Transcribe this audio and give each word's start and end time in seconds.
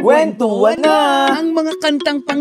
Kwentuhan 0.00 0.80
na! 0.80 1.28
Ang 1.36 1.52
mga 1.52 1.76
kantang 1.76 2.24
pang 2.24 2.40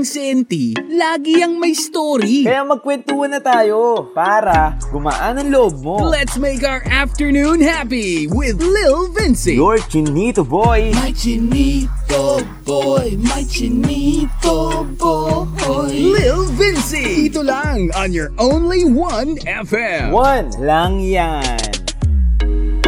lagi 0.95 1.43
ang 1.43 1.59
may 1.59 1.75
story. 1.75 2.47
Kaya 2.47 2.63
magkwentuhan 2.63 3.35
na 3.35 3.43
tayo 3.43 4.11
para 4.15 4.79
gumaan 4.91 5.43
ang 5.43 5.49
loob 5.51 5.75
mo. 5.83 5.95
Let's 6.07 6.39
make 6.39 6.63
our 6.63 6.79
afternoon 6.87 7.59
happy 7.59 8.31
with 8.31 8.63
Lil 8.63 9.11
Vinci. 9.11 9.59
Your 9.59 9.79
chinito 9.91 10.47
boy! 10.47 10.95
My 10.95 11.11
chinito 11.11 12.43
boy, 12.63 13.19
my 13.19 13.43
chinito 13.43 14.87
boy. 14.95 15.91
Lil 15.91 16.47
Vinci. 16.55 17.27
Dito 17.27 17.43
lang 17.43 17.91
on 17.95 18.15
your 18.15 18.31
only 18.39 18.87
one 18.87 19.35
FM. 19.43 20.15
One 20.15 20.47
lang 20.63 21.03
yan. 21.03 21.78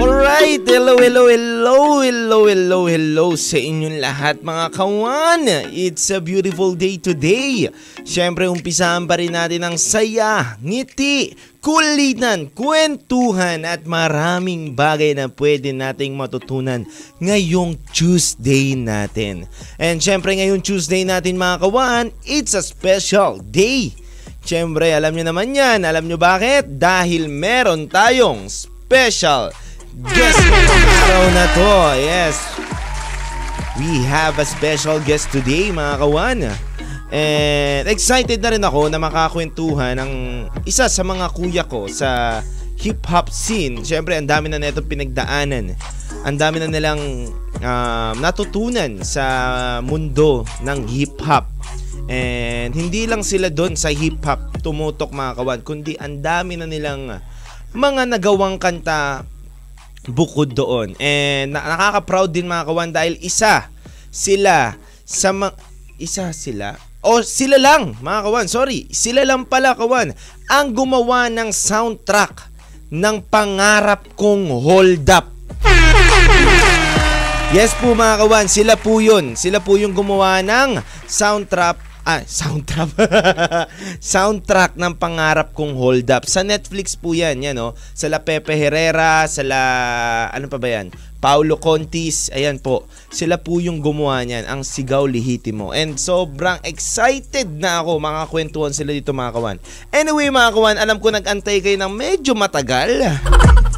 Alright, 0.02 0.66
hello, 0.66 0.98
hello, 0.98 1.30
hello, 1.30 2.02
hello, 2.02 2.40
hello, 2.50 2.80
hello 2.90 3.28
sa 3.38 3.62
inyong 3.62 4.02
lahat 4.02 4.42
mga 4.42 4.74
kawan. 4.74 5.46
It's 5.70 6.10
a 6.10 6.18
beautiful 6.18 6.74
day 6.74 6.98
today. 6.98 7.70
Siyempre, 8.02 8.50
umpisahan 8.50 9.06
pa 9.06 9.22
rin 9.22 9.38
natin 9.38 9.62
ang 9.62 9.78
saya, 9.78 10.58
ngiti, 10.58 11.38
kulitan, 11.62 12.50
kwentuhan 12.50 13.62
at 13.62 13.86
maraming 13.86 14.74
bagay 14.74 15.14
na 15.14 15.30
pwede 15.30 15.70
nating 15.70 16.18
matutunan 16.18 16.82
ngayong 17.22 17.78
Tuesday 17.94 18.74
natin. 18.74 19.46
And 19.78 20.02
siyempre, 20.02 20.34
ngayong 20.34 20.66
Tuesday 20.66 21.06
natin 21.06 21.38
mga 21.38 21.62
kawan, 21.62 22.10
it's 22.26 22.58
a 22.58 22.66
special 22.66 23.38
day. 23.38 23.94
Siyempre, 24.50 24.98
alam 24.98 25.14
nyo 25.14 25.30
naman 25.30 25.54
yan. 25.54 25.86
Alam 25.86 26.10
nyo 26.10 26.18
bakit? 26.18 26.82
Dahil 26.82 27.30
meron 27.30 27.86
tayong 27.86 28.50
special 28.50 29.54
guest 30.00 30.40
araw 30.40 31.26
na 31.36 31.46
to. 31.52 31.74
Yes. 32.00 32.36
We 33.76 34.04
have 34.08 34.40
a 34.40 34.48
special 34.48 35.04
guest 35.04 35.32
today, 35.36 35.72
mga 35.72 35.94
kawan. 36.00 36.40
And 37.12 37.86
excited 37.92 38.40
na 38.40 38.56
rin 38.56 38.64
ako 38.64 38.88
na 38.88 39.00
makakwentuhan 39.02 40.00
ng 40.00 40.12
isa 40.64 40.88
sa 40.88 41.04
mga 41.04 41.26
kuya 41.36 41.64
ko 41.68 41.92
sa 41.92 42.40
hip-hop 42.80 43.28
scene. 43.28 43.84
Siyempre, 43.84 44.16
ang 44.16 44.32
dami 44.32 44.48
na 44.48 44.64
netong 44.64 44.88
pinagdaanan. 44.88 45.76
Ang 46.24 46.38
dami 46.40 46.64
na 46.64 46.72
nilang 46.72 47.28
um, 47.60 48.16
natutunan 48.16 49.04
sa 49.04 49.26
mundo 49.84 50.48
ng 50.64 50.88
hip-hop. 50.88 51.52
And 52.08 52.72
hindi 52.72 53.08
lang 53.12 53.28
sila 53.28 53.52
doon 53.52 53.76
sa 53.76 53.92
hip-hop 53.92 54.64
tumutok 54.64 55.12
mga 55.12 55.36
kawan, 55.36 55.60
kundi 55.68 56.00
ang 56.00 56.24
dami 56.24 56.56
na 56.56 56.68
nilang 56.68 57.12
mga 57.76 58.02
nagawang 58.08 58.56
kanta 58.56 59.28
bukod 60.10 60.58
doon. 60.58 60.98
And 60.98 61.54
na- 61.54 61.78
nakaka-proud 61.78 62.34
din 62.34 62.50
mga 62.50 62.66
kawan 62.66 62.90
dahil 62.96 63.20
isa 63.22 63.70
sila 64.10 64.74
sa 65.06 65.30
mga 65.36 65.54
isa 66.02 66.34
sila 66.34 66.74
o 67.02 67.22
sila 67.22 67.58
lang 67.62 67.98
mga 68.02 68.20
kawan, 68.26 68.48
sorry, 68.50 68.90
sila 68.90 69.26
lang 69.26 69.46
pala 69.46 69.78
kawan 69.78 70.14
ang 70.50 70.68
gumawa 70.74 71.30
ng 71.30 71.50
soundtrack 71.50 72.50
ng 72.94 73.26
pangarap 73.30 74.06
kong 74.18 74.50
hold 74.50 75.06
up. 75.10 75.30
Yes 77.52 77.76
po 77.76 77.92
mga 77.92 78.16
kawan, 78.24 78.48
sila 78.48 78.80
po 78.80 79.04
yun. 79.04 79.36
Sila 79.36 79.60
po 79.60 79.76
yung 79.76 79.92
gumawa 79.92 80.40
ng 80.40 80.80
soundtrack 81.04 81.91
Ah, 82.02 82.26
soundtrack. 82.26 82.98
soundtrack 84.14 84.74
ng 84.74 84.98
pangarap 84.98 85.54
kong 85.54 85.78
hold 85.78 86.10
up. 86.10 86.26
Sa 86.26 86.42
Netflix 86.42 86.98
po 86.98 87.14
yan, 87.14 87.46
yan 87.46 87.58
oh. 87.62 87.78
Sa 87.94 88.10
La 88.10 88.26
Pepe 88.26 88.58
Herrera, 88.58 89.30
sa 89.30 89.46
La... 89.46 89.62
Ano 90.34 90.50
pa 90.50 90.58
ba 90.58 90.66
yan? 90.66 90.90
Paulo 91.22 91.62
Contis, 91.62 92.34
ayan 92.34 92.58
po. 92.58 92.90
Sila 93.14 93.38
po 93.38 93.62
yung 93.62 93.78
gumawa 93.78 94.26
niyan, 94.26 94.50
ang 94.50 94.66
Sigaw 94.66 95.06
Lihitimo. 95.06 95.70
And 95.70 96.02
sobrang 96.02 96.58
excited 96.66 97.62
na 97.62 97.86
ako 97.86 98.02
mga 98.02 98.22
kwentuhan 98.34 98.74
sila 98.74 98.90
dito 98.90 99.14
mga 99.14 99.38
kawan. 99.38 99.58
Anyway 99.94 100.34
mga 100.34 100.50
kawan, 100.50 100.78
alam 100.82 100.98
ko 100.98 101.14
nag-antay 101.14 101.62
kayo 101.62 101.78
ng 101.78 101.94
medyo 101.94 102.34
matagal. 102.34 102.90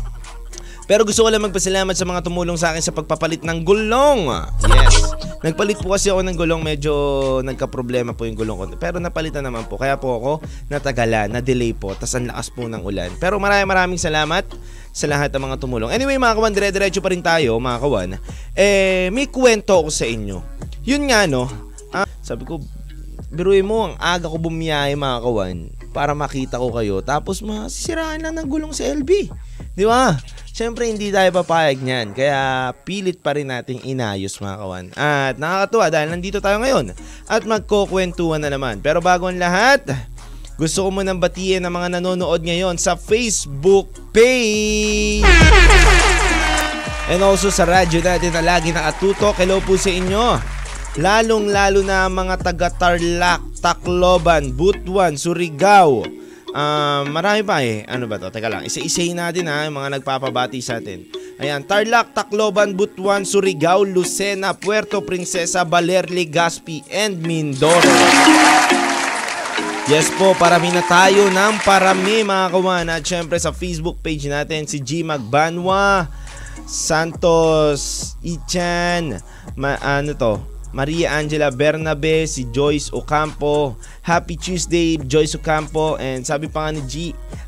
Pero 0.84 1.08
gusto 1.08 1.24
ko 1.24 1.30
lang 1.32 1.44
magpasalamat 1.44 1.96
sa 1.96 2.04
mga 2.04 2.24
tumulong 2.28 2.60
sa 2.60 2.76
akin 2.76 2.84
sa 2.84 2.92
pagpapalit 2.92 3.42
ng 3.42 3.60
gulong. 3.64 4.28
Yes. 4.68 5.14
Nagpalit 5.44 5.76
po 5.84 5.92
kasi 5.92 6.08
ako 6.08 6.24
ng 6.24 6.40
gulong, 6.40 6.64
medyo 6.64 6.94
nagka-problema 7.44 8.16
po 8.16 8.24
yung 8.24 8.40
gulong 8.40 8.58
ko. 8.64 8.66
Pero 8.80 9.04
napalitan 9.04 9.44
naman 9.44 9.68
po. 9.68 9.76
Kaya 9.76 10.00
po 10.00 10.16
ako 10.16 10.32
natagalan, 10.72 11.36
na-delay 11.36 11.76
po. 11.76 11.92
Tapos 11.96 12.16
ang 12.16 12.32
lakas 12.32 12.48
po 12.48 12.64
ng 12.68 12.80
ulan. 12.80 13.12
Pero 13.20 13.44
maraming 13.44 13.68
maraming 13.68 14.00
salamat 14.00 14.48
sa 14.96 15.06
lahat 15.12 15.36
ng 15.36 15.44
mga 15.44 15.60
tumulong. 15.60 15.92
Anyway 15.92 16.16
mga 16.16 16.36
kawan, 16.40 16.56
dire-diretso 16.56 17.04
pa 17.04 17.12
rin 17.12 17.20
tayo 17.20 17.60
mga 17.60 17.80
kawan. 17.84 18.10
Eh, 18.56 19.12
may 19.12 19.28
kwento 19.28 19.84
ako 19.84 19.92
sa 19.92 20.08
inyo. 20.08 20.40
Yun 20.88 21.12
nga 21.12 21.28
no, 21.28 21.52
ah, 21.92 22.08
sabi 22.24 22.48
ko, 22.48 22.64
biruin 23.34 23.66
mo, 23.66 23.90
ang 23.90 23.96
aga 24.00 24.32
ko 24.32 24.38
bumiyahe 24.40 24.96
mga 24.96 25.20
kawan 25.26 25.58
para 25.92 26.16
makita 26.16 26.56
ko 26.62 26.72
kayo. 26.72 27.02
Tapos 27.04 27.44
masisiraan 27.44 28.24
lang 28.24 28.38
ng 28.40 28.48
gulong 28.48 28.72
sa 28.72 28.88
LB. 28.88 29.28
Di 29.74 29.90
ba? 29.90 30.14
Siyempre, 30.54 30.86
hindi 30.86 31.10
tayo 31.10 31.34
papayag 31.34 31.82
niyan. 31.82 32.14
Kaya 32.14 32.70
pilit 32.86 33.18
pa 33.26 33.34
rin 33.34 33.50
nating 33.50 33.82
inayos 33.90 34.38
mga 34.38 34.58
kawan. 34.62 34.86
At 34.94 35.42
nakakatuwa 35.42 35.90
dahil 35.90 36.14
nandito 36.14 36.38
tayo 36.38 36.62
ngayon. 36.62 36.94
At 37.26 37.42
magkukwentuhan 37.50 38.38
na 38.38 38.54
naman. 38.54 38.86
Pero 38.86 39.02
bago 39.02 39.26
ang 39.26 39.42
lahat, 39.42 39.82
gusto 40.62 40.86
ko 40.86 40.90
munang 40.94 41.18
batiin 41.18 41.66
ang 41.66 41.74
mga 41.74 41.98
nanonood 41.98 42.46
ngayon 42.46 42.78
sa 42.78 42.94
Facebook 42.94 43.90
page. 44.14 45.26
And 47.10 47.26
also 47.26 47.50
sa 47.50 47.66
radyo 47.66 48.06
natin 48.06 48.30
na 48.38 48.46
lagi 48.46 48.70
nakatutok. 48.70 49.42
Hello 49.42 49.58
po 49.58 49.74
sa 49.74 49.90
inyo. 49.90 50.38
Lalong 51.02 51.50
lalo 51.50 51.82
na 51.82 52.06
mga 52.06 52.46
taga 52.46 52.70
Tarlac, 52.70 53.42
Tacloban, 53.58 54.54
Butuan, 54.54 55.18
Surigao. 55.18 56.06
Um, 56.54 57.10
marami 57.10 57.42
pa 57.42 57.66
eh. 57.66 57.82
Ano 57.90 58.06
ba 58.06 58.22
to? 58.22 58.30
Teka 58.30 58.46
lang. 58.46 58.62
Isa-isayin 58.62 59.18
natin 59.18 59.50
ha, 59.50 59.66
yung 59.66 59.82
mga 59.82 59.98
nagpapabati 59.98 60.62
sa 60.62 60.78
atin. 60.78 61.10
Ayan, 61.42 61.66
Tarlac, 61.66 62.14
Tacloban, 62.14 62.78
Butuan, 62.78 63.26
Surigao, 63.26 63.82
Lucena, 63.82 64.54
Puerto 64.54 65.02
Princesa, 65.02 65.66
Baler, 65.66 66.06
Legazpi, 66.14 66.86
and 66.94 67.26
Mindoro. 67.26 67.90
Yes 69.90 70.08
po, 70.16 70.32
parami 70.38 70.72
na 70.72 70.80
tayo 70.86 71.28
ng 71.28 71.60
parami 71.66 72.22
mga 72.22 72.54
kawan. 72.54 72.88
At 72.88 73.04
syempre 73.04 73.36
sa 73.42 73.50
Facebook 73.52 74.00
page 74.00 74.30
natin, 74.30 74.70
si 74.70 74.78
G. 74.78 75.02
Magbanwa, 75.02 76.08
Santos 76.70 78.14
Ichan, 78.22 79.20
ma- 79.58 79.82
ano 79.82 80.14
to, 80.16 80.40
Maria 80.74 81.18
Angela 81.20 81.54
Bernabe, 81.54 82.26
si 82.26 82.50
Joyce 82.50 82.90
Ocampo. 82.96 83.78
Happy 84.04 84.36
Tuesday, 84.36 85.00
Joyce 85.00 85.40
Ocampo. 85.40 85.96
And 85.96 86.28
sabi 86.28 86.52
pa 86.52 86.68
nga 86.68 86.76
ni 86.76 86.84
G, 86.84 86.94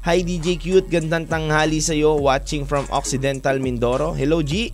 Hi 0.08 0.24
DJ 0.24 0.56
Cute, 0.56 0.88
gandang 0.88 1.28
tanghali 1.28 1.84
sa'yo, 1.84 2.16
watching 2.16 2.64
from 2.64 2.88
Occidental 2.96 3.60
Mindoro. 3.60 4.16
Hello 4.16 4.40
G. 4.40 4.72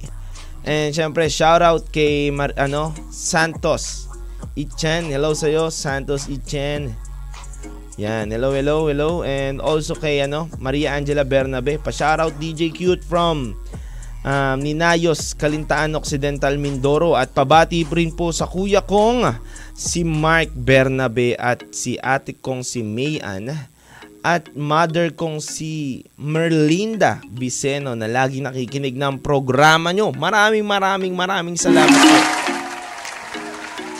And 0.62 0.94
syempre, 0.94 1.26
shout 1.26 1.66
out 1.66 1.90
kay 1.90 2.30
Mar- 2.30 2.54
ano, 2.54 2.94
Santos 3.10 4.06
Ichan. 4.54 5.10
Hello 5.10 5.34
sa'yo, 5.34 5.74
Santos 5.74 6.30
Ichan. 6.30 6.94
Yan, 7.98 8.30
hello, 8.30 8.54
hello, 8.54 8.86
hello. 8.86 9.26
And 9.26 9.58
also 9.58 9.98
kay 9.98 10.22
ano, 10.22 10.54
Maria 10.62 10.94
Angela 10.94 11.26
Bernabe. 11.26 11.82
Pa-shoutout 11.82 12.38
DJ 12.38 12.70
Cute 12.70 13.02
from 13.02 13.58
um, 14.26 14.58
Ninayos, 14.62 15.34
Kalintaan 15.38 15.98
Occidental, 15.98 16.58
Mindoro. 16.58 17.18
At 17.18 17.34
pabati 17.34 17.86
rin 17.86 18.14
po 18.14 18.34
sa 18.34 18.46
kuya 18.50 18.82
kong 18.86 19.28
si 19.74 20.06
Mark 20.06 20.54
Bernabe 20.54 21.38
at 21.38 21.66
si 21.74 21.98
ate 22.02 22.38
kong 22.38 22.62
si 22.66 22.86
Mayan 22.86 23.54
at 24.22 24.54
mother 24.54 25.10
kong 25.10 25.42
si 25.42 26.06
Merlinda 26.22 27.26
Viceno 27.26 27.98
na 27.98 28.06
lagi 28.06 28.38
nakikinig 28.38 28.94
ng 28.94 29.18
programa 29.18 29.90
nyo. 29.90 30.14
Maraming 30.14 30.66
maraming 30.66 31.14
maraming 31.18 31.58
salamat 31.58 31.98
po. 31.98 32.18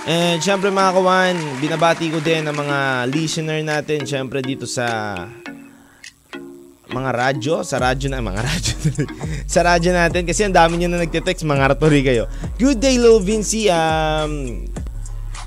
And 0.02 0.42
syempre 0.42 0.74
mga 0.74 0.98
kawan, 0.98 1.36
binabati 1.62 2.10
ko 2.10 2.18
din 2.22 2.46
ang 2.50 2.58
mga 2.58 3.06
listener 3.10 3.62
natin 3.62 4.02
syempre 4.06 4.42
dito 4.42 4.66
sa 4.66 5.14
mga 6.92 7.12
radyo, 7.16 7.64
sa 7.64 7.80
radyo 7.80 8.12
na, 8.12 8.20
mga 8.20 8.42
radyo, 8.44 8.74
sa 9.48 9.64
radyo 9.64 9.92
natin 9.96 10.28
kasi 10.28 10.44
ang 10.46 10.56
dami 10.56 10.78
nyo 10.78 10.92
na 10.92 11.08
nagte-text, 11.08 11.48
mga 11.48 11.76
raturi 11.76 12.04
kayo. 12.04 12.28
Good 12.60 12.84
day, 12.84 13.00
Lil 13.00 13.24
Vinci. 13.24 13.72
Um, 13.72 14.68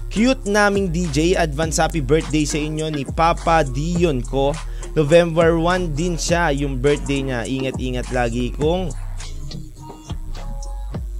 cute 0.08 0.46
naming 0.48 0.88
DJ, 0.94 1.36
advance 1.36 1.76
happy 1.78 2.00
birthday 2.00 2.48
sa 2.48 2.56
inyo 2.56 2.88
ni 2.88 3.04
Papa 3.04 3.62
Dion 3.62 4.24
ko. 4.24 4.56
November 4.94 5.58
1 5.58 5.92
din 5.92 6.14
siya, 6.14 6.54
yung 6.54 6.78
birthday 6.78 7.26
niya. 7.26 7.40
Ingat-ingat 7.44 8.14
lagi 8.14 8.54
kung 8.54 8.94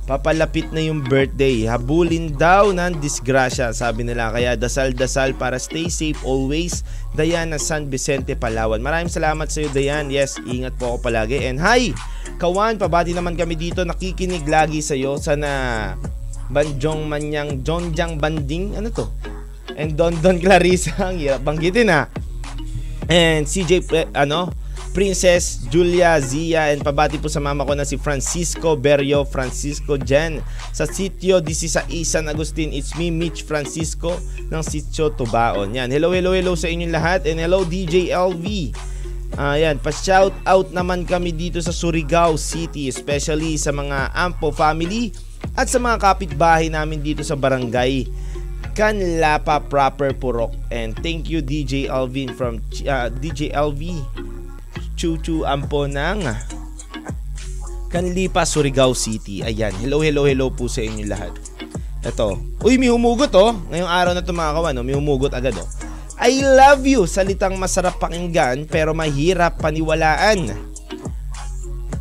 Papalapit 0.04 0.68
na 0.68 0.84
yung 0.84 1.00
birthday. 1.00 1.64
Habulin 1.64 2.36
daw 2.36 2.76
ng 2.76 3.00
disgrasya, 3.00 3.72
sabi 3.72 4.04
nila. 4.04 4.28
Kaya 4.28 4.52
dasal-dasal 4.52 5.32
para 5.32 5.56
stay 5.56 5.88
safe 5.88 6.20
always. 6.28 6.84
Diana 7.16 7.56
San 7.56 7.88
Vicente, 7.88 8.36
Palawan. 8.36 8.84
Maraming 8.84 9.08
salamat 9.08 9.48
sa 9.48 9.64
iyo, 9.64 9.72
Dayan. 9.72 10.12
Yes, 10.12 10.36
ingat 10.44 10.76
po 10.76 10.92
ako 10.92 11.08
palagi. 11.08 11.48
And 11.48 11.56
hi, 11.56 11.96
Kawan, 12.36 12.76
pabati 12.76 13.16
naman 13.16 13.32
kami 13.32 13.56
dito. 13.56 13.80
Nakikinig 13.80 14.44
lagi 14.44 14.84
sa 14.84 14.92
iyo. 14.92 15.16
Sana 15.16 15.96
Banjong 16.52 17.08
Manyang, 17.08 17.64
Jonjang 17.64 18.20
Banding, 18.20 18.76
ano 18.76 18.92
to? 18.92 19.08
And 19.72 19.96
Don 19.96 20.12
Don 20.20 20.36
Clarissa, 20.36 20.92
ang 21.08 21.16
hirap 21.16 21.40
banggitin 21.40 21.88
ha. 21.88 22.12
And 23.08 23.48
CJ, 23.48 23.88
Pre- 23.88 24.12
ano, 24.12 24.52
Princess 24.94 25.66
Julia 25.74 26.22
Zia 26.22 26.70
and 26.70 26.86
pabati 26.86 27.18
po 27.18 27.26
sa 27.26 27.42
mama 27.42 27.66
ko 27.66 27.74
na 27.74 27.82
si 27.82 27.98
Francisco 27.98 28.78
Berrio 28.78 29.26
Francisco 29.26 29.98
Jen. 29.98 30.38
Sa 30.70 30.86
sitio 30.86 31.42
16 31.42 31.90
San 32.06 32.30
Agustin 32.30 32.70
it's 32.70 32.94
me 32.94 33.10
Mitch 33.10 33.42
Francisco 33.42 34.14
ng 34.48 34.62
sitio 34.62 35.10
Tubaon. 35.10 35.74
Yan. 35.74 35.90
Hello 35.90 36.14
hello 36.14 36.30
hello 36.30 36.54
sa 36.54 36.70
inyong 36.70 36.94
lahat 36.94 37.26
and 37.26 37.42
hello 37.42 37.66
DJ 37.66 38.14
LV 38.14 38.46
Ayan, 39.34 39.82
pa-shout 39.82 40.30
out 40.46 40.70
naman 40.70 41.02
kami 41.02 41.34
dito 41.34 41.58
sa 41.58 41.74
Surigao 41.74 42.38
City, 42.38 42.86
especially 42.86 43.58
sa 43.58 43.74
mga 43.74 44.14
Ampo 44.14 44.54
family 44.54 45.10
at 45.58 45.66
sa 45.66 45.82
mga 45.82 45.98
kapitbahay 45.98 46.70
namin 46.70 47.02
dito 47.02 47.26
sa 47.26 47.34
barangay 47.34 48.06
Canlapa 48.78 49.58
Proper 49.58 50.14
Purok. 50.14 50.54
And 50.70 50.94
thank 51.02 51.26
you 51.26 51.42
DJ 51.42 51.90
Alvin 51.90 52.30
from 52.34 52.62
uh, 52.86 53.10
DJ 53.10 53.50
LV 53.54 53.82
Chuchu 54.94 55.42
Ampo 55.42 55.90
ng 55.90 56.22
Canlipa, 57.90 58.42
Surigao 58.42 58.90
City. 58.94 59.46
Ayan, 59.46 59.70
hello, 59.78 60.02
hello, 60.02 60.26
hello 60.26 60.50
po 60.50 60.66
sa 60.66 60.82
inyo 60.82 61.06
lahat. 61.06 61.30
Ito. 62.02 62.38
Uy, 62.66 62.74
may 62.74 62.90
humugot 62.90 63.30
oh. 63.38 63.54
Ngayong 63.70 63.90
araw 63.90 64.12
na 64.14 64.22
ito 64.22 64.34
mga 64.34 64.54
kawan, 64.54 64.78
oh, 64.78 64.86
may 64.86 64.98
humugot 64.98 65.30
agad 65.30 65.54
oh. 65.54 65.68
I 66.14 66.42
love 66.42 66.86
you, 66.86 67.10
salitang 67.10 67.58
masarap 67.58 67.98
pakinggan 67.98 68.70
pero 68.70 68.94
mahirap 68.94 69.58
paniwalaan. 69.58 70.54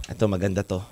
Ito 0.10 0.24
maganda 0.30 0.62
to. 0.62 0.86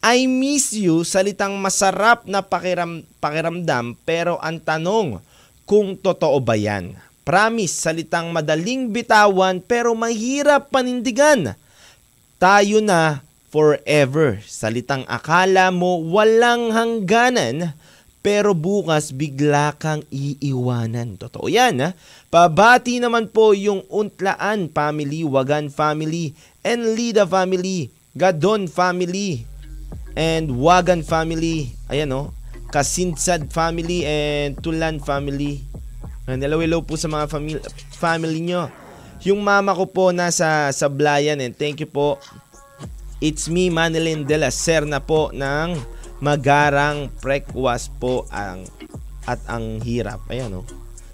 I 0.00 0.24
miss 0.30 0.72
you, 0.72 1.02
salitang 1.02 1.58
masarap 1.58 2.24
na 2.24 2.40
pakiram, 2.40 3.02
pakiramdam 3.18 3.98
pero 4.06 4.38
ang 4.38 4.62
tanong 4.62 5.18
kung 5.66 5.98
totoo 5.98 6.38
ba 6.40 6.54
yan. 6.54 6.94
Promise, 7.30 7.86
salitang 7.86 8.34
madaling 8.34 8.90
bitawan 8.90 9.62
pero 9.62 9.94
mahirap 9.94 10.66
panindigan. 10.66 11.54
Tayo 12.42 12.82
na 12.82 13.22
forever. 13.54 14.42
Salitang 14.42 15.06
akala 15.06 15.70
mo 15.70 16.02
walang 16.10 16.74
hangganan 16.74 17.78
pero 18.18 18.50
bukas 18.50 19.14
bigla 19.14 19.78
kang 19.78 20.02
iiwanan. 20.10 21.14
Totoo 21.22 21.46
yan 21.46 21.78
ha. 21.78 21.88
Pabati 22.34 22.98
naman 22.98 23.30
po 23.30 23.54
yung 23.54 23.86
Untlaan 23.86 24.66
family, 24.74 25.22
Wagan 25.22 25.70
family, 25.70 26.34
and 26.66 26.98
Lida 26.98 27.30
family, 27.30 27.94
Gadon 28.18 28.66
family, 28.66 29.46
and 30.18 30.50
Wagan 30.50 31.06
family. 31.06 31.78
Ayan 31.86 32.10
o. 32.10 32.34
Kasinsad 32.74 33.54
family 33.54 34.02
and 34.02 34.58
Tulan 34.58 34.98
family. 34.98 35.70
And 36.30 36.38
hello, 36.38 36.62
hello 36.62 36.78
po 36.86 36.94
sa 36.94 37.10
mga 37.10 37.26
family, 37.26 37.58
family 37.90 38.38
nyo. 38.38 38.70
Yung 39.26 39.42
mama 39.42 39.74
ko 39.74 39.90
po 39.90 40.14
nasa 40.14 40.70
Sablayan 40.70 41.42
and 41.42 41.58
thank 41.58 41.82
you 41.82 41.90
po. 41.90 42.22
It's 43.18 43.50
me, 43.50 43.66
Manilyn 43.66 44.22
de 44.22 44.38
la 44.38 44.54
Serna 44.54 45.02
po 45.02 45.34
ng 45.34 45.74
Magarang 46.22 47.10
Prekwas 47.18 47.90
po 47.98 48.30
ang 48.30 48.62
at 49.26 49.42
ang 49.50 49.82
hirap. 49.82 50.22
Ayan 50.30 50.54
o. 50.54 50.62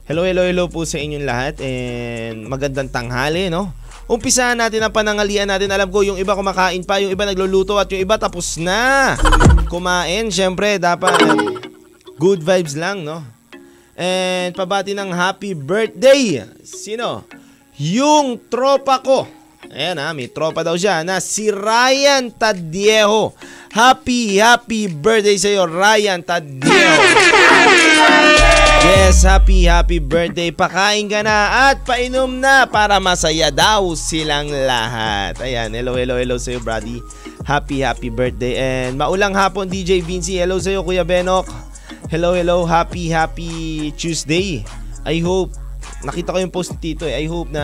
Hello, 0.04 0.22
hello, 0.22 0.44
hello 0.44 0.68
po 0.68 0.84
sa 0.84 1.00
inyong 1.00 1.26
lahat 1.26 1.54
and 1.64 2.46
magandang 2.46 2.92
tanghali, 2.92 3.48
no? 3.48 3.72
Umpisahan 4.06 4.54
natin 4.54 4.84
ang 4.84 4.94
panangalian 4.94 5.50
natin. 5.50 5.72
Alam 5.72 5.90
ko, 5.90 6.04
yung 6.06 6.20
iba 6.20 6.36
kumakain 6.36 6.84
pa, 6.86 7.02
yung 7.02 7.10
iba 7.10 7.26
nagluluto 7.26 7.74
at 7.80 7.90
yung 7.90 8.04
iba 8.04 8.14
tapos 8.20 8.60
na 8.60 9.16
kumain. 9.66 10.30
Siyempre, 10.30 10.78
dapat 10.78 11.18
good 12.20 12.44
vibes 12.44 12.78
lang, 12.78 13.02
no? 13.02 13.24
And 13.96 14.52
pabati 14.52 14.92
ng 14.92 15.08
happy 15.08 15.56
birthday. 15.56 16.44
Sino? 16.60 17.24
Yung 17.80 18.36
tropa 18.52 19.00
ko. 19.00 19.24
Ayan 19.72 19.98
ha, 19.98 20.14
may 20.14 20.30
tropa 20.30 20.62
daw 20.62 20.78
siya 20.78 21.02
na 21.02 21.18
si 21.18 21.50
Ryan 21.50 22.30
Tadieho. 22.30 23.34
Happy, 23.72 24.38
happy 24.38 24.86
birthday 24.88 25.36
sa 25.36 25.48
iyo, 25.50 25.64
Ryan 25.66 26.22
Tadieho. 26.22 26.96
Yes, 28.86 29.26
happy, 29.26 29.66
happy 29.66 29.98
birthday. 29.98 30.54
Pakain 30.54 31.10
ka 31.10 31.20
na 31.26 31.68
at 31.72 31.82
painom 31.82 32.38
na 32.38 32.70
para 32.70 33.02
masaya 33.02 33.50
daw 33.50 33.82
silang 33.98 34.46
lahat. 34.46 35.42
Ayan, 35.42 35.74
hello, 35.74 35.98
hello, 35.98 36.14
hello 36.14 36.38
sa 36.38 36.54
iyo, 36.54 36.62
Brady. 36.62 37.02
Happy, 37.42 37.82
happy 37.82 38.12
birthday. 38.12 38.54
And 38.54 38.94
maulang 38.94 39.34
hapon, 39.34 39.66
DJ 39.66 40.04
Vinci. 40.06 40.38
Hello 40.38 40.62
sa 40.62 40.70
iyo, 40.70 40.86
Kuya 40.86 41.02
Benok. 41.02 41.65
Hello, 42.10 42.34
hello. 42.34 42.66
Happy, 42.66 43.06
happy 43.06 43.94
Tuesday. 43.94 44.66
I 45.06 45.22
hope, 45.22 45.54
nakita 46.02 46.34
ko 46.34 46.38
yung 46.42 46.50
post 46.50 46.74
ni 46.74 46.78
Tito 46.82 47.06
eh. 47.06 47.14
I 47.14 47.30
hope 47.30 47.54
na 47.54 47.62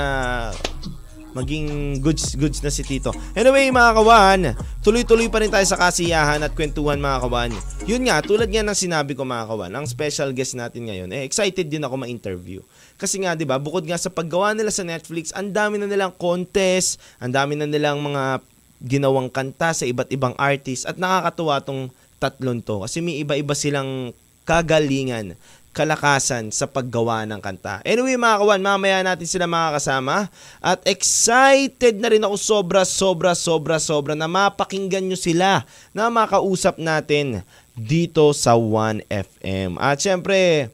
maging 1.35 1.99
goods 1.99 2.39
goods 2.39 2.63
na 2.63 2.71
si 2.71 2.87
Tito. 2.87 3.11
Anyway 3.35 3.73
mga 3.73 3.91
kawan, 3.99 4.41
tuloy-tuloy 4.85 5.27
pa 5.33 5.41
rin 5.41 5.51
tayo 5.51 5.65
sa 5.65 5.81
kasiyahan 5.81 6.45
at 6.45 6.53
kwentuhan 6.55 7.03
mga 7.03 7.19
kawan. 7.25 7.51
Yun 7.89 8.05
nga, 8.07 8.23
tulad 8.23 8.47
nga 8.53 8.63
ng 8.63 8.77
sinabi 8.79 9.17
ko 9.17 9.25
mga 9.25 9.49
kawan, 9.49 9.73
ang 9.73 9.89
special 9.89 10.31
guest 10.37 10.55
natin 10.55 10.87
ngayon, 10.87 11.09
eh, 11.11 11.25
excited 11.25 11.67
din 11.67 11.83
ako 11.83 12.05
ma-interview. 12.05 12.61
Kasi 13.01 13.25
nga 13.25 13.33
'di 13.33 13.49
ba, 13.49 13.57
bukod 13.57 13.83
nga 13.89 13.97
sa 13.97 14.13
paggawa 14.13 14.53
nila 14.53 14.71
sa 14.71 14.85
Netflix, 14.85 15.33
ang 15.33 15.51
dami 15.51 15.81
na 15.81 15.89
nilang 15.89 16.13
contest, 16.15 17.01
ang 17.17 17.33
dami 17.33 17.57
na 17.57 17.65
nilang 17.65 17.99
mga 17.99 18.45
ginawang 18.83 19.31
kanta 19.31 19.73
sa 19.73 19.87
iba't 19.87 20.11
ibang 20.11 20.35
artist 20.37 20.85
at 20.85 20.99
nakakatuwa 20.99 21.63
tong 21.63 21.89
tatlon 22.23 22.63
to 22.63 22.87
kasi 22.87 23.03
may 23.03 23.19
iba-iba 23.19 23.59
silang 23.59 24.15
kagalingan 24.47 25.35
kalakasan 25.73 26.53
sa 26.53 26.69
paggawa 26.69 27.25
ng 27.25 27.41
kanta. 27.41 27.81
Anyway 27.83 28.21
mga 28.21 28.45
kawan, 28.45 28.61
mamaya 28.61 29.01
natin 29.01 29.25
sila 29.25 29.49
makakasama 29.49 30.29
at 30.61 30.85
excited 30.85 31.97
na 31.97 32.13
rin 32.13 32.21
ako 32.21 32.37
sobra 32.37 32.85
sobra 32.85 33.33
sobra 33.33 33.81
sobra 33.81 34.13
na 34.13 34.29
mapakinggan 34.29 35.01
nyo 35.01 35.17
sila 35.17 35.65
na 35.97 36.13
makausap 36.13 36.77
natin 36.77 37.41
dito 37.73 38.37
sa 38.37 38.53
1FM. 38.53 39.81
At 39.81 39.97
syempre, 39.97 40.69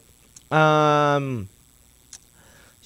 um, 0.51 1.47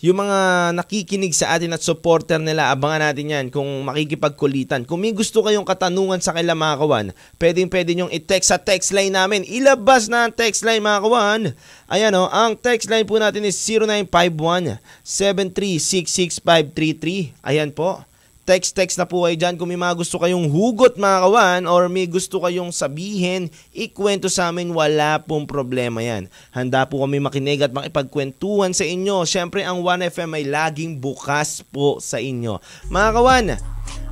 yung 0.03 0.19
mga 0.19 0.75
nakikinig 0.75 1.31
sa 1.31 1.55
atin 1.55 1.71
at 1.71 1.79
supporter 1.79 2.35
nila, 2.35 2.75
abangan 2.75 3.07
natin 3.07 3.31
yan 3.31 3.45
kung 3.47 3.87
makikipagkulitan. 3.87 4.83
Kung 4.83 4.99
may 4.99 5.15
gusto 5.15 5.39
kayong 5.39 5.63
katanungan 5.63 6.19
sa 6.19 6.35
kanila 6.35 6.59
mga 6.59 6.79
kawan, 6.83 7.07
pwedeng 7.39 7.71
pwede 7.71 7.95
nyong 7.95 8.11
i-text 8.11 8.51
sa 8.51 8.59
text 8.59 8.91
line 8.91 9.15
namin. 9.15 9.47
Ilabas 9.47 10.11
na 10.11 10.27
ang 10.27 10.35
text 10.35 10.67
line 10.67 10.83
mga 10.83 11.07
kawan. 11.07 11.41
Ayan 11.87 12.19
o, 12.19 12.27
ang 12.27 12.59
text 12.59 12.91
line 12.91 13.07
po 13.07 13.15
natin 13.15 13.47
is 13.47 13.55
0951-7366533. 15.07 17.39
Ayan 17.39 17.71
po. 17.71 18.03
Text-text 18.43 18.99
na 18.99 19.07
po 19.07 19.23
kayo 19.23 19.39
dyan 19.39 19.55
kung 19.55 19.71
may 19.71 19.79
mga 19.79 19.95
gusto 19.95 20.19
kayong 20.19 20.51
hugot 20.51 20.99
mga 20.99 21.17
kawan 21.23 21.63
or 21.63 21.87
may 21.87 22.11
gusto 22.11 22.43
kayong 22.43 22.75
sabihin, 22.75 23.47
ikwento 23.71 24.27
sa 24.27 24.51
amin, 24.51 24.75
wala 24.75 25.23
pong 25.23 25.47
problema 25.47 26.03
yan. 26.03 26.27
Handa 26.51 26.83
po 26.83 26.99
kami 27.07 27.23
makinig 27.23 27.63
at 27.63 27.71
makipagkwentuhan 27.71 28.75
sa 28.75 28.83
inyo. 28.83 29.23
Siyempre, 29.23 29.63
ang 29.63 29.79
1FM 29.79 30.35
ay 30.35 30.43
laging 30.51 30.99
bukas 30.99 31.63
po 31.71 32.03
sa 32.03 32.19
inyo. 32.19 32.59
Mga 32.91 33.09
kawan, 33.15 33.45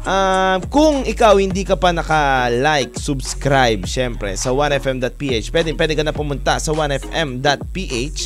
uh, 0.08 0.58
kung 0.72 1.04
ikaw 1.04 1.36
hindi 1.36 1.68
ka 1.68 1.76
pa 1.76 1.92
naka-like, 1.92 2.96
subscribe, 2.96 3.84
syempre, 3.84 4.40
sa 4.40 4.56
1fm.ph, 4.56 5.52
pwede, 5.52 5.76
pwede 5.76 5.94
ka 6.00 6.08
na 6.08 6.16
pumunta 6.16 6.56
sa 6.56 6.72
1fm.ph. 6.72 8.20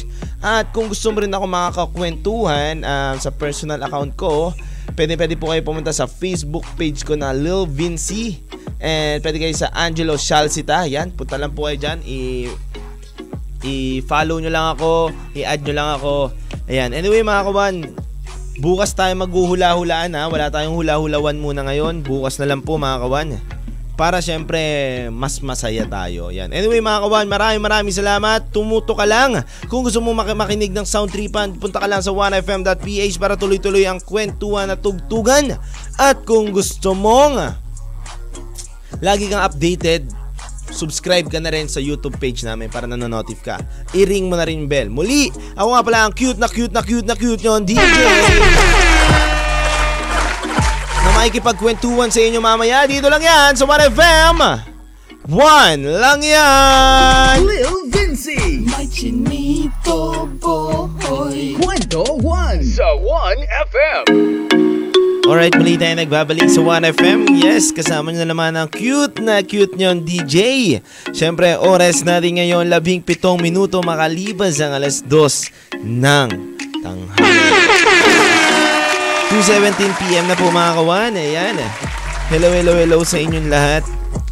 At 0.46 0.70
kung 0.70 0.86
gusto 0.86 1.10
mo 1.10 1.26
rin 1.26 1.34
ako 1.34 1.46
makakakwentuhan 1.50 2.86
uh, 2.86 3.18
sa 3.18 3.34
personal 3.34 3.82
account 3.82 4.14
ko, 4.14 4.54
Pwede 4.94 5.18
pwede 5.18 5.34
po 5.34 5.50
kayo 5.50 5.66
pumunta 5.66 5.90
sa 5.90 6.06
Facebook 6.06 6.62
page 6.78 7.02
ko 7.02 7.18
na 7.18 7.34
Lil 7.34 7.66
Vinci. 7.66 8.38
And 8.78 9.26
pwede 9.26 9.42
kayo 9.42 9.56
sa 9.58 9.74
Angelo 9.74 10.14
Shalsita. 10.14 10.86
Yan, 10.86 11.10
punta 11.18 11.42
lang 11.42 11.58
po 11.58 11.66
kayo 11.66 11.82
dyan. 11.82 12.00
I- 12.06 12.54
i-follow 13.66 14.38
nyo 14.38 14.52
lang 14.54 14.78
ako. 14.78 15.10
I-add 15.34 15.66
nyo 15.66 15.74
lang 15.74 15.90
ako. 15.98 16.14
Ayan. 16.70 16.94
Anyway 16.94 17.26
mga 17.26 17.50
kawan, 17.50 17.76
bukas 18.62 18.94
tayo 18.94 19.18
maghuhula-hulaan 19.18 20.14
ha. 20.14 20.30
Wala 20.30 20.54
tayong 20.54 20.78
hula-hulawan 20.78 21.42
muna 21.42 21.66
ngayon. 21.66 22.06
Bukas 22.06 22.38
na 22.38 22.46
lang 22.46 22.62
po 22.62 22.78
mga 22.78 23.02
kawan 23.02 23.42
para 23.96 24.20
syempre 24.20 24.60
mas 25.12 25.40
masaya 25.40 25.88
tayo. 25.88 26.30
Yan. 26.30 26.52
Anyway 26.52 26.84
mga 26.84 27.08
kawan, 27.08 27.28
maraming 27.28 27.64
maraming 27.64 27.96
salamat. 27.96 28.52
Tumuto 28.52 28.94
ka 28.94 29.08
lang. 29.08 29.44
Kung 29.72 29.84
gusto 29.84 30.04
mo 30.04 30.12
mak- 30.12 30.36
makinig 30.36 30.76
ng 30.76 30.84
sound 30.84 31.12
tripan, 31.12 31.56
punta 31.56 31.80
ka 31.80 31.88
lang 31.88 32.04
sa 32.04 32.12
1fm.ph 32.12 33.16
para 33.18 33.40
tuloy-tuloy 33.40 33.88
ang 33.88 34.04
kwentuhan 34.04 34.72
at 34.72 34.84
tugtugan. 34.84 35.56
At 35.96 36.28
kung 36.28 36.52
gusto 36.52 36.92
mong 36.92 37.56
lagi 39.00 39.32
kang 39.32 39.44
updated, 39.44 40.08
subscribe 40.72 41.32
ka 41.32 41.40
na 41.40 41.56
rin 41.56 41.72
sa 41.72 41.80
YouTube 41.80 42.20
page 42.20 42.44
namin 42.44 42.68
para 42.68 42.84
nanonotif 42.88 43.40
ka. 43.40 43.60
I-ring 43.96 44.28
mo 44.28 44.36
na 44.36 44.44
rin 44.44 44.68
bell. 44.68 44.92
Muli, 44.92 45.32
ako 45.56 45.70
nga 45.72 45.84
pala 45.84 46.00
ang 46.08 46.14
cute 46.14 46.40
na 46.40 46.52
cute 46.52 46.74
na 46.76 46.84
cute 46.84 47.08
na 47.08 47.16
cute 47.16 47.42
nyon, 47.44 47.64
DJ! 47.64 47.80
Makikipagkwentuhan 51.26 52.14
sa 52.14 52.22
inyo 52.22 52.38
mamaya. 52.38 52.86
Dito 52.86 53.10
lang 53.10 53.18
yan 53.18 53.58
sa 53.58 53.66
1FM. 53.66 54.38
One 55.26 55.82
lang 55.98 56.22
yan! 56.22 57.42
Lil 57.42 57.90
Vinci. 57.90 58.62
May 58.70 58.86
chinito 58.86 60.30
boy. 60.38 61.58
Kwento 61.58 62.06
1 62.22 62.62
sa 62.62 62.94
1FM. 63.02 64.06
Alright, 65.26 65.58
muli 65.58 65.82
tayo 65.82 65.98
nagbabalik 65.98 66.46
sa 66.46 66.62
1FM. 66.62 67.42
Yes, 67.42 67.74
kasama 67.74 68.14
nyo 68.14 68.22
na 68.22 68.30
naman 68.30 68.54
ang 68.54 68.70
cute 68.70 69.18
na 69.26 69.42
cute 69.42 69.74
nyon 69.82 70.06
DJ. 70.06 70.78
Siyempre, 71.10 71.58
oras 71.58 72.06
natin 72.06 72.38
ngayon, 72.38 72.70
labing 72.70 73.02
pitong 73.02 73.42
minuto 73.42 73.82
makalipas 73.82 74.62
ang 74.62 74.78
alas 74.78 75.02
dos 75.02 75.50
ng 75.82 76.30
tanghali. 76.86 78.15
2.17pm 79.26 80.30
na 80.30 80.38
po 80.38 80.54
mga 80.54 80.72
kawan. 80.78 81.18
Ayan. 81.18 81.58
Hello, 82.30 82.54
hello, 82.54 82.78
hello 82.78 83.02
sa 83.02 83.18
inyong 83.18 83.50
lahat. 83.50 83.82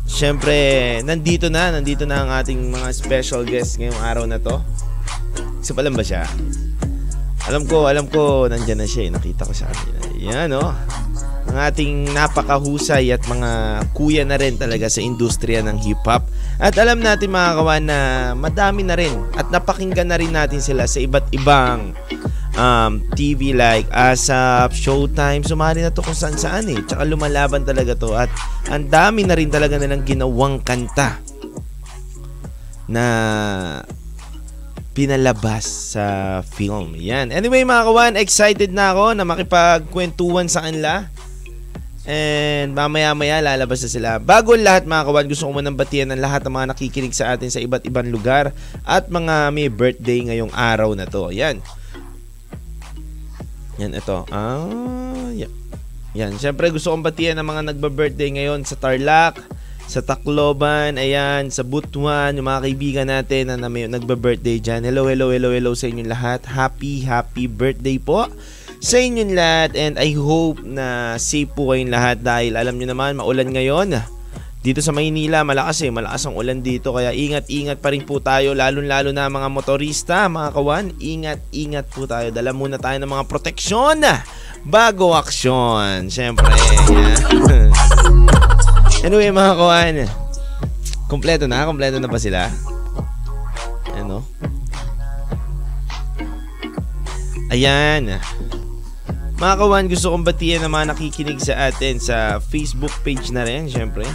Siyempre, 0.05 0.53
nandito 1.01 1.49
na. 1.49 1.73
Nandito 1.73 2.05
na 2.05 2.21
ang 2.21 2.29
ating 2.29 2.69
mga 2.69 2.93
special 2.93 3.41
guest 3.41 3.81
ngayong 3.81 3.97
araw 4.05 4.29
na 4.29 4.37
to. 4.37 4.61
Isa 5.57 5.73
pa 5.73 5.81
lang 5.81 5.97
ba 5.97 6.05
siya? 6.05 6.29
Alam 7.49 7.65
ko, 7.65 7.89
alam 7.89 8.05
ko, 8.05 8.45
nandyan 8.45 8.85
na 8.85 8.87
siya 8.87 9.09
eh. 9.09 9.11
Nakita 9.17 9.49
ko 9.49 9.53
siya 9.57 9.73
kanina. 9.73 9.99
Yan, 10.13 10.53
oh. 10.61 10.71
Ang 11.49 11.57
ating 11.57 12.13
napakahusay 12.13 13.09
at 13.17 13.25
mga 13.25 13.49
kuya 13.97 14.23
na 14.29 14.37
rin 14.37 14.61
talaga 14.61 14.93
sa 14.93 15.01
industriya 15.01 15.65
ng 15.65 15.81
hip-hop. 15.81 16.29
At 16.61 16.77
alam 16.77 17.01
natin 17.01 17.33
mga 17.33 17.51
kawan 17.57 17.83
na 17.89 17.99
madami 18.37 18.85
na 18.85 18.93
rin 18.93 19.17
at 19.33 19.49
napakinggan 19.49 20.13
na 20.13 20.21
rin 20.21 20.29
natin 20.31 20.61
sila 20.61 20.85
sa 20.85 21.01
iba't 21.01 21.33
ibang 21.33 21.97
um, 22.57 23.01
TV 23.13 23.53
like 23.53 23.89
ASAP, 23.89 24.73
Showtime, 24.73 25.45
sumali 25.45 25.81
na 25.81 25.93
to 25.93 26.05
kung 26.05 26.17
saan 26.17 26.37
saan 26.37 26.69
eh. 26.69 26.79
Tsaka 26.85 27.05
lumalaban 27.05 27.65
talaga 27.65 27.97
to 27.97 28.13
at 28.13 28.29
ang 28.69 28.89
dami 28.89 29.25
na 29.25 29.37
rin 29.37 29.49
talaga 29.49 29.77
nilang 29.77 30.05
ginawang 30.05 30.61
kanta 30.61 31.21
na 32.89 33.05
pinalabas 34.93 35.97
sa 35.97 36.05
film. 36.45 36.93
Yan. 36.93 37.33
Anyway 37.33 37.65
mga 37.65 37.83
kawan, 37.89 38.13
excited 38.19 38.69
na 38.69 38.93
ako 38.93 39.17
na 39.17 39.25
makipagkwentuhan 39.25 40.45
sa 40.45 40.69
kanila. 40.69 41.09
And 42.03 42.75
mamaya-maya 42.75 43.39
lalabas 43.39 43.79
na 43.87 43.89
sila. 43.89 44.09
Bago 44.19 44.59
lahat 44.59 44.83
mga 44.83 45.07
kawan, 45.07 45.25
gusto 45.31 45.47
ko 45.47 45.55
munang 45.55 45.79
batiyan 45.79 46.11
ng 46.13 46.21
lahat 46.21 46.43
ng 46.43 46.51
mga 46.51 46.69
nakikinig 46.75 47.15
sa 47.15 47.31
atin 47.33 47.47
sa 47.47 47.63
iba't 47.63 47.87
ibang 47.87 48.11
lugar 48.11 48.51
at 48.83 49.07
mga 49.07 49.49
may 49.55 49.71
birthday 49.71 50.19
ngayong 50.27 50.51
araw 50.51 50.91
na 50.93 51.07
to. 51.07 51.31
Yan. 51.31 51.63
Yan, 53.81 53.97
ito. 53.97 54.25
Ah, 54.29 55.29
yan. 55.33 55.49
Yan. 56.13 56.37
Siyempre 56.37 56.69
gusto 56.69 56.93
kong 56.93 57.05
batiyan 57.05 57.41
ng 57.41 57.47
mga 57.47 57.61
nagba-birthday 57.73 58.29
ngayon 58.37 58.61
sa 58.69 58.77
Tarlac, 58.77 59.41
sa 59.89 60.05
Tacloban, 60.05 60.95
ayan, 60.95 61.49
sa 61.49 61.65
Butuan, 61.65 62.37
yung 62.37 62.47
mga 62.47 62.63
kaibigan 62.69 63.07
natin 63.09 63.49
na, 63.49 63.57
na 63.57 63.67
may 63.67 63.89
nagba-birthday 63.89 64.61
dyan. 64.61 64.85
Hello, 64.85 65.09
hello, 65.09 65.33
hello, 65.33 65.49
hello 65.49 65.73
sa 65.73 65.89
inyong 65.89 66.11
lahat. 66.13 66.45
Happy, 66.45 67.01
happy 67.01 67.49
birthday 67.49 67.97
po 67.97 68.29
sa 68.83 68.99
inyong 68.99 69.31
lahat 69.31 69.71
and 69.79 69.95
I 69.95 70.11
hope 70.11 70.59
na 70.59 71.15
safe 71.15 71.47
po 71.47 71.71
kayong 71.71 71.87
lahat 71.87 72.19
dahil 72.19 72.59
alam 72.59 72.75
nyo 72.75 72.91
naman, 72.91 73.15
maulan 73.15 73.55
ngayon. 73.55 73.95
Dito 74.63 74.79
sa 74.79 74.95
Maynila, 74.95 75.43
malakas 75.43 75.83
eh, 75.83 75.91
malakas 75.91 76.23
ang 76.23 76.39
ulan 76.39 76.63
dito 76.63 76.95
kaya 76.95 77.11
ingat-ingat 77.11 77.83
pa 77.83 77.91
rin 77.91 78.07
po 78.07 78.23
tayo 78.23 78.55
lalong-lalo 78.55 79.11
na 79.11 79.27
mga 79.27 79.51
motorista, 79.51 80.31
mga 80.31 80.55
kawan. 80.55 80.85
Ingat-ingat 81.03 81.91
po 81.91 82.07
tayo. 82.07 82.31
Dala 82.31 82.55
muna 82.55 82.79
tayo 82.79 82.95
ng 82.95 83.11
mga 83.11 83.27
proteksyon 83.27 83.99
bago 84.63 85.19
aksyon. 85.19 86.07
Siyempre, 86.07 86.47
yan. 86.87 87.75
Anyway 89.03 89.35
mga 89.35 89.59
kawan, 89.59 89.95
kompleto 91.11 91.43
na? 91.43 91.67
Kompleto 91.67 91.99
na 91.99 92.07
ba 92.07 92.15
sila? 92.15 92.47
Ano? 93.99 94.23
Ayan. 97.51 98.15
Mga 99.35 99.55
kawan, 99.59 99.91
gusto 99.91 100.07
kong 100.07 100.23
batiyan 100.23 100.63
ng 100.63 100.71
mga 100.71 100.95
nakikinig 100.95 101.43
sa 101.43 101.67
atin 101.67 101.99
sa 101.99 102.39
Facebook 102.39 102.95
page 103.03 103.27
na 103.35 103.43
rin, 103.43 103.67
syempre. 103.67 104.07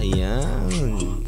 Ayan. 0.00 1.20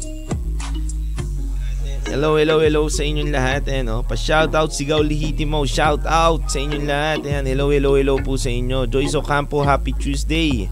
Hello, 2.09 2.41
hello, 2.41 2.57
hello 2.57 2.89
sa 2.89 3.05
inyong 3.05 3.29
lahat. 3.29 3.69
Ayan, 3.69 3.93
oh. 3.93 4.01
Pa-shoutout, 4.01 4.73
Sigaw 4.73 5.05
Lihitimo. 5.05 5.61
Shoutout 5.61 6.49
sa 6.49 6.57
inyong 6.57 6.85
lahat. 6.89 7.19
Ayan, 7.21 7.45
hello, 7.45 7.69
hello, 7.69 7.93
hello 7.93 8.17
po 8.17 8.33
sa 8.33 8.49
inyo. 8.49 8.89
Joyce 8.89 9.13
Ocampo, 9.13 9.61
happy 9.61 9.93
Tuesday. 9.93 10.65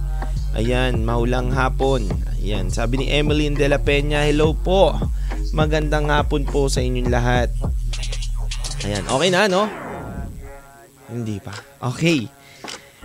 Ayan, 0.57 1.05
mahulang 1.05 1.53
hapon. 1.53 2.09
Ayan, 2.41 2.73
sabi 2.73 3.05
ni 3.05 3.13
Emeline 3.13 3.53
De 3.53 3.69
La 3.69 3.77
Peña, 3.77 4.25
hello 4.25 4.57
po. 4.57 4.97
Magandang 5.53 6.09
hapon 6.09 6.41
po 6.49 6.73
sa 6.73 6.81
inyong 6.81 7.09
lahat. 7.13 7.53
Ayan, 8.81 9.05
okay 9.05 9.29
na, 9.29 9.45
no? 9.45 9.69
Hindi 11.05 11.37
pa. 11.37 11.53
Okay. 11.93 12.40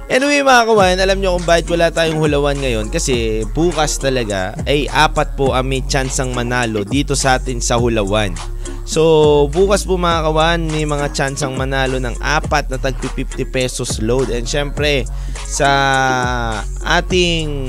Anyway 0.07 0.39
mga 0.39 0.71
kawan, 0.71 0.97
alam 1.03 1.19
nyo 1.19 1.35
kung 1.35 1.47
bakit 1.51 1.67
wala 1.67 1.91
tayong 1.91 2.23
hulawan 2.23 2.55
ngayon 2.55 2.87
kasi 2.95 3.43
bukas 3.51 3.99
talaga 3.99 4.55
ay 4.63 4.87
apat 4.87 5.35
po 5.35 5.51
ang 5.51 5.67
may 5.67 5.83
chansang 5.83 6.31
manalo 6.31 6.87
dito 6.87 7.19
sa 7.19 7.43
atin 7.43 7.59
sa 7.59 7.75
hulawan. 7.75 8.31
So 8.87 9.03
bukas 9.51 9.83
po 9.83 9.99
mga 9.99 10.31
kawan, 10.31 10.71
may 10.71 10.87
mga 10.87 11.11
chansang 11.11 11.59
manalo 11.59 11.99
ng 11.99 12.23
apat 12.23 12.71
na 12.71 12.79
tag 12.79 12.95
50 13.03 13.51
pesos 13.51 13.99
load 13.99 14.31
and 14.31 14.47
syempre 14.47 15.03
sa 15.43 15.67
ating 16.87 17.67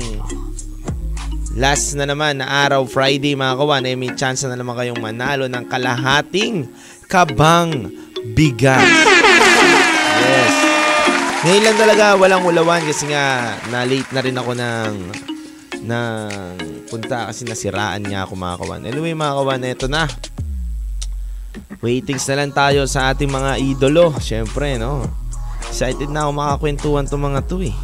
last 1.58 1.98
na 1.98 2.06
naman 2.06 2.38
na 2.38 2.46
araw 2.46 2.86
Friday 2.86 3.34
mga 3.34 3.58
kawan 3.58 3.82
ay 3.82 3.98
may 3.98 4.14
chance 4.14 4.46
na 4.46 4.54
naman 4.54 4.78
kayong 4.78 5.02
manalo 5.02 5.50
ng 5.50 5.66
kalahating 5.66 6.70
kabang 7.10 7.90
bigas. 8.30 8.86
Yes. 10.22 10.67
Ngayon 11.38 11.62
lang 11.62 11.78
talaga 11.78 12.04
walang 12.18 12.42
ulawan 12.42 12.82
kasi 12.82 13.06
nga 13.14 13.54
na 13.70 13.86
late 13.86 14.10
na 14.10 14.22
rin 14.26 14.34
ako 14.34 14.58
ng 14.58 14.94
ng 15.86 16.18
punta 16.90 17.30
kasi 17.30 17.46
nasiraan 17.46 18.02
niya 18.02 18.26
ako 18.26 18.34
mga 18.34 18.58
kawan. 18.58 18.82
Anyway 18.82 19.14
mga 19.14 19.36
kawan, 19.38 19.62
eto 19.70 19.86
na. 19.86 20.10
Waitings 21.78 22.26
na 22.26 22.42
lang 22.42 22.50
tayo 22.50 22.90
sa 22.90 23.14
ating 23.14 23.30
mga 23.30 23.54
idolo. 23.62 24.10
Siyempre, 24.18 24.82
no? 24.82 25.06
Excited 25.70 26.10
na 26.10 26.26
ako 26.26 26.30
makakwentuhan 26.34 27.06
to 27.06 27.14
mga 27.14 27.40
to 27.46 27.62
eh. 27.62 27.76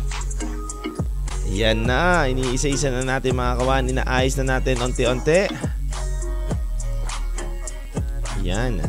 Yan 1.55 1.87
na, 1.87 2.27
iniisa-isa 2.27 2.91
na 2.91 3.07
natin 3.07 3.39
mga 3.39 3.55
kawan. 3.63 3.87
Inaayos 3.87 4.35
na 4.43 4.59
natin 4.59 4.83
onti-onti. 4.83 5.47
Yan. 8.43 8.83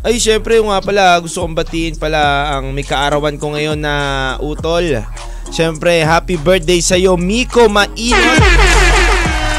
Ay, 0.00 0.16
syempre 0.16 0.56
nga 0.56 0.80
pala, 0.80 1.20
gusto 1.20 1.44
kong 1.44 1.52
batiin 1.52 1.92
pala 2.00 2.56
ang 2.56 2.72
may 2.72 2.80
kaarawan 2.80 3.36
ko 3.36 3.52
ngayon 3.52 3.76
na 3.76 3.94
utol. 4.40 5.04
Syempre, 5.52 6.00
happy 6.00 6.40
birthday 6.40 6.80
sa'yo, 6.80 7.20
Miko 7.20 7.68
Mainot. 7.68 8.40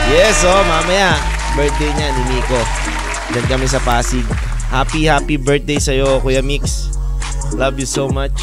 Yes, 0.09 0.41
oh, 0.41 0.65
mamaya. 0.65 1.13
Birthday 1.53 1.93
niya 1.93 2.09
ni 2.17 2.23
Miko. 2.33 2.57
Diyan 3.37 3.45
kami 3.53 3.67
sa 3.69 3.77
Pasig. 3.85 4.25
Happy, 4.73 5.05
happy 5.05 5.37
birthday 5.37 5.77
sa'yo, 5.77 6.17
Kuya 6.25 6.41
Mix. 6.41 6.89
Love 7.53 7.77
you 7.77 7.85
so 7.85 8.09
much. 8.09 8.33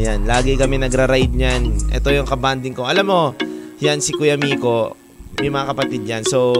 Ayan, 0.00 0.24
lagi 0.24 0.56
kami 0.56 0.80
nagra-ride 0.80 1.36
niyan. 1.36 1.92
Ito 1.92 2.16
yung 2.16 2.24
kabanding 2.24 2.72
ko. 2.72 2.88
Alam 2.88 3.06
mo, 3.12 3.22
yan 3.76 4.00
si 4.00 4.16
Kuya 4.16 4.40
Miko, 4.40 4.96
may 5.40 5.48
mga 5.48 5.66
kapatid 5.72 6.02
yan. 6.04 6.22
So, 6.28 6.52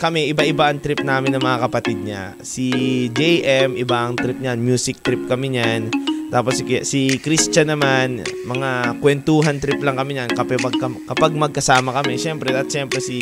kami, 0.00 0.32
iba-iba 0.32 0.72
ang 0.72 0.80
trip 0.80 1.04
namin 1.04 1.36
ng 1.36 1.44
mga 1.44 1.58
kapatid 1.68 2.00
niya. 2.00 2.32
Si 2.40 2.72
JM, 3.12 3.76
iba 3.76 4.08
ang 4.08 4.16
trip 4.16 4.40
niyan. 4.40 4.56
Music 4.56 5.04
trip 5.04 5.28
kami 5.28 5.52
niyan. 5.52 5.92
Tapos 6.32 6.56
si, 6.56 6.64
si 6.88 7.20
Christian 7.20 7.68
naman, 7.68 8.24
mga 8.48 9.00
kwentuhan 9.04 9.60
trip 9.60 9.80
lang 9.84 10.00
kami 10.00 10.16
niyan 10.16 10.32
kapag, 10.32 10.56
kapag 11.04 11.32
magkasama 11.36 11.92
kami. 12.00 12.16
Siyempre, 12.16 12.56
at 12.56 12.72
siyempre 12.72 13.04
si... 13.04 13.20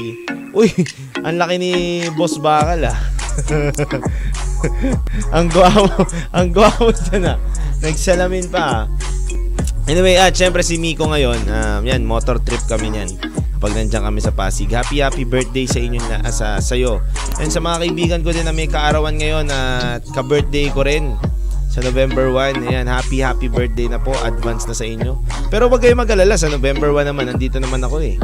Uy, 0.55 0.71
ang 1.27 1.35
laki 1.35 1.59
ni 1.59 1.73
Boss 2.15 2.39
Bakal 2.39 2.87
ah. 2.87 2.99
ang 5.37 5.51
gwapo, 5.51 6.07
ang 6.31 6.49
gwapo 6.55 6.95
dyan 7.11 7.35
ah. 7.35 7.39
Nagsalamin 7.83 8.47
pa 8.49 8.63
ah. 8.63 9.16
Anyway, 9.87 10.19
at 10.19 10.35
syempre 10.35 10.67
si 10.67 10.83
Miko 10.83 11.07
ngayon, 11.07 11.47
um, 11.47 11.83
yan, 11.87 12.03
motor 12.03 12.43
trip 12.43 12.59
kami 12.67 12.91
niyan. 12.91 13.07
Kapag 13.57 13.73
nandiyan 13.73 14.03
kami 14.03 14.19
sa 14.19 14.35
Pasig. 14.35 14.67
Happy 14.69 14.99
happy 14.99 15.23
birthday 15.23 15.65
sa 15.65 15.79
inyo 15.79 16.03
na 16.11 16.27
uh, 16.27 16.35
sa 16.35 16.59
sayo. 16.59 16.99
And 17.39 17.55
sa 17.55 17.63
mga 17.63 17.87
kaibigan 17.87 18.21
ko 18.27 18.35
din 18.35 18.45
na 18.45 18.53
may 18.53 18.67
kaarawan 18.67 19.15
ngayon 19.15 19.47
at 19.49 20.03
uh, 20.03 20.13
ka-birthday 20.13 20.75
ko 20.75 20.83
rin 20.83 21.15
sa 21.71 21.87
November 21.87 22.35
1. 22.35 22.67
Ayan, 22.67 22.91
happy 22.91 23.23
happy 23.23 23.47
birthday 23.47 23.87
na 23.87 24.03
po. 24.03 24.11
Advance 24.27 24.67
na 24.67 24.75
sa 24.75 24.83
inyo. 24.83 25.23
Pero 25.55 25.71
wag 25.71 25.79
kayong 25.79 26.03
mag-alala 26.03 26.35
sa 26.35 26.51
November 26.51 26.91
1 26.91 27.07
naman. 27.07 27.31
Nandito 27.31 27.63
naman 27.63 27.79
ako 27.87 28.03
eh. 28.03 28.19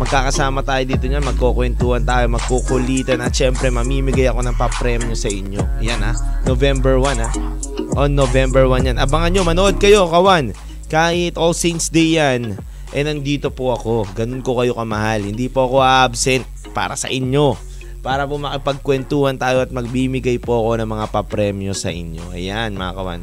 Magkakasama 0.00 0.64
tayo 0.64 0.82
dito 0.88 1.04
niyan, 1.04 1.20
magkukwentuhan 1.20 2.08
tayo, 2.08 2.24
magkukulitan 2.32 3.20
at 3.20 3.36
syempre 3.36 3.68
mamimigay 3.68 4.24
ako 4.24 4.40
ng 4.40 4.56
papremyo 4.56 5.12
sa 5.12 5.28
inyo. 5.28 5.60
Yan 5.84 6.00
ah, 6.00 6.16
November 6.48 6.96
1 6.96 7.20
ah. 7.20 7.32
On 8.00 8.08
November 8.08 8.64
1 8.64 8.88
yan. 8.88 8.96
Abangan 8.96 9.30
nyo, 9.36 9.42
manood 9.44 9.76
kayo, 9.76 10.08
kawan. 10.08 10.56
Kahit 10.92 11.40
All 11.40 11.56
Saints 11.56 11.88
Day 11.88 12.20
yan, 12.20 12.60
eh 12.92 13.00
nandito 13.00 13.48
po 13.48 13.72
ako. 13.72 14.04
Ganun 14.12 14.44
ko 14.44 14.60
kayo 14.60 14.76
kamahal. 14.76 15.24
Hindi 15.24 15.48
po 15.48 15.64
ako 15.64 15.80
absent. 15.80 16.44
para 16.76 16.96
sa 16.96 17.08
inyo. 17.08 17.56
Para 18.04 18.28
po 18.28 18.36
makipagkwentuhan 18.36 19.36
tayo 19.40 19.60
at 19.64 19.72
magbimigay 19.72 20.40
po 20.40 20.60
ako 20.60 20.84
ng 20.84 20.88
mga 20.88 21.06
papremyo 21.12 21.72
sa 21.72 21.88
inyo. 21.92 22.32
Ayan, 22.32 22.76
mga 22.76 22.92
kawan. 22.96 23.22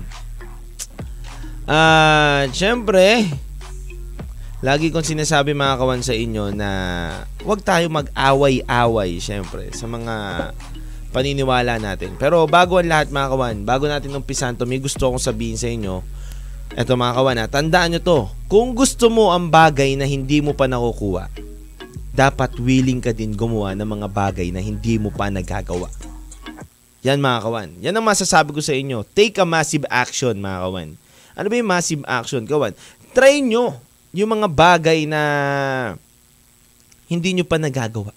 Ah, 1.69 2.49
syempre, 2.49 3.29
lagi 4.65 4.89
kong 4.89 5.05
sinasabi 5.05 5.53
mga 5.53 5.77
kawan 5.77 6.01
sa 6.01 6.13
inyo 6.17 6.53
na 6.53 6.69
huwag 7.45 7.61
tayo 7.61 7.89
mag-away-away, 7.93 9.21
syempre, 9.21 9.69
sa 9.73 9.85
mga 9.85 10.15
paniniwala 11.09 11.77
natin. 11.77 12.17
Pero 12.17 12.45
bago 12.49 12.77
ang 12.77 12.89
lahat 12.89 13.13
mga 13.13 13.29
kawan, 13.29 13.57
bago 13.65 13.85
natin 13.85 14.13
umpisan 14.17 14.57
to, 14.57 14.65
may 14.65 14.81
gusto 14.81 15.09
akong 15.09 15.21
sabihin 15.21 15.57
sa 15.57 15.69
inyo. 15.69 16.01
Eto 16.77 16.93
mga 16.93 17.17
kawan, 17.17 17.39
ha, 17.41 17.45
tandaan 17.49 17.97
nyo 17.97 18.01
to. 18.01 18.19
Kung 18.45 18.77
gusto 18.77 19.09
mo 19.09 19.33
ang 19.33 19.49
bagay 19.49 19.97
na 19.97 20.05
hindi 20.05 20.37
mo 20.37 20.53
pa 20.53 20.69
nakukuha, 20.69 21.29
dapat 22.13 22.53
willing 22.61 23.01
ka 23.01 23.09
din 23.09 23.33
gumawa 23.33 23.73
ng 23.73 23.89
mga 23.89 24.07
bagay 24.11 24.53
na 24.53 24.61
hindi 24.61 25.01
mo 25.01 25.09
pa 25.09 25.33
nagagawa. 25.33 25.89
Yan 27.01 27.17
mga 27.17 27.39
kawan. 27.41 27.69
Yan 27.79 27.95
ang 27.95 28.05
masasabi 28.05 28.51
ko 28.51 28.59
sa 28.59 28.75
inyo. 28.75 29.01
Take 29.15 29.39
a 29.39 29.47
massive 29.47 29.87
action 29.87 30.35
mga 30.37 30.59
kawan. 30.67 30.89
Ano 31.39 31.47
ba 31.47 31.55
yung 31.55 31.71
massive 31.71 32.03
action, 32.03 32.43
kawan? 32.43 32.75
Try 33.15 33.39
nyo 33.39 33.79
yung 34.11 34.29
mga 34.35 34.47
bagay 34.51 35.07
na 35.07 35.21
hindi 37.07 37.33
nyo 37.33 37.47
pa 37.47 37.55
nagagawa. 37.55 38.11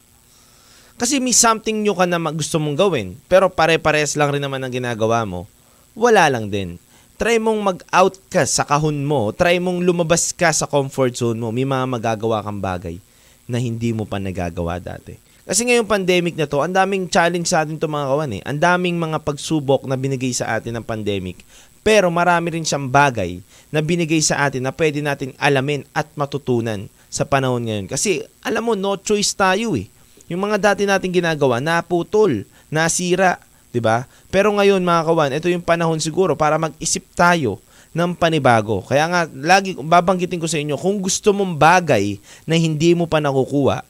Kasi 1.00 1.18
may 1.18 1.32
something 1.32 1.80
nyo 1.80 1.96
ka 1.96 2.04
na 2.04 2.18
gusto 2.34 2.60
mong 2.60 2.76
gawin, 2.76 3.16
pero 3.26 3.48
pare-pares 3.48 4.14
lang 4.18 4.34
rin 4.34 4.42
naman 4.44 4.60
ang 4.60 4.70
ginagawa 4.70 5.24
mo, 5.24 5.48
wala 5.96 6.28
lang 6.28 6.52
din. 6.52 6.76
Try 7.22 7.38
mong 7.38 7.62
mag-out 7.62 8.18
ka 8.26 8.42
sa 8.42 8.66
kahon 8.66 9.06
mo, 9.06 9.30
try 9.30 9.62
mong 9.62 9.78
lumabas 9.86 10.34
ka 10.34 10.50
sa 10.50 10.66
comfort 10.66 11.14
zone 11.14 11.38
mo, 11.38 11.54
may 11.54 11.62
mga 11.62 11.86
magagawa 11.86 12.42
kang 12.42 12.58
bagay 12.58 12.98
na 13.46 13.62
hindi 13.62 13.94
mo 13.94 14.02
pa 14.02 14.18
nagagawa 14.18 14.82
dati. 14.82 15.14
Kasi 15.46 15.62
ngayong 15.62 15.86
pandemic 15.86 16.34
na 16.34 16.50
to, 16.50 16.58
ang 16.58 16.74
daming 16.74 17.06
challenge 17.06 17.46
sa 17.46 17.62
atin 17.62 17.78
to 17.78 17.86
mga 17.86 18.10
kawan 18.10 18.34
eh. 18.34 18.42
Ang 18.42 18.58
daming 18.58 18.98
mga 18.98 19.22
pagsubok 19.22 19.86
na 19.86 19.94
binigay 19.94 20.34
sa 20.34 20.58
atin 20.58 20.74
ng 20.74 20.82
pandemic. 20.82 21.46
Pero 21.86 22.10
marami 22.10 22.58
rin 22.58 22.66
siyang 22.66 22.90
bagay 22.90 23.38
na 23.70 23.78
binigay 23.78 24.18
sa 24.18 24.42
atin 24.42 24.66
na 24.66 24.74
pwede 24.74 24.98
natin 24.98 25.30
alamin 25.38 25.86
at 25.94 26.10
matutunan 26.18 26.90
sa 27.06 27.22
panahon 27.22 27.62
ngayon. 27.62 27.86
Kasi 27.86 28.26
alam 28.42 28.66
mo, 28.66 28.74
no 28.74 28.98
choice 28.98 29.30
tayo 29.38 29.78
eh. 29.78 29.86
Yung 30.26 30.42
mga 30.42 30.74
dati 30.74 30.90
nating 30.90 31.22
ginagawa, 31.22 31.62
naputol, 31.62 32.42
nasira, 32.66 33.38
'di 33.72 33.80
ba? 33.80 34.04
Pero 34.28 34.52
ngayon 34.52 34.84
mga 34.84 35.02
kawan, 35.08 35.30
ito 35.32 35.48
yung 35.48 35.64
panahon 35.64 35.98
siguro 35.98 36.36
para 36.36 36.60
mag-isip 36.60 37.02
tayo 37.16 37.58
ng 37.92 38.16
panibago. 38.16 38.80
Kaya 38.84 39.04
nga, 39.08 39.20
lagi 39.28 39.76
babanggitin 39.76 40.40
ko 40.40 40.48
sa 40.48 40.56
inyo, 40.60 40.80
kung 40.80 41.00
gusto 41.00 41.32
mong 41.36 41.56
bagay 41.56 42.16
na 42.48 42.56
hindi 42.56 42.96
mo 42.96 43.04
pa 43.04 43.20
nakukuha, 43.20 43.84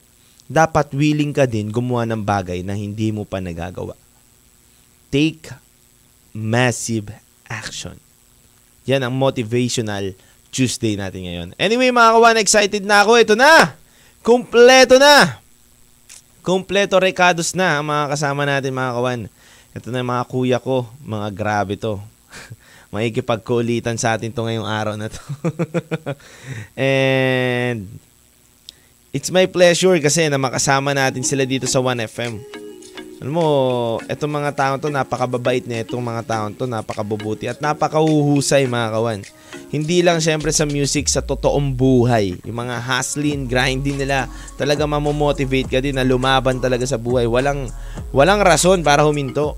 dapat 0.51 0.91
willing 0.93 1.31
ka 1.31 1.47
din 1.47 1.71
gumawa 1.71 2.03
ng 2.07 2.23
bagay 2.23 2.67
na 2.67 2.75
hindi 2.75 3.15
mo 3.15 3.23
pa 3.23 3.39
nagagawa. 3.39 3.95
Take 5.09 5.55
massive 6.35 7.15
action. 7.47 7.97
Yan 8.89 9.07
ang 9.07 9.15
motivational 9.15 10.19
Tuesday 10.51 10.99
natin 10.99 11.25
ngayon. 11.25 11.49
Anyway 11.57 11.95
mga 11.95 12.13
kawan, 12.19 12.37
excited 12.43 12.83
na 12.83 13.07
ako. 13.07 13.23
Ito 13.23 13.35
na! 13.39 13.79
Kompleto 14.21 14.99
na! 14.99 15.39
Kompleto 16.43 16.99
recados 16.99 17.55
na 17.55 17.79
ang 17.79 17.87
mga 17.87 18.05
kasama 18.19 18.43
natin 18.43 18.75
mga 18.75 18.93
kawan. 18.99 19.21
Ito 19.73 19.89
na 19.89 20.05
mga 20.05 20.25
kuya 20.29 20.59
ko. 20.61 20.85
Mga 21.01 21.29
grabe 21.33 21.75
to. 21.81 21.97
Maikipagkulitan 22.93 23.97
sa 23.97 24.17
atin 24.17 24.29
to 24.29 24.45
ngayong 24.45 24.69
araw 24.69 24.95
na 25.01 25.09
to. 25.09 25.21
And 26.77 27.89
it's 29.17 29.33
my 29.33 29.49
pleasure 29.49 29.97
kasi 29.97 30.29
na 30.29 30.37
makasama 30.37 30.93
natin 30.93 31.25
sila 31.25 31.49
dito 31.49 31.65
sa 31.65 31.81
1FM. 31.81 32.63
Alam 33.23 33.39
mo, 33.39 33.47
etong 34.11 34.35
mga 34.35 34.51
taon 34.51 34.83
to, 34.83 34.91
napakababait 34.91 35.63
na 35.63 35.87
itong 35.87 36.03
mga 36.03 36.27
taon 36.27 36.59
to, 36.59 36.67
napakabubuti 36.67 37.47
at 37.47 37.63
napakahuhusay 37.63 38.67
mga 38.67 38.89
kawan. 38.99 39.21
Hindi 39.71 40.03
lang 40.03 40.19
syempre 40.19 40.51
sa 40.51 40.67
music, 40.67 41.07
sa 41.07 41.23
totoong 41.23 41.71
buhay. 41.71 42.43
Yung 42.43 42.59
mga 42.67 42.83
hustling, 42.83 43.47
grinding 43.47 43.95
nila, 43.95 44.27
talaga 44.59 44.91
mamomotivate 44.91 45.71
ka 45.71 45.79
din 45.79 45.95
na 45.95 46.03
lumaban 46.03 46.59
talaga 46.59 46.83
sa 46.83 46.99
buhay. 46.99 47.31
Walang, 47.31 47.71
walang 48.11 48.43
rason 48.43 48.83
para 48.83 49.07
huminto. 49.07 49.55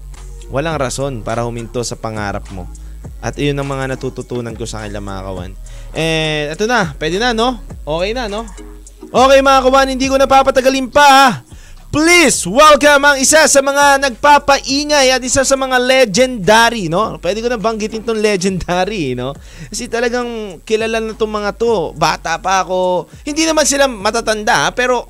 Walang 0.52 0.76
rason 0.80 1.22
para 1.24 1.44
huminto 1.44 1.80
sa 1.84 1.96
pangarap 1.96 2.48
mo. 2.52 2.68
At 3.24 3.40
iyon 3.40 3.56
ang 3.56 3.68
mga 3.68 3.96
natututunan 3.96 4.52
ko 4.56 4.68
sa 4.68 4.84
kanila 4.84 5.00
mga 5.00 5.24
kawan. 5.24 5.52
Eh, 5.96 6.52
eto 6.52 6.68
na, 6.68 6.92
pwede 7.00 7.16
na 7.16 7.32
no? 7.32 7.60
Okay 7.84 8.12
na 8.12 8.28
no? 8.28 8.44
Okay 9.08 9.40
mga 9.40 9.60
kawan, 9.64 9.88
hindi 9.88 10.06
ko 10.08 10.20
napapatagalin 10.20 10.88
pa 10.92 11.06
ha. 11.06 11.28
Please, 11.94 12.42
welcome 12.50 13.06
ang 13.06 13.22
isa 13.22 13.46
sa 13.46 13.62
mga 13.62 14.02
nagpapaingay 14.02 15.14
at 15.14 15.22
isa 15.22 15.46
sa 15.46 15.54
mga 15.54 15.78
legendary, 15.78 16.90
no? 16.90 17.22
Pwede 17.22 17.38
ko 17.38 17.46
na 17.46 17.54
banggitin 17.54 18.02
tong 18.02 18.18
legendary, 18.18 19.14
no? 19.14 19.30
Kasi 19.70 19.86
talagang 19.86 20.58
kilala 20.66 20.98
na 20.98 21.14
tong 21.14 21.30
mga 21.30 21.54
to. 21.54 21.94
Bata 21.94 22.42
pa 22.42 22.66
ako. 22.66 23.06
Hindi 23.22 23.46
naman 23.46 23.62
sila 23.62 23.86
matatanda, 23.86 24.74
pero 24.74 25.06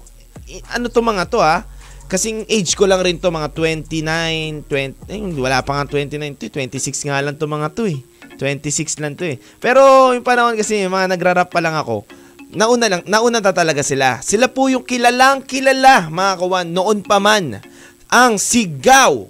ano 0.76 0.92
tong 0.92 1.08
mga 1.08 1.24
to, 1.24 1.40
ha? 1.40 1.64
Kasing 2.04 2.44
age 2.52 2.76
ko 2.76 2.84
lang 2.84 3.00
rin 3.00 3.16
to, 3.16 3.32
mga 3.32 3.48
29, 3.56 4.68
20, 4.68 5.08
eh, 5.08 5.20
wala 5.40 5.64
pa 5.64 5.80
nga 5.80 5.88
29 5.88 6.36
to, 6.36 6.52
26 6.52 7.08
nga 7.08 7.24
lang 7.24 7.40
to 7.40 7.48
mga 7.48 7.72
to 7.72 7.88
eh. 7.88 7.98
26 8.36 9.00
lang 9.00 9.16
to 9.16 9.24
eh. 9.24 9.40
Pero 9.56 10.12
yung 10.12 10.20
panahon 10.22 10.52
kasi, 10.54 10.84
mga 10.84 11.08
nagrarap 11.16 11.48
pa 11.48 11.64
lang 11.64 11.72
ako, 11.72 12.04
nauna 12.52 12.92
lang, 12.92 13.02
nauna 13.08 13.40
na 13.40 13.56
talaga 13.56 13.80
sila. 13.80 14.20
Sila 14.20 14.52
po 14.52 14.68
yung 14.68 14.84
kilalang 14.84 15.48
kilala, 15.48 16.12
mga 16.12 16.32
kawan, 16.44 16.68
noon 16.70 17.00
pa 17.00 17.16
man. 17.16 17.64
Ang 18.12 18.36
sigaw. 18.36 19.26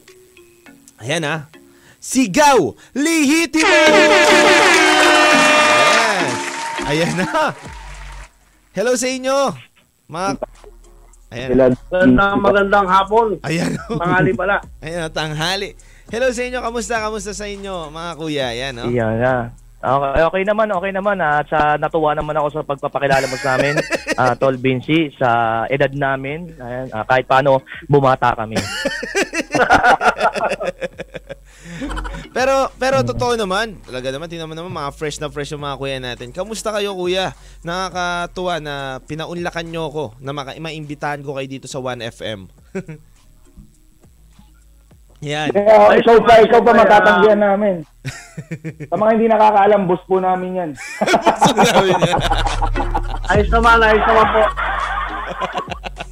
Ayan 0.99 1.23
ha. 1.25 1.47
Sigaw, 2.03 2.75
lihitimo! 2.93 3.65
Yes. 3.65 4.35
Ayan 6.85 7.17
na. 7.17 7.57
Hello 8.77 8.93
sa 8.93 9.09
inyo. 9.09 9.57
Mga... 10.11 10.37
Ayan. 11.35 11.75
Magandang, 11.91 12.37
magandang 12.39 12.87
hapon. 12.87 13.27
Ayan. 13.43 13.75
Tanghali 13.91 14.31
pala. 14.33 14.57
Ayan, 14.87 15.11
tanghali. 15.11 15.75
Hello 16.09 16.31
sa 16.31 16.43
inyo. 16.47 16.59
Kamusta? 16.63 17.03
Kamusta 17.03 17.33
sa 17.35 17.47
inyo, 17.51 17.91
mga 17.91 18.11
kuya? 18.15 18.47
Ayan, 18.55 18.73
no? 18.79 18.87
Iyan 18.87 19.19
nga. 19.19 19.37
Okay, 19.85 20.23
okay 20.25 20.43
naman, 20.49 20.73
okay 20.73 20.93
naman. 20.97 21.21
At 21.21 21.45
sa 21.53 21.77
natuwa 21.77 22.17
naman 22.17 22.33
ako 22.41 22.49
sa 22.49 22.65
pagpapakilala 22.65 23.29
mo 23.29 23.37
sa 23.37 23.61
amin, 23.61 23.77
ah, 24.21 24.33
Tol 24.33 24.57
Vinci, 24.57 25.13
sa 25.13 25.63
edad 25.69 25.93
namin. 25.93 26.57
Ayan, 26.57 26.89
ah, 26.97 27.05
kahit 27.05 27.29
paano, 27.29 27.61
bumata 27.85 28.33
kami. 28.33 28.57
Pero 32.35 32.67
pero 32.77 33.01
totoo 33.07 33.39
naman, 33.39 33.79
talaga 33.87 34.11
naman 34.11 34.27
tingnan 34.27 34.51
mo 34.51 34.59
naman 34.59 34.75
mga 34.75 34.91
fresh 34.91 35.23
na 35.23 35.31
fresh 35.31 35.55
yung 35.55 35.63
mga 35.63 35.79
kuya 35.79 35.99
natin. 36.03 36.29
Kamusta 36.35 36.75
kayo 36.75 36.91
kuya? 36.99 37.31
Nakakatuwa 37.63 38.59
na 38.59 38.75
pinaunlakan 39.07 39.67
nyo 39.71 39.85
ko 39.89 40.05
na 40.19 40.35
maka- 40.35 40.59
maimbitahan 40.59 41.23
ko 41.23 41.39
kayo 41.39 41.47
dito 41.47 41.71
sa 41.71 41.79
1FM. 41.79 42.51
Yan. 45.25 45.49
Kaya 45.51 45.97
ikaw 45.97 46.17
pa, 46.21 46.35
ikaw 46.39 46.61
pa 46.61 46.73
matatanggihan 46.75 47.41
namin. 47.41 47.81
Sa 48.93 48.97
mga 48.97 49.11
hindi 49.17 49.27
nakakaalam, 49.27 49.89
boss 49.89 50.05
po 50.05 50.21
namin 50.21 50.51
yan. 50.55 50.71
Ayos 53.25 53.49
naman, 53.49 53.81
ayos 53.81 54.05
naman 54.05 54.27
po. 54.29 54.43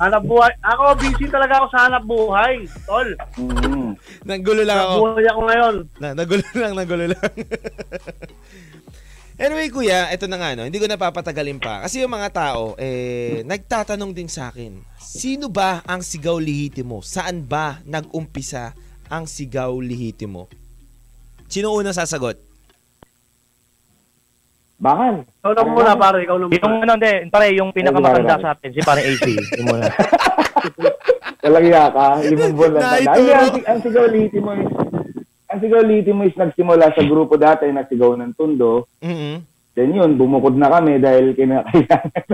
Hanap 0.01 0.23
buhay. 0.25 0.53
Ako, 0.65 0.83
busy 0.97 1.27
talaga 1.29 1.61
ako 1.61 1.67
sa 1.69 1.81
hanap 1.87 2.03
buhay. 2.03 2.55
Tol, 2.83 3.09
Mm. 3.39 3.95
Nanggulo 4.25 4.63
lang 4.65 4.79
ako. 4.81 4.95
buhay 5.05 5.27
ako 5.29 5.41
ngayon. 5.45 5.75
Na, 6.01 6.09
nagulo 6.17 6.43
lang, 6.63 6.73
nagulo 6.73 7.05
lang. 7.07 7.31
anyway, 9.37 9.69
kuya, 9.69 10.09
ito 10.09 10.25
na 10.27 10.41
nga, 10.41 10.57
no? 10.57 10.65
hindi 10.65 10.81
ko 10.81 10.89
napapatagalin 10.89 11.61
pa. 11.61 11.85
Kasi 11.85 12.01
yung 12.01 12.11
mga 12.11 12.33
tao, 12.33 12.75
eh, 12.81 13.45
nagtatanong 13.45 14.11
din 14.11 14.27
sa 14.27 14.49
akin, 14.49 14.81
sino 14.97 15.47
ba 15.47 15.85
ang 15.85 16.01
sigaw 16.01 16.41
lihitimo? 16.41 17.05
Saan 17.05 17.45
ba 17.45 17.79
nag-umpisa 17.85 18.73
ang 19.13 19.29
sigaw 19.29 19.77
lihitimo? 19.77 20.49
Sino 21.53 21.77
una 21.77 21.93
sasagot? 21.93 22.41
Bakal. 24.81 25.29
Ikaw 25.45 25.53
na 25.53 25.63
muna, 25.69 25.93
pare. 25.95 26.25
Ikaw 26.25 26.37
na 26.41 26.45
yung 26.49 26.53
muna. 26.57 26.83
ano, 26.89 26.93
hindi, 26.97 27.13
pare, 27.29 27.47
yung 27.53 27.71
pinakamatanda 27.77 28.41
sa 28.41 28.57
atin, 28.57 28.73
si 28.73 28.81
parang 28.81 29.05
AC. 29.05 29.27
Yung 29.61 29.69
muna. 29.69 29.87
Talagya 31.45 31.93
ka, 31.93 32.07
limang 32.25 32.57
buwan 32.57 32.73
lang. 32.81 32.83
Ay, 32.89 33.31
ang, 33.31 33.55
ang 33.67 33.79
sigaw 33.85 34.07
liti 34.09 34.39
mo 34.41 34.57
is, 34.57 34.71
ang 35.51 35.59
sigaw 35.61 35.83
liti 35.85 36.11
mo 36.11 36.23
is 36.25 36.35
nagsimula 36.35 36.95
sa 36.95 37.03
grupo 37.05 37.37
dati, 37.37 37.69
nagsigaw 37.69 38.17
ng 38.17 38.33
tundo. 38.35 38.89
mm 39.05 39.53
Then 39.73 39.97
yun, 39.97 40.21
bumukod 40.21 40.53
na 40.53 40.69
kami 40.69 41.01
dahil 41.01 41.33
kinakailangan. 41.33 42.25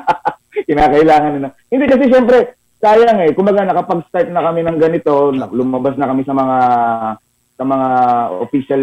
kinakailangan 0.68 1.32
na. 1.44 1.52
Hindi 1.68 1.84
kasi 1.84 2.04
syempre, 2.08 2.59
sayang 2.80 3.20
eh. 3.28 3.30
Kumbaga 3.36 3.62
nakapag-start 3.62 4.32
na 4.32 4.42
kami 4.42 4.64
ng 4.64 4.78
ganito, 4.80 5.30
lumabas 5.52 5.94
na 6.00 6.08
kami 6.08 6.24
sa 6.24 6.34
mga 6.34 6.58
sa 7.60 7.64
mga 7.68 7.88
official 8.40 8.82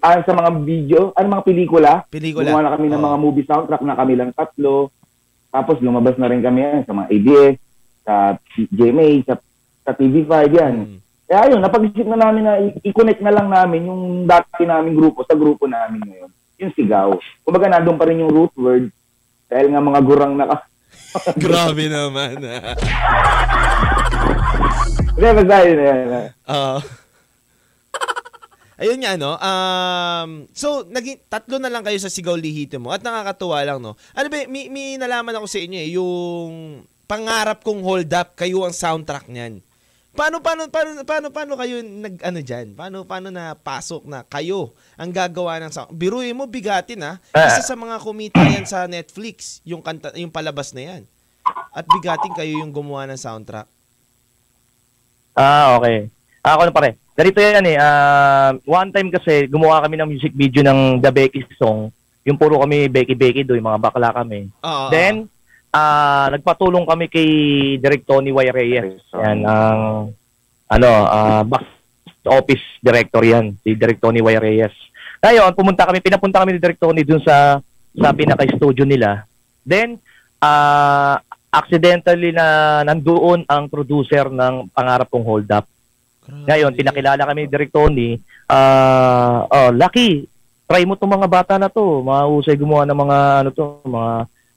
ah, 0.00 0.24
sa 0.24 0.32
mga 0.32 0.50
video, 0.64 1.12
ano 1.12 1.38
mga 1.38 1.46
pelikula. 1.46 1.92
Pelikula. 2.08 2.48
Gumawa 2.48 2.62
na 2.64 2.74
kami 2.80 2.88
ng 2.88 2.96
Oo. 2.96 3.06
mga 3.12 3.18
movie 3.20 3.44
soundtrack 3.44 3.84
na 3.84 3.98
kami 4.00 4.16
lang 4.16 4.32
tatlo. 4.32 4.88
Tapos 5.52 5.78
lumabas 5.84 6.16
na 6.16 6.32
rin 6.32 6.40
kami 6.40 6.64
eh, 6.64 6.80
sa 6.88 6.96
mga 6.96 7.08
ABS. 7.12 7.56
sa 8.04 8.36
GMA, 8.52 9.24
sa, 9.24 9.40
sa 9.80 9.96
TV5, 9.96 10.32
yan. 10.52 10.74
Mm. 10.84 10.98
Kaya 11.24 11.56
yun, 11.56 11.60
napag-isip 11.64 12.04
na 12.04 12.20
namin 12.20 12.44
na 12.44 12.60
i-connect 12.84 13.24
na 13.24 13.32
lang 13.32 13.48
namin 13.48 13.88
yung 13.88 14.02
dati 14.28 14.68
naming 14.68 14.92
grupo 14.92 15.24
sa 15.24 15.32
grupo 15.32 15.64
namin 15.64 16.04
ngayon. 16.04 16.30
Yung 16.60 16.72
sigaw. 16.76 17.16
Kumbaga 17.40 17.72
nandun 17.72 17.96
pa 17.96 18.04
rin 18.04 18.20
yung 18.20 18.28
root 18.28 18.52
word 18.60 18.92
dahil 19.48 19.72
nga 19.72 19.80
mga 19.80 20.00
gurang 20.04 20.36
na 20.36 20.52
Grabe 21.38 21.86
naman. 21.86 22.42
ah. 22.42 22.74
Hindi, 25.14 25.28
basta 25.30 25.56
yun. 25.62 25.78
yun, 25.78 25.98
yun. 26.10 26.26
Oo. 26.50 26.78
Ayun 28.74 28.98
nga, 28.98 29.14
no? 29.14 29.38
Um, 29.38 30.30
so, 30.50 30.82
naging 30.90 31.22
tatlo 31.30 31.62
na 31.62 31.70
lang 31.70 31.86
kayo 31.86 31.94
sa 32.02 32.10
Sigaw 32.10 32.34
Lihito 32.34 32.82
mo. 32.82 32.90
At 32.90 33.06
nakakatuwa 33.06 33.62
lang, 33.62 33.78
no? 33.78 33.94
Ano 34.18 34.26
ba, 34.26 34.42
may, 34.50 34.66
may 34.66 34.98
nalaman 34.98 35.38
ako 35.38 35.46
sa 35.46 35.62
inyo 35.62 35.78
eh, 35.78 35.90
yung 35.94 36.50
pangarap 37.06 37.62
kong 37.62 37.86
hold 37.86 38.10
up, 38.10 38.34
kayo 38.34 38.66
ang 38.66 38.74
soundtrack 38.74 39.30
niyan. 39.30 39.62
Paano, 40.14 40.38
paano, 40.38 40.70
paano, 40.70 40.90
paano, 41.02 41.26
paano 41.34 41.52
kayo 41.58 41.82
nag, 41.82 42.22
ano 42.22 42.38
dyan? 42.38 42.78
Paano, 42.78 43.02
paano 43.02 43.34
na 43.34 43.58
pasok 43.58 44.06
na 44.06 44.22
kayo 44.22 44.70
ang 44.94 45.10
gagawa 45.10 45.58
ng 45.58 45.74
sound? 45.74 45.90
Biruin 45.90 46.38
mo, 46.38 46.46
bigatin 46.46 47.02
ha. 47.02 47.18
Isa 47.34 47.66
sa 47.66 47.74
mga 47.74 47.98
kumita 47.98 48.38
yan 48.38 48.62
sa 48.62 48.86
Netflix, 48.86 49.58
yung, 49.66 49.82
kanta, 49.82 50.14
yung 50.14 50.30
palabas 50.30 50.70
na 50.70 50.86
yan. 50.86 51.02
At 51.74 51.82
bigatin 51.90 52.30
kayo 52.30 52.62
yung 52.62 52.70
gumawa 52.70 53.10
ng 53.10 53.18
soundtrack. 53.18 53.66
Ah, 55.34 55.74
okay. 55.82 56.06
Ah, 56.46 56.54
ako 56.54 56.70
na 56.70 56.76
pare. 56.78 56.90
Ganito 57.18 57.42
yan 57.42 57.66
eh. 57.66 57.76
ah, 57.82 58.54
one 58.70 58.94
time 58.94 59.10
kasi 59.10 59.50
gumawa 59.50 59.82
kami 59.82 59.98
ng 59.98 60.08
music 60.14 60.30
video 60.30 60.62
ng 60.62 61.02
The 61.02 61.10
Becky 61.10 61.42
song. 61.58 61.90
Yung 62.22 62.38
puro 62.38 62.62
kami 62.62 62.86
Becky-Becky 62.86 63.42
do, 63.42 63.58
yung 63.58 63.66
mga 63.66 63.82
bakla 63.82 64.14
kami. 64.14 64.46
Oo. 64.62 64.88
Then, 64.94 65.26
ah 65.74 66.30
nagpatulong 66.30 66.86
kami 66.86 67.10
kay 67.10 67.28
Direk 67.82 68.06
Tony 68.06 68.30
Y. 68.30 68.46
Reyes. 68.54 69.02
Yan, 69.10 69.42
ang 69.42 69.80
ano, 70.70 70.90
ah 71.10 71.42
back 71.42 71.66
office 72.24 72.62
director 72.78 73.26
yan, 73.26 73.58
si 73.60 73.74
Direk 73.74 73.98
Tony 73.98 74.22
Y. 74.22 74.38
Reyes. 74.38 74.74
Ngayon, 75.18 75.50
pumunta 75.58 75.82
kami, 75.82 75.98
pinapunta 75.98 76.40
kami 76.40 76.54
ni 76.54 76.62
Direk 76.62 76.78
Tony 76.78 77.02
dun 77.02 77.20
sa 77.20 77.58
sa 77.90 78.08
pinaka-studio 78.14 78.86
nila. 78.86 79.26
Then, 79.66 79.98
ah 80.38 81.18
accidentally 81.54 82.34
na 82.34 82.82
nandoon 82.82 83.46
ang 83.46 83.70
producer 83.70 84.26
ng 84.26 84.74
Pangarap 84.74 85.06
Kong 85.06 85.26
Hold 85.26 85.50
Up. 85.54 85.66
Ngayon, 86.24 86.74
pinakilala 86.74 87.22
kami 87.26 87.44
ni 87.44 87.50
Direk 87.50 87.74
Tony, 87.74 88.16
ah 88.46 89.44
oh, 89.50 89.70
Lucky, 89.74 90.24
try 90.70 90.86
mo 90.86 90.96
tong 90.96 91.12
mga 91.12 91.28
bata 91.28 91.54
na 91.58 91.68
to. 91.68 92.00
Mahusay 92.00 92.56
gumawa 92.56 92.86
ng 92.86 92.98
mga 92.98 93.18
ano 93.42 93.50
to, 93.52 93.64
mga 93.84 94.12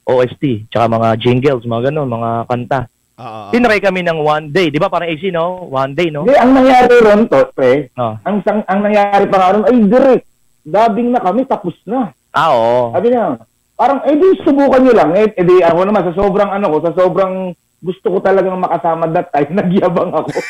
OST, 0.07 0.71
tsaka 0.71 0.87
mga 0.87 1.19
jingles, 1.19 1.67
mga 1.67 1.91
ganun, 1.91 2.07
mga 2.07 2.29
kanta. 2.47 2.79
Oo. 3.17 3.51
Tinry 3.51 3.83
kami 3.83 4.05
ng 4.05 4.23
one 4.23 4.47
day, 4.47 4.71
di 4.71 4.79
ba? 4.79 4.87
Parang 4.87 5.09
AC, 5.09 5.33
no? 5.33 5.67
One 5.67 5.91
day, 5.91 6.07
no? 6.07 6.23
Hindi, 6.23 6.37
ang 6.39 6.51
nangyari 6.55 6.95
ron, 7.03 7.21
to, 7.27 7.41
pre, 7.51 7.91
Oh. 7.99 8.15
ang, 8.23 8.39
sang, 8.45 8.63
ang 8.69 8.79
nangyari 8.85 9.25
pa 9.27 9.37
nga 9.37 9.51
ron, 9.57 9.65
ay 9.67 9.75
direct, 9.83 10.25
dabing 10.63 11.11
na 11.11 11.19
kami, 11.19 11.43
tapos 11.43 11.75
na. 11.83 12.15
Ah, 12.31 12.53
oo. 12.55 12.93
Sabi 12.95 13.11
niya, 13.11 13.35
parang, 13.75 13.99
eh 14.07 14.15
di, 14.15 14.29
subukan 14.45 14.79
nyo 14.79 14.93
lang. 14.95 15.09
Eh, 15.17 15.27
eh 15.33 15.43
di, 15.43 15.59
ako 15.59 15.79
naman, 15.83 16.07
sa 16.07 16.13
sobrang 16.15 16.49
ano 16.53 16.65
ko, 16.71 16.77
sa 16.87 16.93
sobrang 16.95 17.33
gusto 17.77 18.07
ko 18.09 18.17
talagang 18.23 18.57
makasama 18.57 19.11
that 19.11 19.27
time, 19.33 19.51
nagyabang 19.59 20.13
ako. 20.15 20.31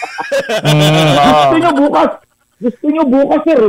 Mm, 0.47 1.11
oo. 1.17 1.27
gusto 1.27 1.57
nyo 1.59 1.71
bukas, 1.75 2.11
gusto 2.61 2.85
nyo 2.87 3.03
bukas, 3.03 3.41
sir. 3.43 3.61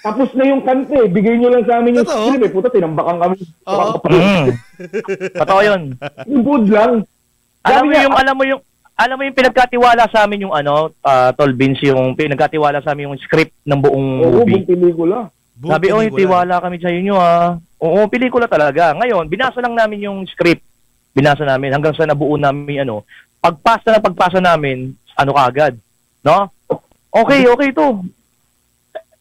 Tapos 0.00 0.32
na 0.32 0.44
yung 0.48 0.64
kante, 0.64 0.96
eh. 0.96 1.08
bigay 1.12 1.36
nyo 1.36 1.52
lang 1.52 1.64
sa 1.68 1.76
amin 1.76 2.00
yung 2.00 2.08
Totoo? 2.08 2.26
script, 2.32 2.44
eh. 2.48 2.52
Puta, 2.52 2.68
tinambakan 2.72 3.16
kami. 3.20 3.36
Oo. 3.68 3.92
Mm. 4.08 4.46
Totoo 5.44 5.60
yun. 5.60 5.82
Yung 6.24 6.44
good 6.44 6.66
lang. 6.72 6.92
Alam 7.60 7.82
mo 7.84 7.92
yung, 7.92 8.14
alam 8.16 8.34
mo 8.34 8.44
yung, 8.48 8.60
alam 8.96 9.16
mo 9.16 9.22
yung 9.28 9.36
pinagkatiwala 9.36 10.08
sa 10.08 10.24
amin 10.24 10.48
yung 10.48 10.54
ano, 10.56 10.92
ah, 11.04 11.32
Tol 11.36 11.52
Vince, 11.52 11.92
yung 11.92 12.16
pinagkatiwala 12.16 12.80
sa 12.80 12.96
amin 12.96 13.12
yung 13.12 13.20
script 13.20 13.52
ng 13.68 13.80
buong 13.80 14.08
Oo, 14.24 14.32
movie. 14.40 14.64
buong 14.64 14.68
pelikula. 14.68 15.18
Buong 15.60 15.72
Sabi, 15.76 15.86
oh, 15.92 16.00
pelikula. 16.00 16.20
tiwala 16.20 16.54
kami 16.64 16.76
sa 16.80 16.88
inyo 16.88 17.14
ah. 17.16 17.60
Oo, 17.80 18.00
pelikula 18.08 18.48
talaga. 18.48 18.96
Ngayon, 18.96 19.28
binasa 19.28 19.60
lang 19.60 19.76
namin 19.76 20.08
yung 20.08 20.24
script. 20.24 20.64
Binasa 21.12 21.44
namin 21.44 21.76
hanggang 21.76 21.92
sa 21.92 22.08
nabuo 22.08 22.40
namin 22.40 22.88
ano. 22.88 23.04
Pagpasa 23.40 23.92
na 23.92 24.04
pagpasa 24.04 24.40
namin, 24.40 24.92
ano 25.16 25.30
kaagad. 25.32 25.76
No? 26.24 26.48
Okay, 27.12 27.48
okay 27.48 27.72
to. 27.72 28.04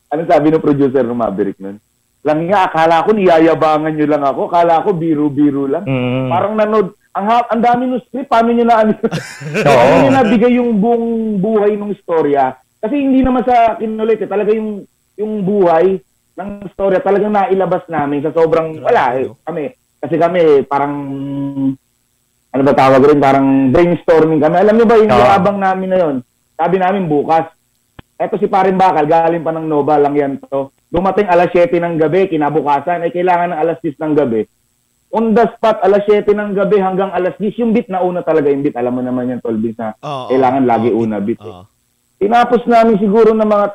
Ano 0.10 0.26
sabi 0.26 0.50
ng 0.50 0.64
producer 0.66 1.06
ng 1.06 1.18
Maverick 1.18 1.62
nun? 1.62 1.78
Lang 2.26 2.40
nga, 2.52 2.68
akala 2.68 3.06
ko 3.08 3.16
niyayabangan 3.16 3.94
nyo 3.96 4.08
lang 4.10 4.24
ako. 4.26 4.42
Akala 4.52 4.84
ko 4.84 4.90
biro-biro 4.92 5.70
lang. 5.70 5.88
Mm. 5.88 6.28
Parang 6.28 6.54
nanood, 6.58 6.88
ang, 7.16 7.26
ha- 7.26 7.48
ang 7.48 7.62
dami 7.64 7.88
ng 7.88 8.04
script, 8.10 8.28
paano 8.28 8.50
nyo 8.52 8.66
na, 8.68 8.76
ano, 8.84 8.92
paano 9.66 9.94
nyo 10.04 10.12
nabigay 10.12 10.52
yung 10.60 10.78
buong 10.84 11.40
buhay 11.40 11.80
ng 11.80 11.96
istorya? 11.96 12.60
Kasi 12.80 12.96
hindi 13.00 13.24
naman 13.24 13.48
sa 13.48 13.80
kinulit, 13.80 14.20
eh. 14.20 14.30
talaga 14.30 14.52
yung, 14.52 14.84
yung 15.16 15.34
buhay 15.48 16.00
ng 16.36 16.50
istorya, 16.68 17.00
talagang 17.00 17.32
nailabas 17.32 17.88
namin 17.88 18.24
sa 18.24 18.36
sobrang, 18.36 18.84
wala 18.84 19.04
eh, 19.16 19.32
kami. 19.48 19.72
Kasi 20.00 20.16
kami, 20.16 20.64
parang, 20.68 20.94
ano 22.50 22.62
ba 22.66 22.74
tawag 22.74 23.04
rin, 23.04 23.20
parang 23.20 23.48
brainstorming 23.70 24.42
kami. 24.42 24.56
Alam 24.60 24.76
nyo 24.76 24.88
ba, 24.88 24.96
yung 25.00 25.12
Oo. 25.12 25.24
yabang 25.24 25.60
namin 25.60 25.90
na 25.92 26.00
yun, 26.02 26.16
sabi 26.60 26.76
namin 26.80 27.08
bukas, 27.08 27.48
eto 28.20 28.36
si 28.36 28.52
Parin 28.52 28.76
Bakal, 28.76 29.08
galing 29.08 29.40
pa 29.40 29.56
ng 29.56 29.64
Nova 29.64 29.96
lang 29.96 30.12
yan 30.12 30.44
to. 30.44 30.76
Dumating 30.92 31.32
alas 31.32 31.48
7 31.56 31.72
ng 31.80 31.96
gabi, 31.96 32.28
kinabukasan, 32.28 33.08
ay 33.08 33.16
kailangan 33.16 33.56
ng 33.56 33.60
alas 33.64 33.80
10 33.80 33.96
ng 33.96 34.14
gabi. 34.14 34.44
On 35.10 35.32
the 35.32 35.48
spot, 35.56 35.80
alas 35.82 36.04
7 36.04 36.28
ng 36.36 36.52
gabi 36.52 36.78
hanggang 36.84 37.10
alas 37.16 37.34
10, 37.40 37.64
yung 37.64 37.72
beat 37.72 37.88
na 37.88 38.04
una 38.04 38.20
talaga 38.20 38.52
yung 38.52 38.62
beat. 38.62 38.76
Alam 38.76 39.00
mo 39.00 39.02
naman 39.02 39.32
yan, 39.32 39.40
Tolbin, 39.40 39.74
na 39.80 39.96
Oo, 40.04 40.36
kailangan 40.36 40.68
oo, 40.68 40.70
lagi 40.70 40.90
oo, 40.92 41.00
una 41.00 41.18
beat. 41.24 41.40
Eh. 41.40 41.48
oo. 41.48 41.64
Tinapos 42.20 42.68
namin 42.68 43.00
siguro 43.00 43.32
ng 43.32 43.48
mga 43.48 43.66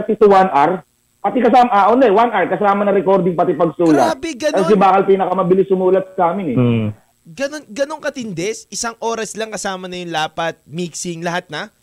30 0.00 0.16
to 0.16 0.26
1 0.32 0.48
hour. 0.56 0.80
Pati 1.20 1.38
kasama, 1.42 1.68
ah, 1.68 1.92
hindi, 1.92 2.08
1 2.08 2.16
hour, 2.16 2.46
kasama 2.48 2.80
na 2.86 2.96
recording, 2.96 3.36
pati 3.36 3.52
pagsulat. 3.52 4.16
Grabe, 4.16 4.30
Kasi 4.32 4.56
ganon. 4.56 4.70
si 4.72 4.74
Bakal 4.78 5.02
pinakamabilis 5.04 5.68
sumulat 5.68 6.06
sa 6.16 6.32
amin 6.32 6.46
eh. 6.48 6.56
Mm. 6.56 6.86
Ganon, 7.26 7.62
ganon 7.68 8.00
katindis? 8.00 8.64
Isang 8.70 8.94
oras 9.02 9.34
lang 9.36 9.50
kasama 9.50 9.90
na 9.90 9.98
yung 9.98 10.14
lapat, 10.14 10.62
mixing, 10.64 11.20
lahat 11.26 11.50
na? 11.52 11.74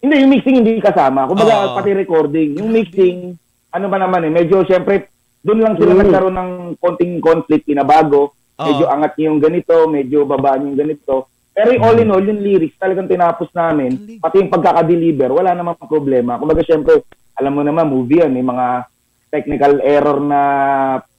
Hindi, 0.00 0.14
yung 0.22 0.32
mixing 0.32 0.56
hindi 0.60 0.72
kasama. 0.78 1.26
Kumbaga, 1.26 1.72
Oo. 1.72 1.76
pati 1.80 1.90
recording. 1.96 2.60
Yung 2.60 2.70
mixing, 2.70 3.34
ano 3.72 3.86
ba 3.88 3.96
naman 3.96 4.28
eh, 4.28 4.32
medyo 4.32 4.62
syempre, 4.68 5.08
doon 5.40 5.62
lang 5.62 5.74
sila 5.78 5.94
nagkaroon 5.94 6.36
ng 6.36 6.52
konting 6.82 7.22
conflict, 7.22 7.64
pinabago. 7.64 8.34
Medyo 8.56 8.84
Oo. 8.88 8.92
angat 8.92 9.16
niyo 9.16 9.26
yung 9.32 9.42
ganito, 9.42 9.74
medyo 9.88 10.18
baba 10.24 10.56
niyo 10.56 10.72
yung 10.72 10.80
ganito. 10.80 11.30
Pero 11.56 11.72
yung 11.72 11.84
all 11.88 12.00
in 12.00 12.12
all, 12.12 12.20
yung 12.20 12.44
lyrics 12.44 12.76
talagang 12.76 13.08
tinapos 13.08 13.48
namin, 13.56 14.20
pati 14.20 14.44
yung 14.44 14.52
pagkakadeliver, 14.52 15.32
wala 15.32 15.56
namang 15.56 15.80
problema. 15.88 16.36
Kumbaga, 16.36 16.60
syempre, 16.60 17.00
alam 17.32 17.52
mo 17.56 17.64
naman, 17.64 17.88
movie 17.88 18.20
yan, 18.20 18.32
may 18.32 18.44
mga 18.44 18.84
technical 19.32 19.80
error 19.80 20.20
na 20.20 20.42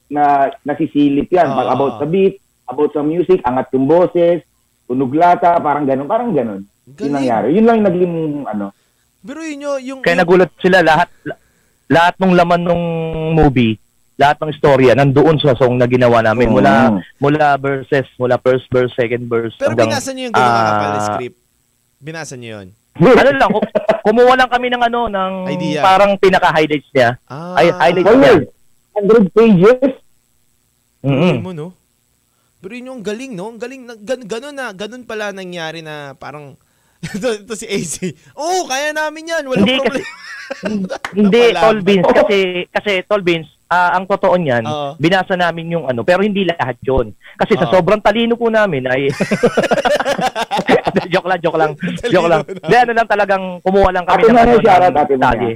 na 0.08 0.48
nasisilip 0.64 1.28
yan. 1.28 1.52
Oo. 1.52 1.68
About 1.68 1.94
sa 2.00 2.06
beat, 2.08 2.40
about 2.64 2.90
sa 2.94 3.02
music, 3.04 3.44
angat 3.44 3.68
yung 3.76 3.86
boses, 3.86 4.40
tunog 4.88 5.12
lata, 5.12 5.60
parang 5.60 5.84
ganun, 5.84 6.08
parang 6.08 6.30
ganun. 6.32 6.62
Yun 6.88 6.96
Galing. 6.96 7.14
nangyari. 7.14 7.48
Yun 7.52 7.64
lang 7.64 7.76
yung 7.76 7.86
naging, 7.86 8.14
ano, 8.46 8.66
Pero 9.20 9.40
yun 9.40 9.60
yung... 9.60 9.78
yung 9.80 10.00
Kaya 10.00 10.16
nagulat 10.16 10.50
sila 10.56 10.80
lahat 10.80 11.08
la- 11.22 11.40
lahat 11.86 12.14
ng 12.16 12.32
laman 12.32 12.62
ng 12.64 12.82
movie, 13.34 13.76
lahat 14.14 14.36
ng 14.38 14.50
istorya 14.50 14.92
nandoon 14.92 15.36
sa 15.36 15.52
song 15.54 15.76
na 15.76 15.84
ginawa 15.84 16.20
namin 16.20 16.48
mula 16.48 16.72
Oo. 16.90 17.00
mula 17.18 17.56
verses, 17.56 18.08
mula 18.14 18.36
first 18.36 18.68
verse, 18.68 18.92
second 18.92 19.24
verse 19.24 19.52
Pero 19.54 19.72
hanggang 19.72 19.88
binasa 19.90 20.10
niyo 20.10 20.24
yung 20.26 20.36
ganun 20.36 20.52
ah, 20.52 20.90
na 20.90 21.00
script. 21.06 21.38
Binasa 21.98 22.34
niyo 22.34 22.50
yun. 22.56 22.68
ano 23.20 23.30
lang, 23.30 23.50
ku- 23.50 23.68
kumuha 24.02 24.34
lang 24.34 24.50
kami 24.50 24.66
ng 24.68 24.82
ano, 24.82 25.00
ng 25.06 25.32
Idea. 25.48 25.80
parang 25.80 26.18
pinaka-highlights 26.18 26.90
niya. 26.90 27.14
Ah, 27.24 27.54
Ay, 27.54 27.70
highlights 27.70 28.08
Oh, 28.08 28.18
niya. 28.18 28.32
yeah. 28.34 28.98
100 28.98 29.30
pages? 29.30 29.92
Galing 30.98 31.14
Mm-mm. 31.14 31.36
mo, 31.40 31.52
no? 31.54 31.68
Pero 32.58 32.74
yun 32.74 32.90
yung 32.90 33.02
galing, 33.06 33.32
no? 33.32 33.54
Ang 33.54 33.60
galing, 33.62 33.86
na, 33.86 33.94
gan, 33.94 34.18
ganun 34.20 34.50
na, 34.50 34.74
ganun 34.74 35.06
pala 35.06 35.30
nangyari 35.30 35.78
na 35.78 36.12
parang, 36.12 36.58
ito, 37.16 37.28
ito 37.46 37.54
si 37.54 37.66
AC. 37.66 37.94
Oo, 38.34 38.42
oh, 38.42 38.62
kaya 38.66 38.90
namin 38.90 39.30
yan. 39.30 39.44
Walang 39.46 39.66
Hindi, 39.66 39.76
problema. 39.78 40.06
Hindi, 41.18 41.42
Wala. 41.52 41.60
Tol 41.60 41.80
Beans. 41.84 42.06
Kasi, 42.08 42.38
kasi 42.72 42.92
Tol 43.04 43.22
Beans, 43.22 43.48
ah, 43.68 43.94
ang 43.94 44.08
totoo 44.08 44.34
niyan, 44.40 44.64
Oo. 44.64 44.88
binasa 44.96 45.36
namin 45.36 45.76
yung 45.76 45.84
ano, 45.84 46.02
pero 46.02 46.24
hindi 46.24 46.48
lahat 46.48 46.80
yun. 46.82 47.12
Kasi 47.36 47.54
sa 47.54 47.68
Oo. 47.68 47.72
sobrang 47.78 48.00
talino 48.00 48.34
po 48.34 48.48
namin 48.48 48.88
ay... 48.88 49.12
joke 51.12 51.28
lang, 51.28 51.40
joke 51.44 51.58
lang. 51.60 51.72
joke 52.08 52.26
lang. 52.26 52.42
Na. 52.42 52.48
Hindi, 52.48 52.76
ano 52.80 52.92
lang 52.96 53.08
talagang 53.08 53.44
kumuha 53.60 53.88
lang 53.92 54.04
kami 54.08 54.22
Ate 54.24 54.28
ng 54.28 54.34
Maya, 54.34 54.44
ano, 54.48 54.56
shoutout, 54.58 54.88
ng 54.90 54.96
Ate 54.96 55.14
Maya. 55.14 55.14
detalye. 55.14 55.52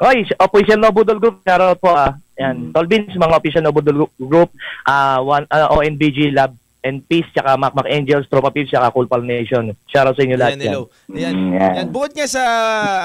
Oy, 0.00 0.18
official 0.24 0.80
no 0.80 0.90
Budol 0.96 1.20
Group, 1.20 1.36
shoutout 1.46 1.78
po 1.78 1.92
ah. 1.94 2.12
Yan, 2.40 2.72
Tol 2.72 2.88
Beans, 2.88 3.12
mga 3.14 3.36
official 3.36 3.62
no 3.62 3.72
Budol 3.72 4.10
Group, 4.18 4.50
ah, 4.84 5.22
one, 5.22 5.46
ah, 5.54 5.70
ONBG 5.70 6.34
Lab 6.34 6.56
and 6.80 7.02
Peace, 7.02 7.28
tsaka 7.30 7.54
Mac 7.54 7.72
Mac 7.72 7.86
Angels, 7.86 8.24
Tropa 8.26 8.48
Peace, 8.48 8.68
tsaka 8.68 8.88
Cool 8.90 9.04
Pal 9.04 9.20
Nation. 9.20 9.70
Shoutout 9.86 10.14
sa 10.14 10.22
inyo 10.22 10.36
lahat 10.36 10.54
yan. 10.54 10.64
hello. 10.64 10.82
Ayan, 11.08 11.34
Mm, 11.34 11.50
yan. 11.52 11.72
yan. 11.74 11.86
Bukod 11.88 12.12
nga 12.12 12.24
sa 12.24 12.42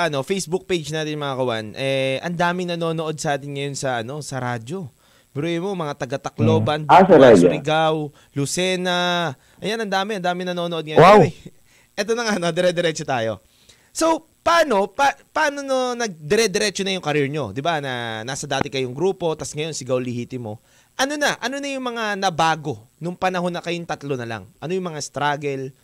ano, 0.02 0.22
Facebook 0.22 0.64
page 0.64 0.90
natin 0.90 1.16
mga 1.16 1.36
kawan, 1.36 1.66
eh, 1.74 2.18
ang 2.20 2.34
daming 2.34 2.72
nanonood 2.72 3.16
sa 3.16 3.36
atin 3.36 3.52
ngayon 3.52 3.74
sa 3.74 4.00
ano, 4.00 4.20
sa 4.20 4.38
radyo. 4.38 4.88
Biruin 5.30 5.60
mo, 5.60 5.76
mga 5.76 6.00
taga-Tacloban, 6.00 6.88
Ah, 6.88 7.04
sa 7.04 7.12
Butuan, 7.12 7.20
Raya. 7.28 7.36
Surigao, 7.38 7.98
Lucena. 8.32 9.32
Ayan, 9.60 9.80
ang 9.80 9.92
dami, 9.92 10.16
ang 10.16 10.24
dami 10.24 10.42
nanonood 10.44 10.86
ngayon. 10.86 10.96
Wow. 10.98 11.22
Eto 12.00 12.12
na 12.12 12.24
nga, 12.24 12.36
no, 12.38 12.50
dire-diretso 12.50 13.04
tayo. 13.04 13.44
So, 13.92 14.28
paano, 14.40 14.88
pa, 14.88 15.12
paano 15.30 15.60
no, 15.60 15.92
nagdire-diretso 15.94 16.84
na 16.84 16.92
yung 16.92 17.04
career 17.04 17.28
nyo? 17.28 17.52
Di 17.52 17.60
ba, 17.60 17.80
na 17.80 18.20
nasa 18.22 18.44
dati 18.44 18.68
kayong 18.68 18.92
grupo, 18.92 19.32
tas 19.34 19.52
ngayon 19.52 19.72
sigaw 19.72 19.96
lihiti 19.96 20.36
mo. 20.36 20.60
Ano 20.96 21.20
na, 21.20 21.36
ano 21.38 21.60
na 21.60 21.68
yung 21.68 21.84
mga 21.84 22.16
nabago 22.16 22.80
nung 22.98 23.20
panahon 23.20 23.52
na 23.52 23.60
kayong 23.60 23.84
tatlo 23.84 24.16
na 24.16 24.24
lang? 24.24 24.48
Ano 24.58 24.72
yung 24.72 24.88
mga 24.88 25.04
struggle? 25.04 25.76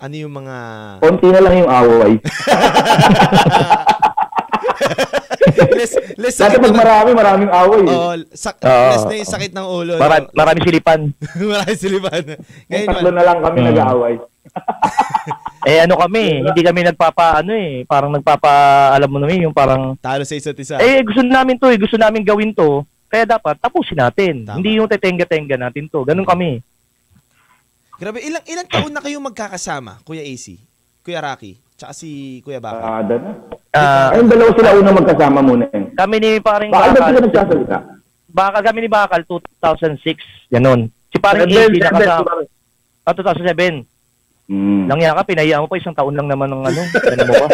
Ano 0.00 0.14
yung 0.16 0.32
mga... 0.32 0.56
Konti 1.04 1.28
na 1.28 1.40
lang 1.42 1.54
yung 1.58 1.68
away. 1.68 2.12
less, 5.74 5.92
less 6.16 6.32
Dati 6.34 6.42
sakit 6.48 6.60
pag 6.60 6.76
marami, 6.76 7.10
maraming 7.12 7.50
away. 7.50 7.82
eh. 7.82 7.92
oh, 7.92 8.14
sak- 8.32 8.62
Oo. 8.62 8.88
less 8.88 9.04
na 9.04 9.14
yung 9.16 9.28
sakit 9.28 9.52
ng 9.52 9.66
ulo. 9.66 9.94
Mara- 9.98 10.24
no? 10.24 10.32
marami 10.32 10.58
silipan. 10.62 11.00
Marami 11.52 11.74
silipan. 11.74 12.22
Ngayon, 12.64 12.86
tatlo 12.88 13.10
na 13.10 13.22
lang 13.22 13.38
kami 13.38 13.58
Hmm. 13.58 13.68
nag-aaway. 13.68 14.14
Eh 15.68 15.84
ano 15.84 16.00
kami, 16.00 16.40
hindi 16.40 16.62
kami 16.64 16.80
nagpapa 16.82 17.44
ano 17.44 17.52
eh, 17.52 17.84
parang 17.84 18.08
nagpapa 18.08 18.48
alam 18.88 19.04
mo 19.04 19.20
naman 19.20 19.44
yung 19.44 19.52
parang 19.52 19.92
talo 19.98 20.24
sa 20.24 20.32
isa't 20.32 20.56
isa. 20.56 20.80
eh 20.80 21.04
gusto 21.04 21.20
namin 21.20 21.60
to 21.60 21.68
eh, 21.68 21.76
gusto 21.76 22.00
namin 22.00 22.24
gawin 22.24 22.56
to. 22.56 22.80
Kaya 23.08 23.24
dapat 23.24 23.56
tapusin 23.56 23.96
natin. 23.96 24.44
Tama. 24.44 24.60
Hindi 24.60 24.76
yung 24.76 24.86
tetenga-tenga 24.86 25.56
natin 25.56 25.88
to. 25.88 26.04
Ganun 26.04 26.24
kami. 26.24 26.60
Grabe, 27.98 28.22
ilang 28.22 28.44
ilang 28.46 28.68
taon 28.68 28.92
na 28.94 29.02
kayong 29.02 29.26
magkakasama, 29.26 29.98
Kuya 30.06 30.22
AC, 30.22 30.54
Kuya 31.02 31.18
Rocky, 31.18 31.58
tsaka 31.74 31.90
si 31.90 32.38
Kuya 32.46 32.62
Baka? 32.62 32.78
Ah, 32.78 33.02
dan. 33.02 33.42
Ah, 33.74 34.14
Ayun, 34.14 34.30
dalawa 34.30 34.54
sila 34.54 34.70
una 34.72 34.90
magkasama 34.94 35.38
muna 35.42 35.66
eh. 35.68 35.90
kami 35.98 36.16
ni 36.22 36.30
paring 36.38 36.70
Bakal 36.70 36.88
ba 36.88 36.94
sila 36.94 37.02
Bakal, 37.10 37.24
nagsasalita? 37.26 37.78
Bakal 38.30 38.60
kami 38.62 38.78
ni 38.78 38.88
Bakal 38.88 39.20
2006. 39.26 40.14
Ganun. 40.46 40.86
Si 41.10 41.18
paring 41.18 41.50
AC 41.50 41.74
nakasama. 41.74 42.30
Ah, 43.02 43.12
2007. 43.12 43.82
Hmm. 44.48 44.86
Lang 44.86 45.02
yan 45.02 45.12
ka, 45.12 45.26
pinayaan 45.26 45.60
mo 45.60 45.68
pa 45.68 45.76
isang 45.76 45.92
taon 45.92 46.14
lang 46.14 46.30
naman 46.30 46.48
ng 46.48 46.62
ano. 46.64 46.80
Ganun 46.94 47.26
mo 47.28 47.34
pa. 47.34 47.48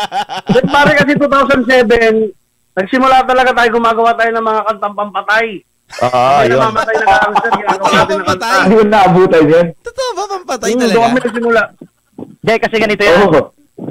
But 0.58 0.66
pare 0.66 0.92
kasi 0.98 1.14
2007, 1.14 2.34
nagsimula 2.74 3.22
talaga 3.22 3.50
tayo 3.52 3.68
gumagawa 3.72 4.10
tayo 4.12 4.30
ng 4.30 4.44
mga 4.44 4.62
kantang 4.64 4.94
pampatay. 4.94 5.46
Ah, 5.96 6.42
May 6.42 6.48
yun. 6.48 6.58
namamatay 6.58 6.94
na 6.96 7.06
cancer, 7.06 7.50
ginagawa 7.54 7.88
natin 7.92 8.16
ng 8.16 8.26
kanta. 8.26 8.46
Hindi 8.58 8.74
ko 8.74 8.84
naabutan 8.84 9.44
yan. 9.46 9.66
Totoo 9.78 10.10
ba, 10.10 10.22
pampatay 10.28 10.68
Hmm, 10.68 10.80
talaga? 10.80 10.94
Doon 10.94 11.04
kami 11.06 11.20
nagsimula. 11.20 11.62
Hindi, 12.34 12.54
kasi 12.58 12.74
ganito 12.76 13.02
yan. 13.02 13.18
Oo. 13.22 13.40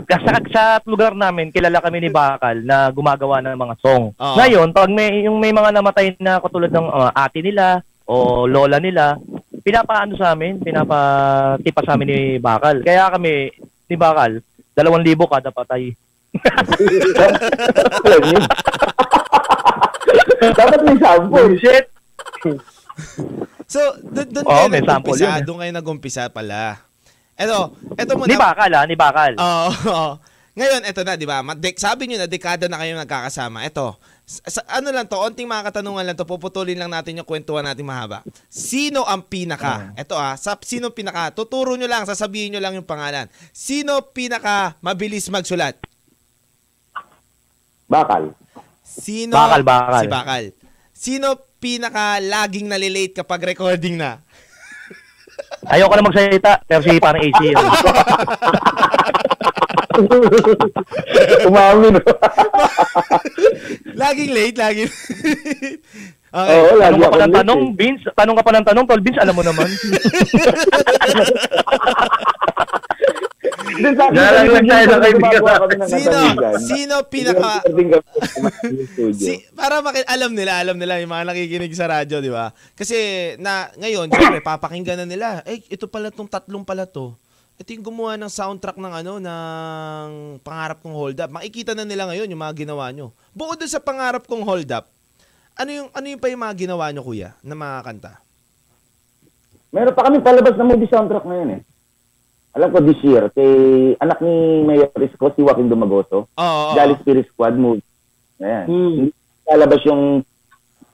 Kasi 0.03 0.23
sa, 0.25 0.33
sa 0.49 0.63
lugar 0.83 1.13
namin, 1.13 1.51
kilala 1.51 1.79
kami 1.79 1.97
ni 1.99 2.09
Bakal 2.09 2.63
na 2.63 2.87
gumagawa 2.89 3.39
ng 3.39 3.55
mga 3.55 3.75
song. 3.79 4.11
Oo. 4.11 4.35
Ngayon, 4.35 4.67
pag 4.71 4.89
may, 4.89 5.23
yung 5.23 5.37
may 5.37 5.51
mga 5.51 5.69
namatay 5.71 6.15
na 6.17 6.39
katulad 6.39 6.67
ng 6.69 6.87
uh, 6.87 7.11
ate 7.13 7.39
nila 7.39 7.79
o 8.03 8.43
lola 8.43 8.79
nila, 8.79 9.15
pinapaano 9.61 10.15
sa 10.15 10.33
amin, 10.33 10.59
pinapatipa 10.59 11.81
sa 11.81 11.95
amin 11.95 12.07
ni 12.09 12.19
Bakal. 12.35 12.83
Kaya 12.83 13.07
kami, 13.07 13.47
ni 13.85 13.95
Bakal, 13.95 14.43
dalawang 14.73 15.05
libo 15.05 15.23
kada 15.23 15.51
patay. 15.51 15.95
Niyo? 18.23 18.39
Dapat 20.53 20.79
may 20.83 20.97
sample. 20.99 21.51
Shit. 21.61 21.85
So, 23.65 23.79
doon 24.05 24.27
doon 24.29 24.45
Oo, 24.45 24.53
kayo 24.53 24.69
may 24.69 24.83
sample 24.85 25.13
nag-umpisa, 25.17 25.25
yun 25.25 25.33
eh. 25.33 25.45
doon 25.45 25.57
kayo 25.63 25.71
nag-umpisa 25.73 26.23
pala. 26.29 26.61
Eto, 27.33 27.73
eto 27.97 28.13
muna. 28.13 28.29
Ni 28.29 28.37
Bakal 28.37 28.69
ha, 28.69 28.81
ni 28.85 28.95
Bakal. 28.97 29.31
Oo. 29.41 29.69
oo. 29.93 30.11
Ngayon, 30.53 30.85
eto 30.85 31.01
na, 31.01 31.17
di 31.17 31.25
ba? 31.25 31.41
Sabi 31.81 32.05
nyo 32.05 32.21
na, 32.21 32.29
dekada 32.29 32.69
na 32.69 32.77
kayo 32.77 32.93
nagkakasama. 32.93 33.65
Eto, 33.65 33.97
sa, 34.21 34.61
sa- 34.61 34.67
ano 34.69 34.93
lang 34.93 35.09
to, 35.09 35.17
onting 35.17 35.49
mga 35.49 35.73
katanungan 35.73 36.05
lang 36.05 36.13
to, 36.13 36.29
puputulin 36.29 36.77
lang 36.77 36.93
natin 36.93 37.17
yung 37.17 37.25
kwentuhan 37.25 37.65
natin 37.65 37.81
mahaba. 37.81 38.21
Sino 38.53 39.01
ang 39.01 39.25
pinaka? 39.25 39.89
Eto 39.97 40.13
ah, 40.13 40.37
sa, 40.37 40.53
sino 40.61 40.93
pinaka? 40.93 41.33
Tuturo 41.33 41.73
nyo 41.73 41.89
lang, 41.89 42.05
sasabihin 42.05 42.53
nyo 42.53 42.61
lang 42.61 42.77
yung 42.77 42.85
pangalan. 42.85 43.25
Sino 43.49 44.05
pinaka 44.13 44.77
mabilis 44.85 45.25
magsulat? 45.33 45.73
Bakal. 47.93 48.33
Sino? 48.81 49.37
Bakal, 49.37 49.61
bakal. 49.61 50.01
Si 50.01 50.09
Bakal. 50.09 50.43
Sino 50.93 51.27
pinaka 51.61 52.17
laging 52.17 52.65
nalilate 52.65 53.21
kapag 53.21 53.53
recording 53.53 54.01
na? 54.01 54.17
Ayoko 55.71 55.93
na 55.93 56.05
magsalita, 56.09 56.57
pero 56.65 56.81
si 56.81 56.97
parang 56.97 57.21
AC 57.21 57.39
yun. 57.45 57.55
Umamin. 61.53 62.01
Laging 64.01 64.33
late, 64.33 64.57
laging 64.57 64.89
Okay. 66.33 66.57
Oo, 66.65 66.81
lagi 66.81 66.97
Tanong 66.97 66.97
ka 66.97 67.05
ako 67.05 67.13
pa 67.13 67.21
ng 67.21 67.29
late 67.29 67.37
tanong, 67.37 67.61
eh. 67.61 67.77
Vince. 67.77 68.09
Tanong 68.17 68.33
ka 68.33 68.41
pa 68.41 68.51
ng 68.57 68.65
tanong, 68.65 68.85
Tol 68.89 69.01
Vince, 69.05 69.21
alam 69.21 69.37
mo 69.37 69.45
naman. 69.45 69.69
Lang 73.63 73.95
tayo 74.67 74.85
sa 74.85 74.99
kaibigan 75.01 75.41
Sino? 75.87 76.19
Sino 76.59 76.95
pinaka. 77.07 77.63
Si, 79.15 79.43
para 79.55 79.79
maki- 79.79 80.07
alam 80.07 80.31
nila, 80.35 80.59
alam 80.61 80.77
nila 80.77 80.99
yung 80.99 81.11
mga 81.11 81.25
nakikinig 81.31 81.73
sa 81.73 81.89
radyo, 81.89 82.19
di 82.19 82.31
ba? 82.31 82.51
Kasi 82.75 82.97
na 83.39 83.71
ngayon, 83.79 84.11
syempre 84.11 84.43
papakinggan 84.43 85.03
na 85.03 85.07
nila. 85.07 85.27
Eh, 85.47 85.63
ito 85.71 85.87
pala 85.87 86.13
tong 86.13 86.29
tatlong 86.29 86.63
pala 86.67 86.85
to. 86.85 87.15
Ito 87.57 87.69
yung 87.69 87.85
gumawa 87.85 88.17
ng 88.17 88.31
soundtrack 88.33 88.81
ng 88.81 88.93
ano 89.05 89.13
ng 89.21 90.09
pangarap 90.41 90.81
kong 90.81 90.95
hold 90.97 91.17
up. 91.21 91.29
Makikita 91.29 91.77
na 91.77 91.85
nila 91.85 92.09
ngayon 92.09 92.29
yung 92.29 92.41
mga 92.41 92.65
ginawa 92.65 92.89
nyo. 92.89 93.13
Bukod 93.31 93.61
dun 93.61 93.69
sa 93.69 93.79
pangarap 93.79 94.25
kong 94.25 94.41
hold 94.41 94.69
up, 94.73 94.89
ano 95.53 95.69
yung 95.69 95.89
ano 95.93 96.05
yung 96.09 96.21
pa 96.21 96.33
yung 96.33 96.41
mga 96.41 96.65
ginawa 96.65 96.89
nyo 96.89 97.05
kuya 97.05 97.37
na 97.45 97.53
mga 97.53 97.77
kanta? 97.85 98.13
Meron 99.73 99.93
pa 99.93 100.05
kami 100.05 100.17
palabas 100.21 100.53
na 100.57 100.65
movie 100.65 100.89
soundtrack 100.89 101.25
ngayon 101.25 101.49
eh. 101.57 101.61
Alam 102.53 102.69
ko 102.69 102.79
this 102.85 103.01
year, 103.01 103.33
kay 103.33 103.49
anak 103.97 104.21
ni 104.21 104.61
Mayor 104.61 104.93
Risco, 104.93 105.33
si 105.33 105.41
Joaquin 105.41 105.65
Dumagoso, 105.67 106.29
Oo. 106.29 106.37
oo, 106.37 106.73
Jolly. 106.77 106.95
Spirit 107.01 107.25
Squad 107.33 107.57
movie. 107.57 107.81
Ayan. 108.37 108.65
Hmm. 108.69 108.91
Hindi 108.93 109.09
lalabas 109.43 109.81
yung 109.83 110.03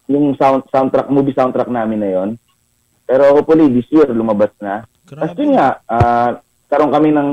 yung 0.09 0.33
sound, 0.33 0.65
soundtrack, 0.71 1.11
movie 1.11 1.35
soundtrack 1.35 1.69
namin 1.69 2.01
na 2.01 2.09
yon. 2.09 2.29
Pero 3.05 3.29
hopefully 3.35 3.69
this 3.69 3.85
year 3.91 4.07
lumabas 4.09 4.49
na. 4.57 4.87
Grabe. 5.05 5.35
Kasi 5.35 5.43
nga, 5.51 5.83
ah, 5.85 6.39
karoon 6.65 6.89
kami 6.89 7.09
ng 7.11 7.29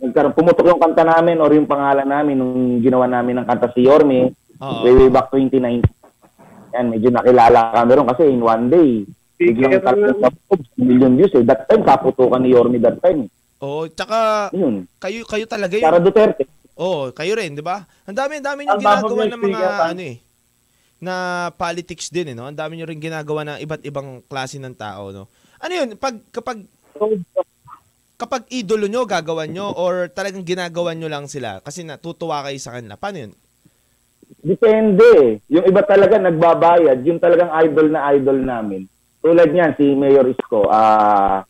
nagkaroon, 0.00 0.32
pumutok 0.32 0.70
yung 0.70 0.80
kanta 0.80 1.04
namin 1.04 1.42
or 1.42 1.52
yung 1.52 1.68
pangalan 1.68 2.08
namin 2.08 2.40
nung 2.40 2.80
ginawa 2.80 3.04
namin 3.04 3.42
ng 3.42 3.46
kanta 3.48 3.68
si 3.76 3.84
Yorme 3.84 4.32
Oo. 4.56 4.80
way, 4.80 4.94
way 4.96 5.10
back 5.12 5.28
2019. 5.28 5.84
Yan, 6.70 6.86
medyo 6.88 7.08
nakilala 7.10 7.74
kami 7.74 7.92
ron 7.98 8.08
kasi 8.08 8.22
in 8.30 8.40
one 8.40 8.70
day, 8.70 8.88
biglang 9.36 9.74
Speaker- 9.76 10.16
talong 10.16 10.64
million 10.78 11.12
views 11.18 11.34
eh. 11.34 11.42
That 11.42 11.66
time, 11.66 11.82
kaputukan 11.82 12.40
ni 12.40 12.54
Yorme 12.54 12.78
that 12.80 13.02
time. 13.02 13.26
Oo, 13.60 13.86
tsaka 13.92 14.48
Yun. 14.56 14.88
kayo 14.96 15.20
kayo 15.28 15.44
talaga 15.44 15.76
yung 15.76 15.92
Sara 15.92 16.00
Duterte. 16.00 16.48
Oo, 16.80 17.12
kayo 17.12 17.36
rin, 17.36 17.52
'di 17.52 17.60
ba? 17.60 17.84
Ang 18.08 18.16
dami, 18.16 18.40
ang 18.40 18.46
dami 18.48 18.60
niyo 18.64 18.72
Ang 18.72 18.82
ginagawa 18.82 19.12
ng 19.12 19.32
ng 19.36 19.42
mga 19.44 19.60
speaker, 19.60 19.88
ano 19.92 20.02
eh 20.02 20.16
na 21.00 21.14
politics 21.56 22.12
din 22.12 22.32
eh, 22.32 22.36
no? 22.36 22.44
Ang 22.44 22.56
dami 22.56 22.76
niyo 22.76 22.84
rin 22.88 23.00
ginagawa 23.00 23.40
ng 23.44 23.58
iba't 23.64 23.82
ibang 23.88 24.20
klase 24.28 24.60
ng 24.60 24.76
tao, 24.76 25.12
no? 25.12 25.28
Ano 25.60 25.72
'yun? 25.76 25.96
Pag 26.00 26.24
kapag 26.32 26.64
kapag 28.20 28.44
idolo 28.52 28.88
nyo, 28.88 29.04
gagawan 29.08 29.48
nyo 29.52 29.72
or 29.76 30.08
talagang 30.12 30.44
ginagawan 30.44 30.96
nyo 30.96 31.08
lang 31.08 31.28
sila 31.28 31.60
kasi 31.60 31.84
natutuwa 31.84 32.44
kayo 32.48 32.56
sa 32.56 32.76
kanila. 32.80 32.96
Paano 32.96 33.28
'yun? 33.28 33.32
Depende. 34.40 35.40
Yung 35.52 35.68
iba 35.68 35.84
talaga 35.84 36.16
nagbabayad. 36.16 37.04
Yung 37.04 37.20
talagang 37.20 37.52
idol 37.60 37.92
na 37.92 38.08
idol 38.16 38.40
namin. 38.40 38.88
Tulad 39.20 39.52
niyan, 39.52 39.76
si 39.76 39.92
Mayor 39.92 40.24
Isko, 40.32 40.64
ah 40.72 41.44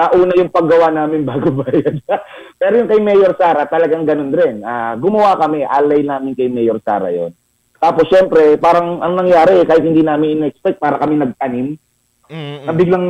nauna 0.00 0.32
yung 0.40 0.48
paggawa 0.48 0.88
namin 0.88 1.26
bago 1.30 1.52
bayad. 1.52 2.00
Pero 2.56 2.72
yung 2.80 2.88
kay 2.88 3.00
Mayor 3.04 3.36
Sara, 3.36 3.68
talagang 3.68 4.08
ganun 4.08 4.32
rin. 4.32 4.64
Ah, 4.64 4.96
gumawa 4.96 5.36
kami, 5.36 5.68
alay 5.68 6.00
namin 6.00 6.32
kay 6.32 6.48
Mayor 6.48 6.80
Sara 6.80 7.12
yon. 7.12 7.36
Tapos 7.76 8.08
syempre, 8.08 8.56
parang 8.56 9.00
ang 9.04 9.16
nangyari, 9.16 9.60
kahit 9.68 9.84
hindi 9.84 10.00
namin 10.00 10.40
in-expect, 10.40 10.80
para 10.80 10.96
kami 10.96 11.20
nagtanim. 11.20 11.76
Mm. 12.28 12.68
Na 12.68 12.72
biglang 12.72 13.06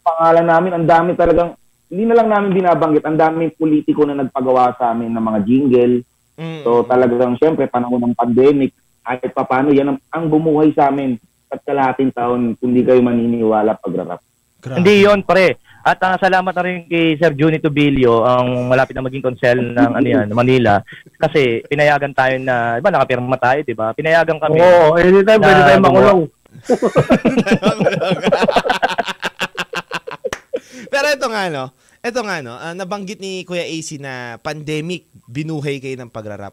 pangalan 0.00 0.46
namin, 0.48 0.72
ang 0.76 0.86
dami 0.88 1.10
talagang, 1.16 1.56
hindi 1.90 2.04
na 2.08 2.16
lang 2.16 2.28
namin 2.28 2.56
binabanggit, 2.56 3.04
ang 3.04 3.16
daming 3.16 3.52
politiko 3.56 4.04
na 4.04 4.20
nagpagawa 4.20 4.76
sa 4.76 4.92
amin 4.92 5.12
ng 5.12 5.24
mga 5.24 5.40
jingle, 5.48 5.96
Mm. 6.40 6.64
So 6.64 6.88
talagang 6.88 7.36
siyempre 7.36 7.68
panahon 7.68 8.00
ng 8.00 8.16
pandemic, 8.16 8.72
kahit 9.04 9.28
pa 9.36 9.44
paano, 9.44 9.76
yan 9.76 9.92
ang, 9.92 9.98
ang 10.08 10.24
bumuhay 10.32 10.72
sa 10.72 10.88
amin 10.88 11.20
at 11.52 11.60
kalahating 11.60 12.08
taon 12.16 12.56
kung 12.56 12.72
di 12.72 12.80
kayo 12.80 13.04
maniniwala 13.04 13.76
pagrarap. 13.76 14.24
Grabe. 14.64 14.80
Hindi 14.80 15.04
yon 15.04 15.20
pare. 15.20 15.60
At 15.80 15.96
ah, 16.04 16.20
salamat 16.20 16.52
na 16.52 16.64
rin 16.64 16.84
kay 16.84 17.16
Sir 17.16 17.32
Juni 17.32 17.56
Tubilio, 17.56 18.20
ang 18.20 18.68
malapit 18.68 18.92
na 18.92 19.00
maging 19.00 19.24
konsel 19.24 19.72
ng 19.72 19.92
ano 19.96 20.04
yan, 20.04 20.28
Manila. 20.36 20.84
Kasi 21.16 21.64
pinayagan 21.72 22.12
tayo 22.12 22.36
na, 22.36 22.76
iba 22.76 22.92
nakapirma 22.92 23.40
tayo, 23.40 23.64
di 23.64 23.72
ba? 23.72 23.96
Pinayagan 23.96 24.36
kami. 24.36 24.60
Oo, 24.60 25.00
anytime 25.00 25.40
pwede 25.40 25.62
tayo 25.64 25.80
makulong. 25.80 26.28
Pero 30.92 31.06
ito 31.06 31.26
nga 31.32 31.42
no, 31.48 31.72
ito 32.04 32.20
nga 32.20 32.36
no, 32.44 32.60
ah, 32.60 32.76
nabanggit 32.76 33.22
ni 33.22 33.48
Kuya 33.48 33.64
AC 33.64 33.96
na 33.96 34.36
pandemic, 34.42 35.08
binuhay 35.32 35.80
kayo 35.80 35.96
ng 35.96 36.12
pagrarap. 36.12 36.52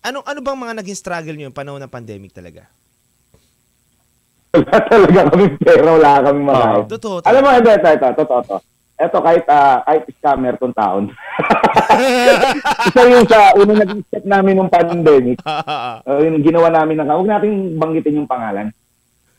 Ano 0.00 0.24
ano 0.24 0.40
bang 0.40 0.58
mga 0.58 0.80
naging 0.80 0.98
struggle 0.98 1.36
niyo 1.36 1.52
yung 1.52 1.56
panahon 1.56 1.82
ng 1.84 1.92
pandemic 1.92 2.32
talaga? 2.32 2.64
Wala 4.52 4.76
talaga 4.84 5.20
kami 5.32 5.44
pera, 5.56 5.88
wala 5.96 6.12
kami 6.20 6.40
makain. 6.44 6.84
Totoo. 6.92 7.16
Alam 7.24 7.40
mo, 7.40 7.48
ito, 7.56 7.70
ito, 7.72 7.88
ito, 7.88 8.08
totoo 8.20 8.40
to. 8.44 8.56
Ito, 9.02 9.18
kahit, 9.18 9.44
ah, 9.48 9.80
kahit 9.82 10.02
scammer 10.14 10.54
tong 10.60 10.76
taon. 10.76 11.10
Isa 12.92 13.02
yung 13.08 13.26
sa 13.26 13.56
unang 13.56 13.80
naging 13.80 14.02
step 14.06 14.24
namin 14.28 14.54
nung 14.54 14.70
pandemic. 14.70 15.40
Uh, 15.42 16.20
yung 16.28 16.44
ginawa 16.44 16.68
namin 16.68 17.00
ng, 17.00 17.08
huwag 17.08 17.32
natin 17.32 17.80
banggitin 17.80 18.22
yung 18.22 18.30
pangalan. 18.30 18.68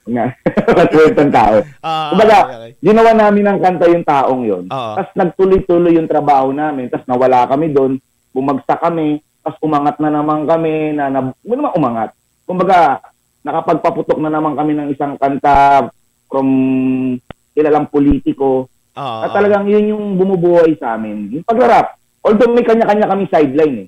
Huwag 0.04 0.14
nga, 0.18 0.26
matwentang 0.82 1.32
tao. 1.32 1.56
Ah, 1.80 2.12
Kumbaga, 2.12 2.38
okay, 2.44 2.58
okay. 2.58 2.72
ginawa 2.82 3.12
namin 3.14 3.44
ng 3.48 3.60
kanta 3.62 3.86
yung 3.88 4.06
taong 4.06 4.42
yon. 4.44 4.66
Oo. 4.68 4.94
Tapos 4.98 5.14
nagtuloy-tuloy 5.16 5.94
yung 5.96 6.10
trabaho 6.10 6.50
namin. 6.52 6.90
Tapos 6.90 7.06
nawala 7.06 7.46
kami 7.48 7.70
doon, 7.72 8.02
bumagsak 8.34 8.82
kami, 8.82 9.22
tapos 9.46 9.62
umangat 9.62 9.96
na 10.02 10.10
naman 10.10 10.50
kami, 10.50 10.98
na, 10.98 11.08
na 11.08 11.22
naman 11.22 11.72
umangat. 11.78 12.10
Kumbaga, 12.44 13.00
nakapagpaputok 13.44 14.18
na 14.24 14.32
naman 14.32 14.56
kami 14.56 14.74
ng 14.74 14.88
isang 14.96 15.20
kanta 15.20 15.92
from 16.32 16.48
kilalang 17.54 17.92
politiko. 17.92 18.72
Oo. 18.98 19.20
At 19.22 19.30
talagang 19.36 19.70
yun 19.70 19.94
yung 19.94 20.06
bumubuhay 20.18 20.74
sa 20.80 20.98
amin. 20.98 21.30
Yung 21.40 21.46
pagrarap. 21.46 22.00
Although 22.24 22.56
may 22.56 22.66
kanya-kanya 22.66 23.06
kami 23.12 23.28
sideline 23.30 23.76
eh. 23.86 23.88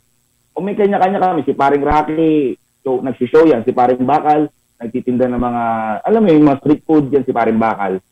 O 0.53 0.61
may 0.61 0.75
kanya-kanya 0.77 1.19
kami. 1.19 1.41
Si 1.47 1.55
paring 1.55 1.83
Rocky, 1.83 2.55
so, 2.83 3.01
nagsishow 3.01 3.47
yan. 3.47 3.63
Si 3.63 3.71
paring 3.71 4.03
Bakal, 4.03 4.51
nagtitinda 4.77 5.25
ng 5.31 5.41
mga, 5.41 5.63
alam 6.03 6.21
mo 6.21 6.29
yung 6.29 6.47
mga 6.51 6.59
street 6.61 6.83
food 6.83 7.05
yan, 7.09 7.23
si 7.23 7.31
paring 7.31 7.59
Bakal. 7.59 8.03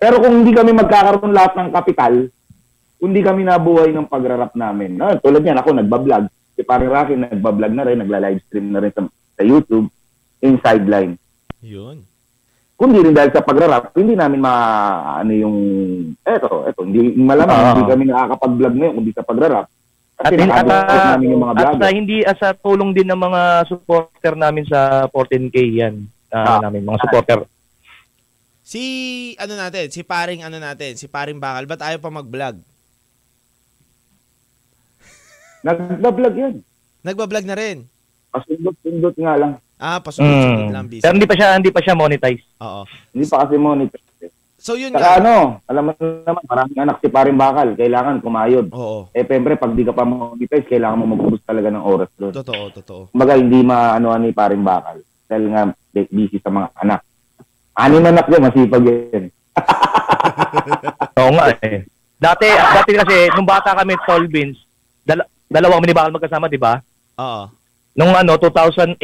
Pero 0.00 0.16
kung 0.18 0.42
hindi 0.42 0.52
kami 0.56 0.72
magkakaroon 0.74 1.32
lahat 1.32 1.52
ng 1.56 1.68
kapital, 1.70 2.14
hindi 3.00 3.20
kami 3.24 3.44
nabuhay 3.44 3.92
ng 3.92 4.08
pagrarap 4.08 4.52
namin. 4.56 5.00
Ah, 5.00 5.16
tulad 5.16 5.40
yan, 5.40 5.56
ako 5.56 5.76
nagbablog. 5.76 6.28
Si 6.56 6.60
paring 6.64 6.92
Rocky 6.92 7.14
nagbablog 7.16 7.72
na 7.72 7.84
rin, 7.88 8.00
nagla-livestream 8.04 8.66
na 8.68 8.80
rin 8.84 8.92
sa, 8.92 9.04
sa 9.08 9.42
YouTube, 9.44 9.88
in 10.40 10.56
sideline 10.58 11.14
Yun. 11.60 12.04
kundi 12.74 12.98
rin 12.98 13.12
dahil 13.12 13.28
sa 13.28 13.44
pagrarap, 13.44 13.92
hindi 13.92 14.16
namin 14.16 14.40
ma 14.40 14.54
ano 15.16 15.32
yung 15.32 15.56
eto, 16.20 16.64
eto, 16.64 16.80
hindi 16.82 17.12
malamang 17.14 17.52
Oo. 17.52 17.68
hindi 17.70 17.84
kami 17.86 18.04
nakakapag-vlog 18.06 18.74
ngayon 18.74 18.96
kundi 18.96 19.12
sa 19.12 19.20
pagrarap. 19.22 19.66
At, 20.16 20.28
Kasi 20.28 20.36
hin- 20.36 20.52
at, 20.52 20.64
ah, 20.64 21.16
namin 21.16 21.32
yung 21.32 21.42
mga 21.42 21.52
at 21.54 21.76
sa 21.76 21.88
hindi 21.88 22.16
as 22.20 22.40
tulong 22.60 22.92
din 22.92 23.04
ng 23.04 23.16
mga 23.16 23.42
supporter 23.66 24.34
namin 24.34 24.64
sa 24.64 25.08
14K 25.08 25.56
yan. 25.76 25.94
ah, 26.28 26.56
Ah. 26.56 26.60
namin 26.60 26.84
mga 26.84 27.00
supporter. 27.00 27.40
Si, 28.60 28.82
ano 29.34 29.56
natin, 29.56 29.90
si 29.90 30.00
paring 30.00 30.40
ano 30.40 30.56
natin, 30.56 30.94
si 30.94 31.04
paring 31.04 31.36
bakal, 31.36 31.66
ba't 31.66 31.82
ayaw 31.82 31.98
pa 31.98 32.12
mag-vlog? 32.12 32.60
Nagba-vlog 35.60 36.34
yan. 36.34 36.54
Nagba-vlog 37.00 37.44
na 37.44 37.56
rin. 37.56 37.84
Pasundot-sundot 38.30 39.16
nga 39.16 39.34
lang. 39.36 39.52
Ah, 39.80 39.96
pasunod-sunod 39.96 40.68
Mm. 40.68 40.72
lang 40.76 40.86
busy. 40.86 41.00
Pero 41.00 41.16
hindi 41.16 41.24
pa 41.24 41.34
siya 41.34 41.48
hindi 41.56 41.72
pa 41.72 41.80
siya 41.80 41.96
monetize. 41.96 42.44
Oo. 42.60 42.84
Hindi 43.10 43.24
pa 43.24 43.36
kasi 43.42 43.56
monitor. 43.56 44.00
So 44.60 44.76
yun 44.76 44.92
Saka 44.92 45.00
nga. 45.00 45.16
ano, 45.16 45.34
alam 45.64 45.82
mo 45.82 45.92
naman, 45.96 46.44
maraming 46.44 46.78
anak 46.78 47.00
si 47.00 47.08
paring 47.08 47.32
bakal. 47.34 47.72
Kailangan 47.72 48.20
kumayod. 48.20 48.68
Oo. 48.70 49.08
Eh, 49.10 49.24
pempre, 49.24 49.56
pag 49.56 49.72
di 49.72 49.82
ka 49.82 49.96
pa 49.96 50.04
monetize, 50.04 50.68
kailangan 50.68 51.00
mo 51.00 51.16
mag 51.16 51.40
talaga 51.40 51.72
ng 51.72 51.80
oras 51.80 52.12
doon. 52.14 52.32
Totoo, 52.36 52.64
totoo. 52.70 53.02
Kumbaga, 53.08 53.40
hindi 53.40 53.64
maano 53.64 54.12
ni 54.20 54.36
paring 54.36 54.60
bakal. 54.60 55.00
Dahil 55.24 55.48
nga, 55.48 55.72
busy 56.06 56.36
sa 56.36 56.52
mga 56.52 56.68
anak. 56.76 57.00
Anim 57.72 58.04
anak 58.04 58.28
yan, 58.28 58.42
masipag 58.44 58.84
yan. 58.84 59.24
Oo 61.18 61.30
nga 61.32 61.44
eh. 61.58 61.88
Dati 62.20 62.46
dati 62.52 62.90
kasi 62.92 63.16
nung 63.32 63.48
bata 63.48 63.72
kami 63.72 63.96
Tall 64.04 64.28
Beans, 64.28 64.60
dal- 65.00 65.24
dalawa 65.48 65.80
kami 65.80 65.88
ni 65.88 65.96
Bakal 65.96 66.12
magkasama, 66.12 66.52
di 66.52 66.60
ba? 66.60 66.84
Oo. 67.16 67.48
Nung 67.96 68.12
ano 68.12 68.36
2008, 68.36 69.00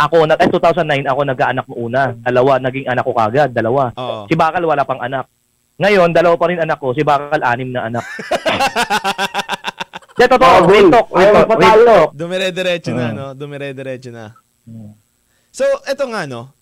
ako 0.00 0.24
na 0.24 0.34
eh 0.34 0.48
2009 0.48 1.04
ako 1.04 1.20
nag-aanak 1.28 1.66
mo 1.68 1.76
una. 1.76 2.16
Dalawa 2.16 2.56
naging 2.56 2.88
anak 2.88 3.04
ko 3.04 3.12
kagad, 3.12 3.52
dalawa. 3.52 3.92
Oo. 3.92 4.24
Si 4.24 4.32
Bakal 4.32 4.64
wala 4.64 4.82
pang 4.82 4.98
anak. 4.98 5.28
Ngayon, 5.76 6.12
dalawa 6.12 6.36
pa 6.36 6.48
rin 6.48 6.60
anak 6.60 6.76
ko. 6.76 6.92
Si 6.92 7.04
Bakal 7.04 7.40
anim 7.40 7.68
na 7.68 7.88
anak. 7.88 8.04
Di, 10.20 10.28
totoo. 10.28 10.44
Oh, 10.44 10.68
real 10.68 10.88
talk. 10.92 11.08
Real 11.12 11.32
talk. 11.32 11.48
Real 11.56 11.80
talk. 11.80 12.10
Dumire-diretso 12.12 12.92
na, 12.92 13.06
Mm. 13.08 13.16
no? 13.16 13.26
Dumire-diretso 13.32 14.10
na. 14.12 14.36
So, 15.48 15.64
eto 15.88 16.04
nga, 16.12 16.28
no? 16.28 16.52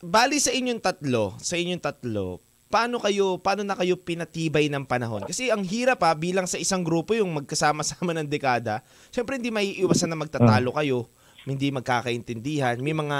Bali 0.00 0.36
sa 0.36 0.52
inyong 0.52 0.80
tatlo, 0.80 1.36
sa 1.40 1.56
inyong 1.56 1.80
tatlo, 1.80 2.40
paano 2.68 3.00
kayo, 3.00 3.40
paano 3.40 3.64
na 3.64 3.76
kayo 3.76 3.96
pinatibay 3.96 4.68
ng 4.68 4.84
panahon? 4.84 5.24
Kasi 5.24 5.48
ang 5.48 5.64
hirap 5.64 6.00
pa, 6.00 6.12
bilang 6.12 6.44
sa 6.44 6.56
isang 6.56 6.84
grupo 6.84 7.16
yung 7.16 7.32
magkasama-sama 7.40 8.12
ng 8.16 8.28
dekada, 8.28 8.84
syempre 9.08 9.40
hindi 9.40 9.48
maiiwasan 9.48 10.12
na 10.12 10.20
magtatalo 10.20 10.76
kayo, 10.76 11.08
hindi 11.42 11.70
magkakaintindihan, 11.70 12.76
may 12.78 12.92
mga 12.92 13.18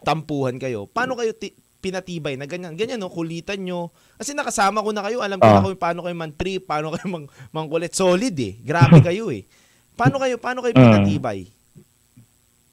tampuhan 0.00 0.56
kayo. 0.56 0.86
Paano 0.86 1.14
kayo 1.14 1.32
ti- 1.32 1.52
pinatibay 1.78 2.34
na 2.34 2.44
ganyan? 2.44 2.74
Ganyan, 2.74 2.98
no? 2.98 3.06
Kulitan 3.08 3.60
nyo. 3.60 3.88
Kasi 4.14 4.34
nakasama 4.34 4.80
ko 4.80 4.90
na 4.90 5.00
kayo, 5.00 5.22
alam 5.22 5.38
ko 5.38 5.46
Ah. 5.46 5.54
na 5.54 5.62
kung 5.62 5.76
paano 5.76 6.02
kayo 6.02 6.16
man-trip, 6.16 6.62
paano 6.64 6.90
kayo 6.90 7.06
mang- 7.06 7.30
mangkulit. 7.48 7.92
Solid 7.92 8.34
eh. 8.34 8.58
Grabe 8.58 8.98
kayo 9.06 9.30
eh. 9.30 9.46
Paano 9.94 10.18
kayo, 10.18 10.36
paano 10.36 10.58
kayo 10.60 10.74
Mm. 10.74 10.82
pinatibay? 10.84 11.46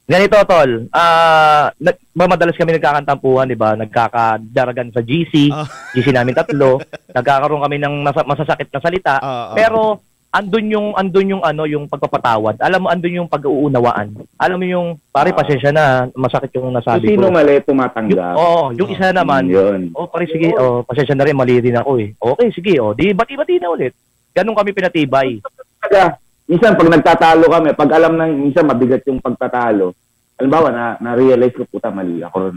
Ganito, 0.06 0.38
Tol. 0.40 0.86
Ah, 0.90 1.74
nag- 1.76 1.98
ba 2.12 2.26
madalas 2.26 2.54
kami 2.54 2.70
nagkakantampuhan, 2.72 3.50
di 3.50 3.58
ba? 3.58 3.74
Nagkakadaragan 3.74 4.94
sa 4.94 5.02
GC. 5.02 5.50
Ah. 5.50 5.66
GC 5.90 6.10
namin 6.10 6.30
tatlo. 6.32 6.78
Nagkakaroon 7.16 7.58
kami 7.60 7.76
ng 7.76 7.94
masa- 8.02 8.22
masasakit 8.22 8.70
na 8.70 8.78
salita. 8.78 9.18
Ah, 9.18 9.50
ah. 9.50 9.54
Pero 9.54 10.05
andun 10.36 10.66
yung 10.68 10.86
andun 10.92 11.32
yung 11.32 11.42
ano 11.42 11.64
yung 11.64 11.88
pagpapatawad. 11.88 12.60
Alam 12.60 12.84
mo 12.84 12.88
andun 12.92 13.24
yung 13.24 13.30
pag-uunawaan. 13.30 14.12
Alam 14.36 14.58
mo 14.60 14.66
yung 14.68 14.86
pare 15.08 15.32
Ah. 15.32 15.36
pasensya 15.40 15.72
na 15.72 15.84
masakit 16.12 16.52
yung 16.54 16.68
nasabi 16.70 17.08
sino 17.08 17.28
ko. 17.28 17.32
mali, 17.32 17.56
Yung, 17.56 17.64
tumatanggap. 17.64 18.34
oh, 18.36 18.68
yung 18.76 18.90
isa 18.92 19.16
naman. 19.16 19.48
Yun. 19.48 19.96
Oh, 19.96 20.04
pare 20.04 20.28
sige. 20.28 20.52
Oh, 20.52 20.84
pasensya 20.84 21.16
na 21.16 21.24
rin 21.24 21.32
mali 21.32 21.64
din 21.64 21.74
ako 21.74 21.90
eh. 21.96 22.12
Okay, 22.12 22.48
sige. 22.52 22.76
Oh, 22.76 22.92
di 22.92 23.16
bati-bati 23.16 23.56
na 23.56 23.72
ulit. 23.72 23.96
Ganun 24.36 24.52
kami 24.52 24.76
pinatibay. 24.76 25.40
Kaya, 25.80 26.12
minsan 26.44 26.76
pag 26.76 26.92
nagtatalo 26.92 27.48
kami, 27.48 27.68
pag 27.72 27.90
alam 27.96 28.12
na 28.14 28.28
minsan 28.28 28.68
mabigat 28.68 29.00
yung 29.08 29.16
pagtatalo, 29.18 29.96
halimbawa 30.36 30.68
na 30.68 30.84
na-realize 31.00 31.56
ko, 31.56 31.64
puta, 31.64 31.88
mali 31.88 32.20
ako 32.20 32.52
ron. 32.52 32.56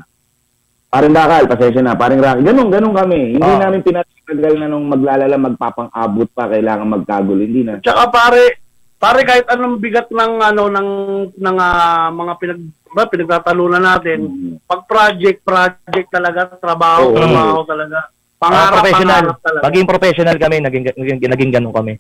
Paring 0.89 1.13
bakal, 1.13 1.45
pasensya 1.45 1.85
na, 1.85 1.93
paring 1.93 2.17
Rocky. 2.17 2.41
Ganun, 2.41 2.73
ganun 2.73 2.97
kami. 2.97 3.37
Hindi 3.37 3.45
Ah. 3.45 3.61
namin 3.61 3.85
pinatagal 3.85 4.53
na 4.57 4.65
nung 4.65 4.89
maglalala, 4.89 5.37
magpapang-abot 5.37 6.25
pa, 6.33 6.49
kailangan 6.49 6.89
magkagulo. 6.89 7.45
Hindi 7.45 7.61
na. 7.61 7.77
Tsaka 7.77 8.09
pare, 8.09 8.57
pare 8.97 9.21
kahit 9.21 9.45
anong 9.53 9.77
bigat 9.77 10.09
ng 10.09 10.33
ano 10.41 10.65
ng 10.65 10.89
ng 11.37 11.57
ah, 11.61 12.09
mga 12.09 12.33
pinag 12.41 12.61
ba, 12.89 13.05
pinagtatalunan 13.05 13.85
natin, 13.85 14.17
Mhm. 14.25 14.65
pag 14.65 14.81
project, 14.89 15.45
project 15.45 16.09
talaga, 16.09 16.57
trabaho, 16.57 17.13
Oo. 17.13 17.17
trabaho 17.21 17.61
talaga. 17.69 18.09
Pangarap, 18.41 18.73
professional. 18.81 19.21
pangarap 19.29 19.39
talaga. 19.45 19.85
Professional 19.85 20.37
kami, 20.41 20.55
naging 20.57 20.83
naging, 20.97 21.19
naging 21.21 21.51
ganun 21.53 21.75
kami. 21.75 21.93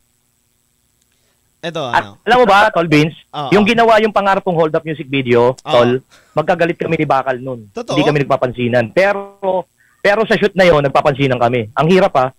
Ito, 1.59 1.91
At 1.91 2.03
ano? 2.07 2.11
alam 2.23 2.37
mo 2.39 2.45
ba, 2.47 2.71
Tol 2.71 2.87
Vince, 2.87 3.19
Oo. 3.35 3.51
yung 3.51 3.67
ginawa 3.67 3.99
yung 3.99 4.15
pangarap 4.15 4.47
kong 4.47 4.55
hold 4.55 4.71
up 4.71 4.87
music 4.87 5.11
video, 5.11 5.51
Oo. 5.51 5.59
Tol, 5.59 5.99
magkagalit 6.31 6.79
kami 6.79 6.95
ni 6.95 7.03
Bakal 7.03 7.43
nun. 7.43 7.67
Totoo? 7.75 7.99
Hindi 7.99 8.07
kami 8.07 8.17
nagpapansinan. 8.23 8.95
Pero 8.95 9.67
pero 9.99 10.23
sa 10.23 10.39
shoot 10.39 10.55
na 10.55 10.63
yon 10.63 10.79
nagpapansinan 10.87 11.35
kami. 11.35 11.67
Ang 11.75 11.87
hirap 11.91 12.15
ha. 12.15 12.31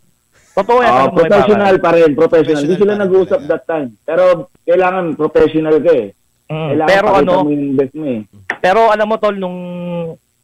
Totoo 0.57 0.81
yan. 0.81 0.89
Ah, 0.89 0.97
alam 1.05 1.13
mo, 1.13 1.21
eh, 1.21 1.29
professional 1.29 1.75
pa 1.77 1.91
rin, 1.93 2.11
professional. 2.17 2.63
Hindi 2.65 2.75
Professional 2.75 2.97
sila 2.97 3.05
nag-uusap 3.05 3.41
that 3.45 3.63
time. 3.69 3.89
Pero 4.03 4.25
kailangan 4.65 5.05
professional 5.15 5.77
ka 5.79 5.93
eh. 5.93 6.07
Mm, 6.51 6.69
Kailangan 6.75 6.89
pero 6.91 7.09
ano, 7.15 7.33
mo 7.45 7.51
yung 7.53 7.77
best 7.79 7.95
mo 7.95 8.05
eh. 8.11 8.21
pero 8.59 8.81
alam 8.91 9.07
mo 9.07 9.17
tol 9.23 9.37
nung 9.39 9.59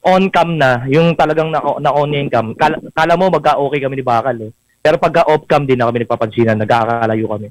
on 0.06 0.24
cam 0.30 0.54
na, 0.54 0.86
yung 0.86 1.18
talagang 1.18 1.50
na, 1.50 1.58
na 1.58 1.90
on 1.90 2.14
yung 2.14 2.30
cam, 2.30 2.54
kala, 2.54 2.78
kala 2.94 3.18
mo 3.18 3.26
magka-okay 3.26 3.82
kami 3.82 3.98
ni 3.98 4.04
Bakal 4.06 4.36
eh. 4.38 4.52
Pero 4.78 5.02
pagka 5.02 5.26
off 5.26 5.48
cam 5.50 5.66
din 5.66 5.74
na 5.74 5.88
kami 5.90 6.06
nagpapansinan, 6.06 6.60
nagkakalayo 6.60 7.26
kami. 7.26 7.48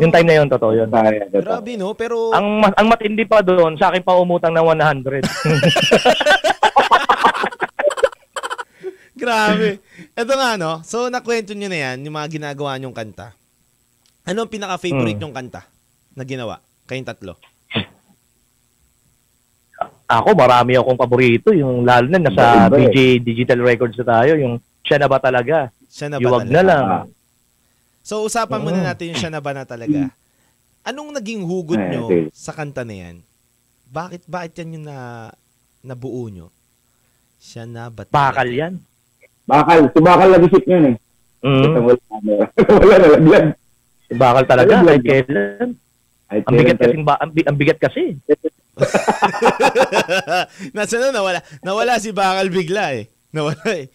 Yung 0.00 0.08
time 0.10 0.24
na 0.24 0.36
yun, 0.36 0.48
totoo 0.48 0.72
yun. 0.72 0.88
Totoo. 0.88 1.42
Grabe, 1.44 1.76
no? 1.76 1.92
Pero, 1.92 2.32
Ang 2.32 2.46
ma- 2.58 2.72
ang 2.72 2.88
matindi 2.88 3.22
pa 3.22 3.40
doon, 3.40 3.76
sa 3.76 3.88
akin 3.88 4.00
pa 4.00 4.16
umutang 4.16 4.50
ng 4.50 4.64
100. 4.64 5.20
grabe. 9.14 9.78
Ito 10.12 10.32
nga, 10.32 10.56
no? 10.56 10.80
So, 10.82 11.08
nakwento 11.08 11.52
nyo 11.52 11.68
na 11.68 11.78
yan, 11.84 12.02
yung 12.02 12.16
mga 12.16 12.28
ginagawa 12.32 12.76
nyong 12.76 12.96
kanta. 12.96 13.36
Ano 14.24 14.44
ang 14.44 14.50
pinaka-favorite 14.50 15.16
Mm. 15.16 15.22
nyong 15.22 15.36
kanta 15.36 15.62
na 16.12 16.24
ginawa? 16.24 16.56
Kayong 16.86 17.08
tatlo. 17.08 17.34
Ako, 20.06 20.34
marami 20.34 20.74
akong 20.74 20.98
paborito. 20.98 21.54
Yung 21.54 21.86
lalo 21.86 22.10
na 22.10 22.18
nasa 22.18 22.66
Iba-iba 22.66 22.76
eh. 22.82 22.90
BJ 22.90 22.96
Digital 23.22 23.60
Records 23.62 23.94
na 23.94 24.06
tayo. 24.10 24.34
Yung 24.36 24.54
siya 24.82 24.98
na 24.98 25.06
ba 25.06 25.22
talaga? 25.22 25.70
Siya 25.86 26.10
na 26.10 26.16
ba 26.16 26.22
Yuwag 26.22 26.42
talaga? 26.42 26.52
na 26.52 26.62
lang. 26.64 26.84
So, 28.00 28.24
usapan 28.24 28.64
muna 28.64 28.80
Oo. 28.80 28.86
natin 28.86 29.12
yung 29.12 29.20
siya 29.20 29.32
na 29.32 29.44
ba 29.44 29.52
na 29.52 29.68
talaga. 29.68 30.08
Anong 30.80 31.12
naging 31.12 31.44
hugot 31.44 31.76
Ay, 31.76 31.92
nyo 31.92 32.04
sa 32.32 32.56
kanta 32.56 32.82
na 32.82 32.96
yan? 32.96 33.16
Bakit, 33.92 34.24
bakit 34.24 34.52
yan 34.64 34.80
yung 34.80 34.86
na, 34.88 35.28
nabuo 35.84 36.24
nyo? 36.32 36.48
Siya 37.40 37.68
na 37.68 37.92
ba 37.92 38.08
talaga? 38.08 38.16
Bakal 38.16 38.48
yan. 38.48 38.74
Bakal, 39.44 39.78
si 39.92 39.98
Bakal 40.00 40.28
nag-isip 40.36 40.64
yun 40.64 40.84
eh. 40.94 40.96
Mm. 41.40 41.72
Wala, 41.72 42.00
wala 42.84 42.94
nalaglag. 43.00 43.46
Bakal 44.12 44.44
talaga. 44.44 44.74
Kahit 44.84 45.04
kailan. 45.04 45.68
Ay, 46.30 46.38
Ang 46.46 46.54
bigat 46.62 46.78
kasi. 46.78 46.94
Ba, 47.02 47.14
ang, 47.18 47.30
ang 47.34 47.58
bigat 47.58 47.78
kasi. 47.82 48.02
Nasa 50.76 50.94
na 50.96 51.10
nawala? 51.10 51.40
Nawala 51.60 51.98
si 51.98 52.14
Bakal 52.14 52.48
bigla 52.54 52.94
eh. 52.96 53.10
Nawala 53.34 53.66
eh. 53.74 53.86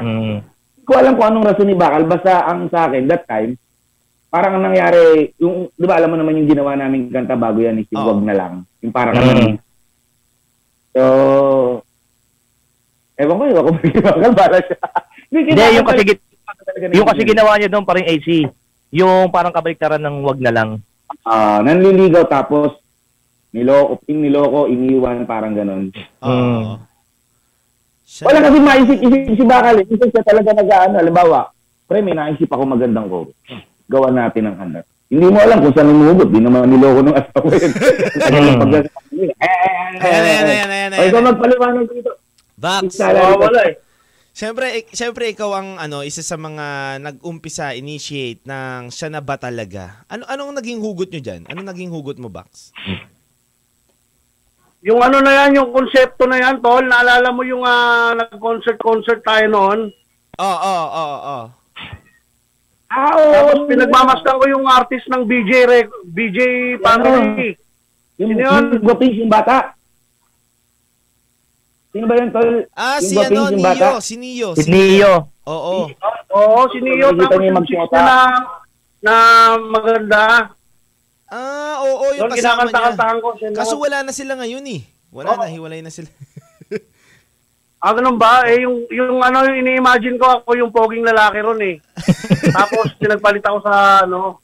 Mm. 0.00 0.42
Ko 0.90 0.98
alam 0.98 1.14
kung 1.14 1.22
anong 1.30 1.46
rason 1.46 1.70
ni 1.70 1.78
Bakal. 1.78 2.02
Basta 2.02 2.50
ang 2.50 2.66
sa 2.66 2.90
akin, 2.90 3.06
that 3.06 3.22
time, 3.22 3.54
parang 4.26 4.58
ang 4.58 4.66
nangyari, 4.66 5.30
yung, 5.38 5.70
di 5.70 5.86
ba 5.86 6.02
alam 6.02 6.10
mo 6.10 6.18
naman 6.18 6.34
yung 6.34 6.50
ginawa 6.50 6.74
namin 6.74 7.14
kanta 7.14 7.38
bago 7.38 7.62
yan, 7.62 7.78
is 7.78 7.86
yung 7.94 8.02
wag 8.02 8.20
na 8.26 8.34
lang. 8.34 8.52
Yung 8.82 8.90
parang 8.90 9.14
Mm. 9.14 9.22
ano. 9.22 9.42
So, 10.90 11.02
ewan 13.14 13.38
ko, 13.38 13.44
ewan 13.46 13.62
ko 13.62 13.70
ba 13.70 13.80
yung 13.86 14.02
Bakal 14.10 14.32
para 14.34 14.56
siya. 14.58 14.78
Hindi, 15.30 15.62
yung 15.78 15.86
kasi, 15.86 16.02
gi- 16.02 16.22
talaga 16.66 16.84
na 16.84 16.94
yung 16.98 17.06
kasi 17.06 17.22
ginawa 17.22 17.52
niya 17.54 17.70
doon 17.70 17.86
parang 17.86 18.06
AC. 18.10 18.28
Yung 18.90 19.30
parang 19.30 19.54
kabaliktaran 19.54 20.02
ng 20.02 20.26
wag 20.26 20.42
na 20.42 20.50
lang. 20.50 20.70
Ah, 21.22 21.62
nanliligaw 21.62 22.26
tapos 22.26 22.82
niloko, 23.54 24.02
ping 24.02 24.26
niloko, 24.26 24.66
iniwan, 24.66 25.22
parang 25.22 25.54
ganun. 25.54 25.94
Oo. 26.18 26.34
Mm. 26.34 26.89
Siya- 28.10 28.26
Wala 28.26 28.42
kasi 28.42 28.58
maisip-isip 28.58 29.20
si 29.30 29.44
Bakal. 29.46 29.74
Eh. 29.76 29.84
Kasi 29.86 30.10
siya 30.10 30.22
talaga 30.26 30.50
nag-ano. 30.50 30.94
Halimbawa, 30.98 31.38
pre, 31.86 32.02
may 32.02 32.10
naisip 32.10 32.50
ako 32.50 32.66
magandang 32.66 33.06
ko. 33.06 33.30
Gawa 33.86 34.10
natin 34.10 34.50
ang 34.50 34.56
hanap. 34.58 34.82
Hindi 35.06 35.26
mo 35.26 35.38
alam 35.38 35.58
kung 35.60 35.74
saan 35.74 35.90
umugot. 35.90 36.28
Di 36.28 36.38
naman 36.38 36.66
niloko 36.66 37.00
ng 37.00 37.14
asawa 37.14 37.50
yun. 37.52 37.72
Mm. 38.30 38.72
Eh, 39.20 39.36
eh, 39.36 39.36
eh, 39.36 40.00
Ayan, 40.00 40.24
ayan, 40.24 40.46
eh, 40.46 40.48
ayan, 40.48 40.70
ayan, 40.70 40.90
O, 40.92 41.02
ikaw 41.02 41.18
ayan. 41.18 41.28
magpaliwanag 41.28 41.86
dito. 41.86 42.10
Vax. 42.56 42.96
Wala 42.96 43.60
eh. 43.68 43.74
Siyempre, 44.30 44.66
ik- 44.72 44.90
siyempre 44.90 45.28
ikaw 45.28 45.50
ang 45.52 45.68
ano, 45.76 46.00
isa 46.00 46.22
sa 46.22 46.34
mga 46.34 46.66
nag-umpisa, 46.98 47.74
initiate 47.74 48.40
ng 48.42 48.88
siya 48.88 49.10
na 49.10 49.20
ba 49.20 49.36
talaga? 49.36 50.06
Ano 50.06 50.24
anong 50.24 50.56
naging 50.56 50.78
hugot 50.78 51.10
nyo 51.10 51.20
diyan? 51.20 51.42
Anong 51.46 51.68
naging 51.68 51.90
hugot 51.90 52.16
mo, 52.16 52.30
Bax? 52.30 52.70
Yung 54.80 54.96
ano 54.98 55.20
na 55.20 55.44
yan, 55.44 55.60
yung 55.60 55.70
konsepto 55.70 56.24
na 56.24 56.40
yan, 56.40 56.56
tol, 56.58 56.80
naalala 56.80 57.28
mo 57.30 57.44
yung 57.44 57.60
ah, 57.62 58.16
nag-concert-concert 58.16 59.20
tayo 59.20 59.46
noon? 59.46 59.78
Oo, 60.34 60.56
oo, 60.56 60.86
oo, 60.88 61.16
oo. 61.20 61.44
Ah, 62.88 63.12
oo. 63.12 63.30
Tapos 63.30 63.58
pinagmamasdan 63.68 64.34
ko 64.34 64.44
yung 64.48 64.64
artist 64.64 65.04
ng 65.06 65.22
BJ, 65.22 65.50
Rec- 65.62 66.00
BJ 66.06 66.38
Family. 66.80 67.54
Yung, 68.16 68.32
Sino 68.32 68.40
yun? 68.40 68.62
yung 68.72 68.82
gwapis, 68.82 69.14
yung 69.14 69.28
bata. 69.28 69.76
Sino 71.90 72.06
ba 72.06 72.14
yun, 72.16 72.30
tol? 72.30 72.50
Ah, 72.72 72.96
Yung 72.98 73.04
si 73.04 73.14
gwapis, 73.14 73.30
ano, 73.30 73.42
yung 73.52 73.62
bata? 73.62 73.86
si 74.00 74.14
Neo. 74.16 74.48
Si 74.54 74.64
Neo. 74.66 75.14
Oo. 75.44 75.92
Oo, 76.30 76.60
si. 76.70 76.78
Nakikita 76.78 77.20
Tapos 77.20 77.36
niyo 77.36 77.50
yung 77.52 77.66
chicks 77.66 77.92
na, 77.92 78.16
na 79.02 79.14
maganda. 79.60 80.22
Ah, 81.30 81.78
oo, 81.86 82.10
yung 82.18 82.26
Yun, 82.26 82.34
kasama 82.34 82.66
niya. 82.66 83.16
ko. 83.22 83.28
Siya 83.38 83.54
Kaso 83.54 83.78
wala 83.78 84.02
na 84.02 84.10
sila 84.10 84.34
ngayon 84.34 84.66
eh. 84.66 84.82
Wala 85.14 85.38
Oo. 85.38 85.38
na, 85.38 85.46
hiwalay 85.46 85.80
na 85.80 85.94
sila. 85.94 86.10
Ah, 87.80 87.96
ganun 87.96 88.20
ba? 88.20 88.44
Eh, 88.44 88.60
yung, 88.60 88.84
yung 88.92 89.24
ano, 89.24 89.40
yung 89.48 89.64
ini-imagine 89.64 90.20
ko 90.20 90.44
ako 90.44 90.52
yung 90.52 90.68
poging 90.68 91.00
lalaki 91.00 91.40
ron 91.40 91.64
eh. 91.64 91.80
Tapos, 92.60 92.92
sinagpalit 93.00 93.40
ako 93.40 93.64
sa, 93.64 94.04
ano, 94.04 94.36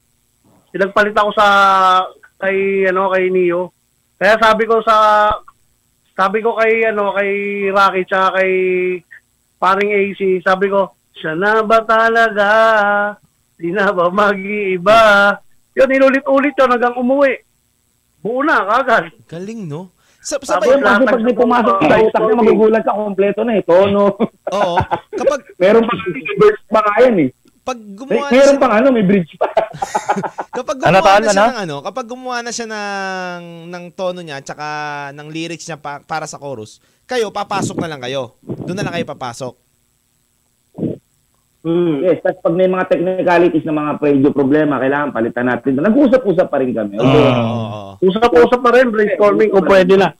sinagpalit 0.72 1.12
ako 1.12 1.37
sa, 1.37 1.47
kay, 2.41 2.89
ano, 2.89 3.12
kay 3.12 3.28
Neo. 3.28 3.76
Kaya 4.16 4.41
sabi 4.41 4.64
ko 4.64 4.80
sa, 4.80 5.28
sabi 6.16 6.41
ko 6.41 6.57
kay, 6.57 6.89
ano, 6.89 7.12
kay 7.12 7.32
Rocky, 7.68 8.09
tsaka 8.09 8.41
kay 8.41 8.53
paring 9.61 9.93
AC, 9.93 10.41
sabi 10.41 10.72
ko, 10.72 10.97
siya 11.12 11.37
na 11.37 11.61
ba 11.61 11.84
talaga? 11.84 12.49
Di 13.61 13.68
na 13.68 13.93
ba 13.93 14.09
mag-iiba? 14.09 15.37
Yun, 15.77 15.89
inulit-ulit 15.93 16.55
yun 16.55 16.72
hanggang 16.72 16.97
umuwi. 16.97 17.45
Buo 18.18 18.41
na, 18.41 18.64
kagad. 18.66 19.12
Galing, 19.29 19.68
no? 19.68 19.93
Sa, 20.18 20.41
Tapos 20.43 20.49
sabay, 20.51 20.74
Ayun, 20.74 20.83
kasi 20.83 21.05
pag 21.07 21.22
may 21.22 21.37
pumasok 21.37 21.77
sa 21.79 21.97
utak 22.03 22.22
niya, 22.24 22.35
magugulat 22.35 22.83
ka, 22.83 22.93
kompleto 22.93 23.41
na 23.47 23.53
eh. 23.55 23.62
Tono. 23.62 24.18
oo. 24.51 24.77
Kapag, 25.20 25.41
Meron 25.55 25.87
pa 25.87 25.95
verse 26.35 26.62
pa 26.66 26.81
nga 26.83 26.95
yan 27.05 27.16
eh. 27.22 27.31
pag 27.62 27.79
May, 27.79 27.95
gumawa 27.95 28.27
na 28.27 28.33
meron 28.33 28.47
siya, 28.49 28.62
pang 28.62 28.74
ano, 28.74 28.89
may 28.91 29.05
bridge 29.07 29.33
pa. 29.37 29.47
kapag 30.59 30.77
Ano, 30.83 30.99
gumawa 30.99 31.14
tol, 31.14 31.22
na 31.22 31.31
siya 31.31 31.43
ano? 31.43 31.47
ng 31.47 31.59
ano, 31.61 31.77
kapag 31.83 32.07
gumawa 32.07 32.37
na 32.43 32.51
siya 32.51 32.66
ng, 32.66 33.43
ng 33.70 33.85
tono 33.93 34.20
niya, 34.22 34.39
tsaka 34.41 34.66
ng 35.14 35.29
lyrics 35.31 35.66
niya 35.66 35.79
pa, 35.79 35.99
para 36.01 36.27
sa 36.27 36.39
chorus, 36.39 36.79
kayo, 37.07 37.31
papasok 37.31 37.79
na 37.79 37.91
lang 37.91 38.03
kayo. 38.03 38.35
Doon 38.43 38.74
na 38.74 38.83
lang 38.83 38.95
kayo 38.95 39.07
papasok. 39.07 39.55
Hmm. 41.67 41.99
Yes, 41.99 42.23
tapos 42.23 42.47
pag 42.47 42.55
may 42.55 42.71
mga 42.71 42.87
technicalities 42.87 43.67
na 43.67 43.75
mga 43.75 43.99
radio 43.99 44.31
problema, 44.31 44.79
kailangan 44.79 45.11
palitan 45.11 45.51
natin. 45.51 45.75
Nag-usap-usap 45.77 46.47
pa 46.47 46.62
rin 46.62 46.71
kami. 46.71 46.95
Oo, 46.95 47.03
Okay. 47.03 47.27
oo. 47.35 47.81
Usap-usap 48.07 48.61
pa 48.62 48.71
rin, 48.71 48.87
brainstorming 48.87 49.51
kung 49.51 49.67
pwede 49.67 49.99
na. 49.99 50.14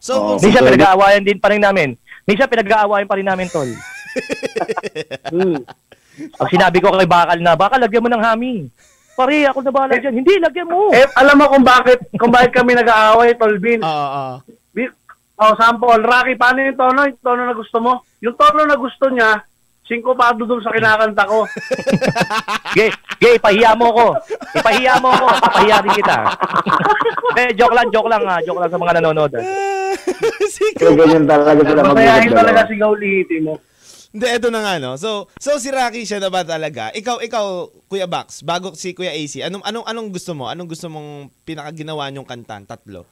So, 0.00 0.16
kung 0.16 0.40
Minsan 0.40 0.64
pinag-aawayan 0.64 1.20
din 1.20 1.36
pa 1.36 1.52
rin 1.52 1.60
namin. 1.60 2.00
Minsan 2.24 2.48
pinag-aawayan 2.48 3.04
pa 3.04 3.20
rin 3.20 3.28
namin, 3.28 3.46
tol. 3.46 3.68
Hmm. 5.28 5.60
Pag 6.40 6.48
sinabi 6.48 6.80
ko 6.80 6.88
kay 6.90 7.04
Bakal 7.04 7.44
na, 7.44 7.52
Bakal, 7.52 7.76
lagyan 7.76 8.00
mo 8.00 8.08
ng 8.08 8.24
hami. 8.24 8.54
Pare, 9.12 9.44
ako 9.44 9.60
na 9.60 9.72
bahala 9.72 9.96
dyan. 9.96 10.16
Hindi, 10.16 10.40
lagyan 10.40 10.64
mo. 10.64 10.92
Eh, 10.92 11.04
alam 11.14 11.36
mo 11.36 11.48
kung 11.48 11.64
bakit 11.64 12.04
kung 12.16 12.28
bakit 12.28 12.52
kami 12.52 12.72
nag-aaway, 12.72 13.32
Tolvin. 13.32 13.80
Oo, 13.80 14.06
oo. 14.08 14.34
Bi- 14.72 14.92
Oh, 15.36 15.52
sample. 15.52 16.00
Rocky, 16.00 16.32
paano 16.32 16.64
yung 16.64 16.80
tono? 16.80 17.04
Yung 17.04 17.20
tono 17.20 17.44
na 17.44 17.52
gusto 17.52 17.76
mo? 17.76 18.00
Yung 18.24 18.32
tono 18.32 18.64
na 18.64 18.72
gusto 18.72 19.12
niya, 19.12 19.44
singkopado 19.86 20.42
dun 20.42 20.60
sa 20.60 20.74
kinakanta 20.74 21.24
ko. 21.24 21.46
Gay, 22.76 22.90
gay, 23.16 23.38
ipahiya 23.38 23.72
mo 23.72 23.88
ko. 23.88 24.06
Ipahiya 24.52 25.00
mo 25.00 25.08
ko. 25.08 25.26
Papahiya 25.40 25.80
din 25.80 25.96
kita. 25.96 26.16
Eh, 27.38 27.54
joke 27.56 27.72
lang, 27.72 27.88
joke 27.88 28.10
lang 28.10 28.20
ha. 28.26 28.42
Joke 28.44 28.60
lang 28.60 28.68
sa 28.68 28.76
mga 28.76 28.94
nanonood. 29.00 29.32
ah. 29.32 29.44
Sige. 30.52 30.82
So, 30.82 30.92
ganyan 30.92 31.24
talaga 31.24 31.62
sila 31.64 31.80
Masayahin 31.86 32.28
magulat 32.28 32.36
talaga 32.36 32.60
dalawa. 32.60 32.70
sigaw 32.70 32.92
lihiti 32.92 33.38
mo. 33.40 33.54
Hindi, 34.12 34.26
eto 34.28 34.48
na 34.48 34.60
nga, 34.60 34.74
no? 34.76 34.96
So, 34.96 35.28
so 35.36 35.56
si 35.56 35.68
Rocky 35.68 36.04
siya 36.04 36.20
na 36.20 36.28
ba 36.28 36.40
talaga? 36.40 36.88
Ikaw, 36.92 37.20
ikaw, 37.20 37.44
Kuya 37.86 38.04
Bax, 38.04 38.40
bago 38.42 38.72
si 38.72 38.92
Kuya 38.92 39.12
AC, 39.12 39.40
anong, 39.40 39.64
anong, 39.64 39.86
anong 39.86 40.08
gusto 40.12 40.32
mo? 40.32 40.48
Anong 40.48 40.68
gusto 40.68 40.88
mong 40.88 41.32
pinakaginawa 41.44 42.08
niyong 42.08 42.24
kantan? 42.24 42.64
Tatlo. 42.64 43.04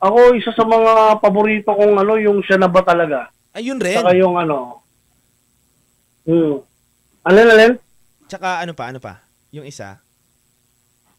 Ako, 0.00 0.32
isa 0.32 0.50
sa 0.50 0.64
mga 0.64 1.20
paborito 1.20 1.70
kong 1.70 1.94
ano, 1.94 2.16
yung 2.16 2.40
siya 2.40 2.56
na 2.56 2.66
ba 2.66 2.80
talaga? 2.80 3.28
Ayun 3.54 3.78
rin. 3.82 3.98
Saka 3.98 4.14
yung 4.14 4.38
ano. 4.38 4.82
Hmm. 6.22 6.62
Alin, 7.26 7.50
alin? 7.50 7.72
Tsaka 8.30 8.62
ano 8.62 8.72
pa, 8.72 8.94
ano 8.94 9.02
pa? 9.02 9.18
Yung 9.50 9.66
isa. 9.66 9.98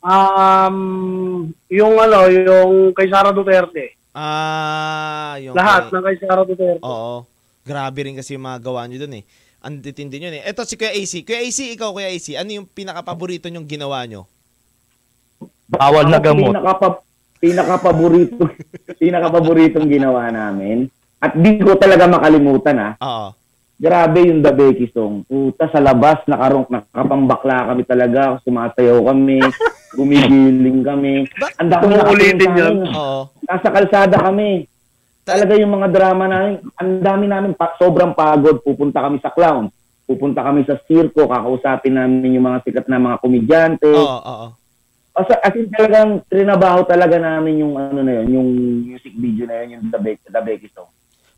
Um, 0.02 1.52
yung 1.70 1.94
ano, 2.00 2.26
yung 2.32 2.96
kay 2.96 3.12
Sara 3.12 3.30
Duterte. 3.36 4.00
Ah, 4.16 5.38
yung... 5.38 5.54
Lahat 5.54 5.92
ng 5.92 6.04
kay 6.04 6.18
Sara 6.18 6.42
Duterte. 6.48 6.82
Oo. 6.82 7.28
Grabe 7.62 8.00
rin 8.08 8.18
kasi 8.18 8.34
yung 8.40 8.48
mga 8.48 8.64
gawa 8.64 8.88
niyo 8.88 9.06
dun 9.06 9.22
eh. 9.22 9.24
Ang 9.62 9.86
titindi 9.86 10.18
yun 10.18 10.42
eh. 10.42 10.48
Eto 10.48 10.66
si 10.66 10.74
Kuya 10.74 10.90
AC. 10.90 11.22
Kuya 11.22 11.46
AC, 11.46 11.78
ikaw 11.78 11.94
Kuya 11.94 12.10
AC, 12.10 12.34
ano 12.34 12.50
yung 12.50 12.66
pinaka-paborito 12.66 13.46
niyong 13.46 13.70
ginawa 13.70 14.02
niyo? 14.10 14.26
Bawal 15.70 16.10
na 16.10 16.18
gamot. 16.18 16.50
Pinaka, 16.50 16.98
pinaka-paborito, 17.38 18.42
pinaka-paboritong 19.02 19.86
ginawa 19.86 20.34
namin. 20.34 20.90
At 21.22 21.38
di 21.38 21.62
ko 21.62 21.78
talaga 21.78 22.10
makalimutan 22.10 22.78
ah. 22.82 22.94
Oo. 22.98 23.28
Grabe 23.78 24.26
yung 24.26 24.42
The 24.42 24.54
Becky 24.54 24.90
song. 24.94 25.26
Puta 25.26 25.70
sa 25.70 25.82
labas, 25.82 26.22
nakarong, 26.26 26.70
nakapambakla 26.70 27.74
kami 27.74 27.82
talaga. 27.86 28.42
Sumasayaw 28.42 28.98
kami. 29.06 29.42
Gumigiling 29.98 30.82
kami. 30.82 31.26
Ang 31.62 31.70
dami 31.70 31.84
Uulitin 31.90 31.98
nakapunta 31.98 32.46
yun. 32.58 32.76
namin. 32.82 32.94
Oo. 32.94 33.20
Nasa 33.46 33.68
kalsada 33.70 34.18
kami. 34.18 34.66
Talaga 35.22 35.54
yung 35.54 35.74
mga 35.78 35.88
drama 35.94 36.26
namin, 36.26 36.54
ang 36.74 36.90
dami 36.98 37.26
namin, 37.30 37.52
pa, 37.54 37.78
sobrang 37.78 38.18
pagod. 38.18 38.58
Pupunta 38.66 39.06
kami 39.06 39.22
sa 39.22 39.30
clown. 39.30 39.70
Pupunta 40.10 40.42
kami 40.42 40.66
sa 40.66 40.82
circo, 40.90 41.30
kakausapin 41.30 41.94
namin 41.94 42.38
yung 42.38 42.50
mga 42.50 42.66
sikat 42.66 42.86
na 42.90 42.98
mga 42.98 43.18
komedyante. 43.22 43.90
Oo, 43.90 44.20
oo. 44.22 44.48
As, 45.12 45.28
as 45.44 45.54
in 45.60 45.68
talagang 45.70 46.24
trinabaho 46.26 46.88
talaga 46.88 47.20
namin 47.20 47.62
yung 47.62 47.76
ano 47.76 48.00
na 48.00 48.24
yun, 48.24 48.28
yung 48.32 48.50
music 48.88 49.14
video 49.14 49.44
na 49.46 49.62
yun, 49.62 49.70
yung 49.78 49.84
The, 49.92 50.00
Be- 50.00 50.24
The 50.24 50.42
Becky 50.42 50.72
song. 50.72 50.90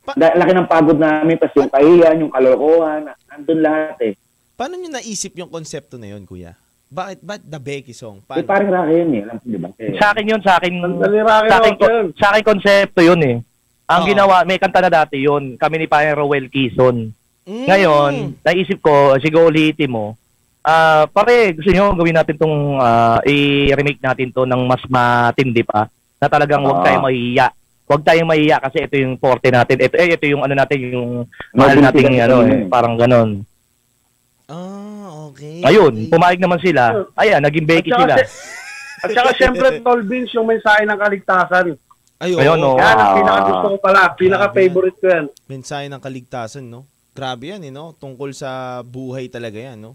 Pa- 0.03 0.19
Da- 0.19 0.35
laki 0.35 0.51
ng 0.51 0.67
pagod 0.67 0.99
namin, 0.99 1.39
tapos 1.39 1.55
yung 1.57 1.71
kahiyan, 1.71 2.21
yung 2.21 2.33
kalokohan, 2.33 3.07
andun 3.25 3.59
lahat 3.63 3.97
eh. 4.03 4.13
Paano 4.53 4.75
niyo 4.75 4.91
naisip 4.91 5.31
yung 5.33 5.47
konsepto 5.47 5.95
na 5.95 6.11
yun, 6.11 6.27
Kuya? 6.27 6.59
Bakit 6.87 7.19
ba 7.23 7.39
The 7.39 7.57
Becky 7.57 7.95
song? 7.95 8.21
Eh, 8.21 8.27
Paano? 8.27 8.45
parang 8.45 8.69
Rocky 8.69 8.93
yun 8.93 9.09
eh, 9.09 9.21
alam 9.25 9.35
ko 9.39 9.45
di 9.47 9.57
ba? 9.57 9.67
Eh, 9.79 9.97
Sa 9.97 10.13
akin 10.13 10.29
yun, 10.29 10.41
sa 10.43 10.51
akin, 10.59 10.73
sa 11.49 11.55
akin, 11.57 11.73
sa 12.13 12.25
akin 12.29 12.43
konsepto 12.43 13.01
yun 13.01 13.21
eh. 13.23 13.35
Ang 13.83 14.01
Oo. 14.03 14.09
ginawa, 14.11 14.35
may 14.43 14.61
kanta 14.61 14.79
na 14.79 14.91
dati 14.93 15.17
yun. 15.17 15.57
Kami 15.57 15.75
ni 15.75 15.87
Pare 15.87 16.13
Rowell 16.13 16.47
Kison. 16.47 17.09
Mm. 17.43 17.65
Ngayon, 17.65 18.13
naisip 18.39 18.79
ko, 18.79 19.17
siguro 19.17 19.49
ulitin 19.49 19.89
mo, 19.89 20.15
ah 20.61 21.03
pare, 21.09 21.51
gusto 21.51 21.67
nyo 21.67 21.91
gawin 21.91 22.15
natin 22.15 22.39
tong 22.39 22.55
ah, 22.77 23.19
i-remake 23.25 23.99
natin 23.99 24.31
to 24.31 24.47
ng 24.47 24.63
mas 24.63 24.79
matindi 24.87 25.59
pa 25.59 25.91
na 26.17 26.31
talagang 26.31 26.63
huwag 26.63 26.79
Oo. 26.79 26.85
tayong 26.85 27.03
mahiya. 27.03 27.51
Huwag 27.93 28.09
tayong 28.09 28.25
mahiya 28.25 28.57
kasi 28.57 28.89
ito 28.89 28.97
yung 28.97 29.21
forte 29.21 29.53
natin. 29.53 29.77
Ito, 29.77 29.95
eh, 30.01 30.17
ito 30.17 30.25
yung 30.25 30.41
ano 30.41 30.57
natin, 30.57 30.77
yung 30.81 31.29
mahal 31.53 31.77
nating 31.77 32.09
natin 32.09 32.25
ano, 32.25 32.37
eh, 32.41 32.49
eh. 32.49 32.61
parang 32.65 32.97
ganon. 32.97 33.45
Ah, 34.49 35.29
okay. 35.29 35.61
Ayun, 35.61 35.93
okay. 35.93 36.09
pumayag 36.09 36.41
naman 36.41 36.57
sila. 36.57 37.05
Ayan, 37.13 37.45
naging 37.45 37.69
Becky 37.69 37.93
At 37.93 38.01
saka 38.01 38.05
sila. 38.09 38.15
si- 38.25 38.61
At 39.03 39.09
saka 39.13 39.29
syempre, 39.37 39.67
Tol 39.85 40.01
Vince, 40.09 40.33
yung 40.33 40.49
mensahe 40.49 40.89
ng 40.89 40.97
kaligtasan. 40.97 41.77
Ay, 42.17 42.33
Ayun, 42.33 42.57
oo. 42.65 42.73
oh. 42.73 42.81
Yan, 42.81 42.97
ang 42.97 43.13
pinaka-gusto 43.21 43.67
ko 43.69 43.77
pala. 43.77 44.01
Pinaka-favorite 44.17 44.97
ko 44.97 45.05
yan. 45.13 45.25
Mensahe 45.45 45.85
ng 45.85 46.01
kaligtasan, 46.01 46.65
no? 46.65 46.89
Grabe 47.13 47.53
yan, 47.53 47.61
eh, 47.61 47.69
no? 47.69 47.93
Tungkol 47.93 48.33
sa 48.33 48.81
buhay 48.81 49.29
talaga 49.29 49.61
yan, 49.61 49.77
no? 49.77 49.93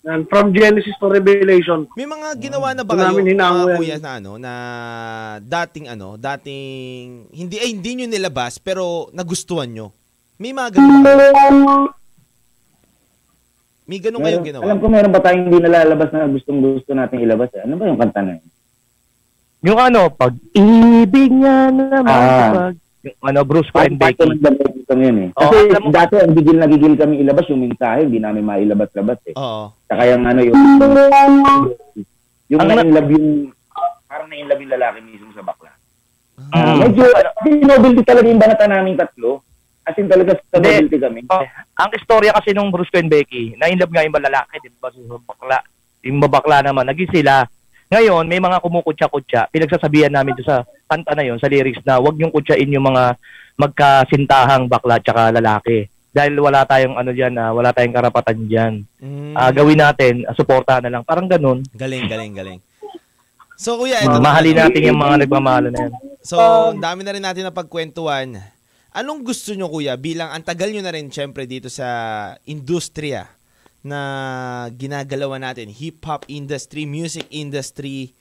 Yan. 0.00 0.20
From 0.26 0.52
Genesis 0.56 0.96
to 0.96 1.06
Revelation. 1.12 1.84
May 1.92 2.08
mga 2.08 2.28
ginawa 2.40 2.72
na 2.72 2.84
ba 2.84 2.96
kayo, 2.96 3.20
yan. 3.20 3.76
kuya, 3.76 3.96
na 4.00 4.10
ano, 4.16 4.32
na 4.40 4.52
dating 5.44 5.86
ano, 5.92 6.16
dating, 6.16 7.28
hindi, 7.32 7.56
ay, 7.60 7.76
hindi 7.76 7.90
nyo 8.00 8.06
nilabas, 8.08 8.56
pero 8.56 9.12
nagustuhan 9.12 9.68
nyo? 9.68 9.92
May 10.40 10.56
mga 10.56 10.80
ganun 10.80 11.04
ba? 11.04 11.12
May 13.90 13.98
ganun 13.98 14.22
kayong 14.22 14.46
ginawa? 14.46 14.62
alam 14.64 14.78
ko 14.78 14.86
meron 14.86 15.12
pa 15.12 15.20
tayong 15.20 15.50
hindi 15.50 15.58
nalalabas 15.66 16.14
na 16.14 16.30
gustong 16.30 16.62
gusto 16.62 16.94
natin 16.94 17.26
ilabas. 17.26 17.50
Eh. 17.58 17.66
Ano 17.66 17.74
ba 17.74 17.90
yung 17.90 17.98
kanta 17.98 18.22
na 18.22 18.38
yun? 18.38 18.46
Yung 19.60 19.80
ano, 19.82 20.08
pag-ibig 20.14 21.32
niya 21.34 21.68
naman. 21.68 22.08
Ah. 22.08 22.72
pag, 22.72 22.79
yung 23.00 23.16
ano, 23.22 23.40
Bruce 23.42 23.70
part 23.70 23.88
Becky. 23.90 24.28
dito 24.36 24.92
yun 24.92 25.16
eh. 25.18 25.28
Oh, 25.32 25.40
Kasi 25.42 25.56
alam 25.70 25.82
mo- 25.82 25.92
dati 25.92 26.14
ang 26.16 26.34
gigil 26.34 26.58
na 26.58 26.68
gigil 26.68 26.94
kami 26.94 27.24
ilabas 27.24 27.48
yung 27.48 27.62
mensahe, 27.62 28.04
hindi 28.04 28.18
namin 28.18 28.44
mailabas-labas 28.44 29.18
eh. 29.24 29.34
Oo. 29.34 29.72
Saka 29.88 30.02
yung 30.04 30.24
ano 30.24 30.40
yung 30.42 30.58
yung 32.50 32.60
Ang 32.60 32.68
na 32.68 32.74
na- 32.74 32.82
in 32.82 32.92
love 32.92 33.10
yung 33.10 33.26
parang 34.04 34.28
na 34.28 34.36
in 34.36 34.46
love 34.46 34.60
yung 34.60 34.74
lalaki 34.74 34.98
mismo 35.00 35.30
sa 35.32 35.40
bakla. 35.40 35.70
Mm. 36.50 36.76
Medyo 36.82 37.04
dinobility 37.42 38.02
talaga 38.02 38.26
yung 38.26 38.40
banata 38.40 38.66
namin 38.66 38.96
tatlo. 38.96 39.40
As 39.80 39.96
in 39.96 40.08
talaga 40.08 40.36
sa 40.36 40.58
Hindi. 40.58 40.68
nobility 40.84 40.98
kami. 40.98 41.20
Oh, 41.26 41.44
ang 41.76 41.90
istorya 41.94 42.36
kasi 42.36 42.52
nung 42.52 42.68
Bruce 42.68 42.92
and 42.92 43.08
Becky, 43.08 43.56
na-inlove 43.56 43.92
nga 43.92 44.04
yung 44.04 44.12
lalaki, 44.12 44.60
di 44.60 44.68
ba? 44.76 44.92
So, 44.92 45.20
bakla. 45.20 45.64
Yung 46.00 46.20
babakla 46.20 46.60
naman, 46.60 46.84
naging 46.84 47.12
sila. 47.12 47.44
Ngayon, 47.90 48.30
may 48.30 48.38
mga 48.38 48.62
kumukutya-kutya. 48.62 49.50
Pinagsasabihan 49.50 50.14
namin 50.14 50.38
sa 50.46 50.62
kanta 50.86 51.10
na 51.10 51.26
yon 51.26 51.42
sa 51.42 51.50
lyrics 51.50 51.82
na 51.82 51.98
wag 51.98 52.14
yung 52.22 52.30
kutyain 52.30 52.70
yung 52.70 52.86
mga 52.86 53.18
magkasintahang 53.58 54.70
bakla 54.70 55.02
tsaka 55.02 55.34
lalaki. 55.34 55.90
Dahil 56.14 56.38
wala 56.38 56.62
tayong 56.62 56.94
ano 56.94 57.10
diyan, 57.10 57.34
ah, 57.34 57.50
wala 57.50 57.74
tayong 57.74 57.94
karapatan 57.94 58.46
diyan. 58.46 58.74
Mm. 59.02 59.34
Ah, 59.34 59.50
gawin 59.50 59.82
natin, 59.82 60.22
uh, 60.22 60.34
suportahan 60.38 60.86
na 60.86 60.90
lang. 60.94 61.02
Parang 61.02 61.26
ganun. 61.26 61.66
Galing, 61.74 62.06
galing, 62.06 62.30
galing. 62.30 62.60
So, 63.58 63.74
kuya, 63.82 64.06
ito 64.06 64.18
Uh, 64.18 64.22
mahalin 64.22 64.54
natin 64.54 64.86
yung 64.86 64.98
mga 65.02 65.26
nagmamahal 65.26 65.74
na 65.74 65.90
yan. 65.90 65.92
So, 66.22 66.38
ang 66.70 66.78
dami 66.78 67.02
na 67.02 67.10
rin 67.10 67.26
natin 67.26 67.42
na 67.42 67.54
pagkwentuhan. 67.54 68.38
Anong 68.94 69.26
gusto 69.26 69.50
nyo, 69.50 69.66
kuya, 69.66 69.98
bilang 69.98 70.30
ang 70.30 70.46
tagal 70.46 70.70
nyo 70.70 70.82
na 70.82 70.94
rin, 70.94 71.10
syempre, 71.10 71.42
dito 71.42 71.66
sa 71.66 71.86
industriya 72.46 73.39
na 73.80 74.00
ginagalawan 74.76 75.40
natin, 75.40 75.72
hip-hop 75.72 76.28
industry, 76.28 76.84
music 76.84 77.24
industry, 77.32 78.12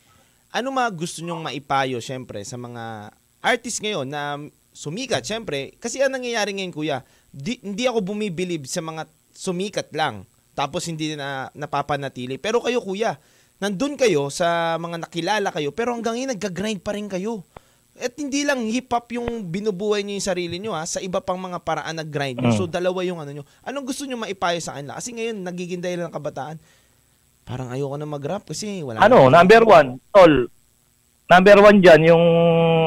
ano 0.49 0.73
mga 0.73 0.91
gusto 0.95 1.21
nyong 1.21 1.45
maipayo, 1.45 1.99
syempre, 2.01 2.41
sa 2.47 2.57
mga 2.57 3.13
artist 3.43 3.83
ngayon 3.83 4.07
na 4.07 4.39
sumikat, 4.73 5.21
syempre, 5.21 5.75
kasi 5.77 5.99
ang 5.99 6.15
nangyayari 6.15 6.55
ngayon, 6.55 6.73
kuya, 6.73 6.97
di, 7.29 7.59
hindi 7.61 7.85
ako 7.85 8.01
bumibilib 8.01 8.65
sa 8.65 8.81
mga 8.81 9.05
sumikat 9.35 9.91
lang, 9.93 10.25
tapos 10.57 10.87
hindi 10.87 11.13
na 11.13 11.53
napapanatili. 11.53 12.39
Pero 12.41 12.63
kayo, 12.63 12.79
kuya, 12.81 13.19
nandun 13.59 13.99
kayo 13.99 14.31
sa 14.31 14.79
mga 14.79 15.05
nakilala 15.05 15.51
kayo, 15.51 15.75
pero 15.75 15.91
hanggang 15.91 16.15
ngayon, 16.17 16.31
nagga-grind 16.35 16.81
pa 16.81 16.95
rin 16.95 17.11
kayo. 17.11 17.43
At 17.99 18.15
hindi 18.15 18.47
lang 18.47 18.63
hip-hop 18.63 19.11
yung 19.11 19.43
binubuhay 19.43 20.01
niyo 20.01 20.15
yung 20.15 20.23
sarili 20.23 20.55
niyo 20.55 20.71
ha, 20.71 20.87
sa 20.87 21.03
iba 21.03 21.19
pang 21.19 21.35
mga 21.35 21.59
paraan 21.59 21.99
nag-grind 21.99 22.39
niyo. 22.39 22.55
Mm. 22.55 22.57
So 22.57 22.63
dalawa 22.63 23.03
yung 23.03 23.19
ano 23.19 23.31
niyo. 23.31 23.43
Anong 23.61 23.91
gusto 23.91 24.07
niyo 24.07 24.15
maipayo 24.15 24.55
sa 24.63 24.79
kanila? 24.79 24.95
Kasi 24.95 25.11
ngayon 25.11 25.43
nagiging 25.43 25.83
dahilan 25.83 26.07
ng 26.07 26.15
kabataan. 26.15 26.55
Parang 27.43 27.67
ayoko 27.67 27.99
na 27.99 28.07
mag-rap 28.07 28.47
kasi 28.47 28.79
wala. 28.81 29.03
Ano, 29.03 29.27
na- 29.27 29.43
number 29.43 29.67
one, 29.67 29.99
tol. 30.15 30.47
Number 31.27 31.57
one 31.59 31.77
dyan, 31.77 32.01
yung 32.09 32.25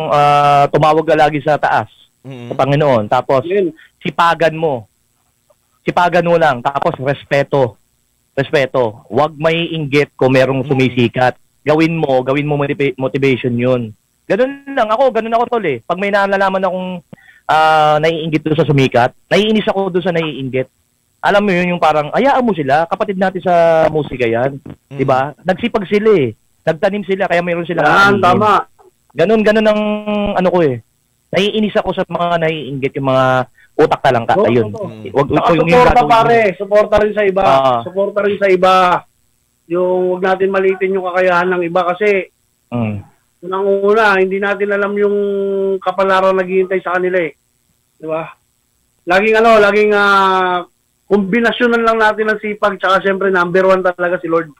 ah, 0.08 0.64
tumawag 0.68 1.04
ka 1.04 1.14
lagi 1.14 1.40
sa 1.40 1.56
taas, 1.56 1.88
Mm. 2.22 2.48
sa 2.48 2.54
Panginoon. 2.54 3.04
Tapos, 3.08 3.42
Yun. 3.44 3.72
sipagan 3.98 4.54
mo. 4.54 4.86
Sipagan 5.82 6.22
mo 6.22 6.36
lang. 6.36 6.62
Tapos, 6.62 6.94
respeto. 7.00 7.74
Respeto. 8.32 9.02
Huwag 9.08 9.34
may 9.34 9.72
inggit 9.72 10.14
kung 10.14 10.32
merong 10.32 10.62
Mm. 10.62 10.68
sumisikat. 10.68 11.34
Gawin 11.62 11.96
mo, 11.96 12.22
gawin 12.22 12.46
mo 12.46 12.56
motiva- 12.56 12.94
motivation 12.96 13.54
yun. 13.54 13.82
Ganun 14.26 14.64
lang 14.72 14.90
ako, 14.90 15.10
ganun 15.10 15.34
ako 15.34 15.44
tol 15.58 15.66
eh. 15.66 15.82
Pag 15.82 15.98
may 15.98 16.10
naalalaman 16.14 16.62
akong 16.62 16.88
ah, 17.50 17.96
naiinggit 17.98 18.42
doon 18.42 18.58
sa 18.58 18.68
sumikat, 18.68 19.10
naiinis 19.28 19.66
ako 19.66 19.90
doon 19.90 20.04
sa 20.04 20.14
naiinggit. 20.14 20.68
Alam 21.22 21.42
mo 21.46 21.50
yun, 21.54 21.74
yung 21.74 21.82
parang, 21.82 22.10
ayaan 22.10 22.42
mo 22.42 22.50
sila, 22.50 22.82
kapatid 22.90 23.14
natin 23.14 23.42
sa 23.46 23.86
musika 23.86 24.26
yan. 24.26 24.58
Mm. 24.90 24.98
Di 24.98 25.04
ba? 25.06 25.30
Nagsipag 25.46 25.86
sila 25.86 26.10
eh. 26.18 26.34
Nagtanim 26.66 27.06
sila, 27.06 27.30
kaya 27.30 27.42
mayroon 27.46 27.66
sila. 27.66 27.86
Yan, 27.86 28.18
tama. 28.18 28.66
Ganun, 29.14 29.46
ganun 29.46 29.66
ang 29.70 29.80
ano 30.34 30.48
ko 30.50 30.66
eh. 30.66 30.82
Naiinis 31.30 31.78
ako 31.78 31.94
sa 31.94 32.02
mga 32.10 32.42
naiinggit 32.42 32.98
yung 32.98 33.06
mga 33.14 33.46
utak 33.78 34.02
talangka. 34.02 34.34
Oo, 34.34 34.46
Ayun. 34.50 34.66
oo. 34.74 34.86
Mm. 34.90 35.14
Wag, 35.14 35.28
wag 35.30 35.38
Saka 35.38 35.46
ko 35.46 35.52
yung 35.54 35.70
suporta 35.70 36.02
pare, 36.10 36.38
suporta 36.58 36.94
rin 36.98 37.14
sa 37.14 37.22
iba. 37.22 37.42
Ah. 37.46 37.80
Suporta 37.86 38.18
rin 38.26 38.38
sa 38.42 38.48
iba. 38.50 38.74
Yung 39.70 40.18
wag 40.18 40.22
natin 40.26 40.50
malitin 40.50 40.94
yung 40.94 41.06
kakayahan 41.06 41.48
ng 41.54 41.62
iba 41.66 41.82
kasi 41.86 42.32
Mm. 42.72 43.04
Unang 43.42 43.66
una, 43.66 44.16
hindi 44.22 44.38
natin 44.38 44.70
alam 44.70 44.94
yung 44.94 45.16
kapalaran 45.82 46.38
naghihintay 46.38 46.78
sa 46.78 46.94
kanila 46.96 47.18
eh. 47.18 47.34
Di 47.98 48.06
ba? 48.06 48.22
Laging 49.10 49.34
ano, 49.42 49.58
laging 49.58 49.92
ah, 49.98 50.62
kombinasyonan 51.10 51.82
lang 51.82 51.98
natin 51.98 52.30
ng 52.30 52.40
sipag 52.40 52.78
tsaka 52.78 53.02
syempre 53.02 53.28
number 53.34 53.66
one 53.66 53.82
talaga 53.82 54.22
si 54.22 54.30
Lord. 54.30 54.54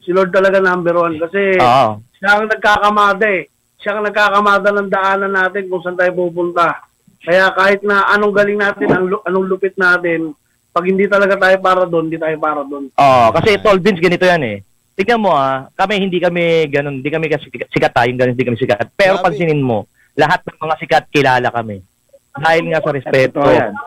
Si 0.00 0.10
Lord 0.16 0.32
talaga 0.32 0.64
number 0.64 0.96
one 0.96 1.20
kasi 1.20 1.60
Oo. 1.60 2.00
siya 2.16 2.40
ang 2.40 2.48
nagkakamada 2.48 3.26
eh. 3.28 3.52
Siya 3.84 4.00
ang 4.00 4.08
nagkakamada 4.08 4.72
ng 4.72 4.88
daanan 4.88 5.32
natin 5.36 5.68
kung 5.68 5.84
saan 5.84 6.00
tayo 6.00 6.16
pupunta. 6.16 6.88
Kaya 7.20 7.52
kahit 7.52 7.84
na 7.84 8.08
anong 8.16 8.32
galing 8.32 8.56
natin, 8.56 8.86
anong 8.96 9.46
lupit 9.50 9.76
natin, 9.76 10.32
pag 10.72 10.84
hindi 10.88 11.04
talaga 11.04 11.36
tayo 11.36 11.56
para 11.60 11.84
doon, 11.84 12.08
hindi 12.08 12.20
tayo 12.20 12.36
para 12.40 12.64
doon. 12.64 12.88
Oo, 12.96 13.26
kasi 13.34 13.60
tol 13.60 13.80
Vince 13.80 14.00
ganito 14.00 14.24
yan 14.24 14.44
eh. 14.44 14.56
Tignan 14.96 15.20
mo 15.20 15.36
ah, 15.36 15.68
kami 15.76 16.00
hindi 16.00 16.16
kami 16.16 16.72
ganun, 16.72 17.04
hindi 17.04 17.10
kami 17.12 17.28
sikat, 17.28 17.68
sikat 17.68 17.92
tayo, 17.92 18.08
ganun, 18.16 18.32
hindi 18.32 18.46
kami 18.48 18.56
sikat. 18.56 18.96
Pero 18.96 19.20
Grabe. 19.20 19.24
pansinin 19.28 19.60
mo, 19.60 19.84
lahat 20.16 20.40
ng 20.48 20.56
mga 20.56 20.74
sikat 20.80 21.04
kilala 21.12 21.52
kami. 21.52 21.84
Dahil 22.32 22.64
nga 22.72 22.80
sa 22.80 22.96
respeto, 22.96 23.40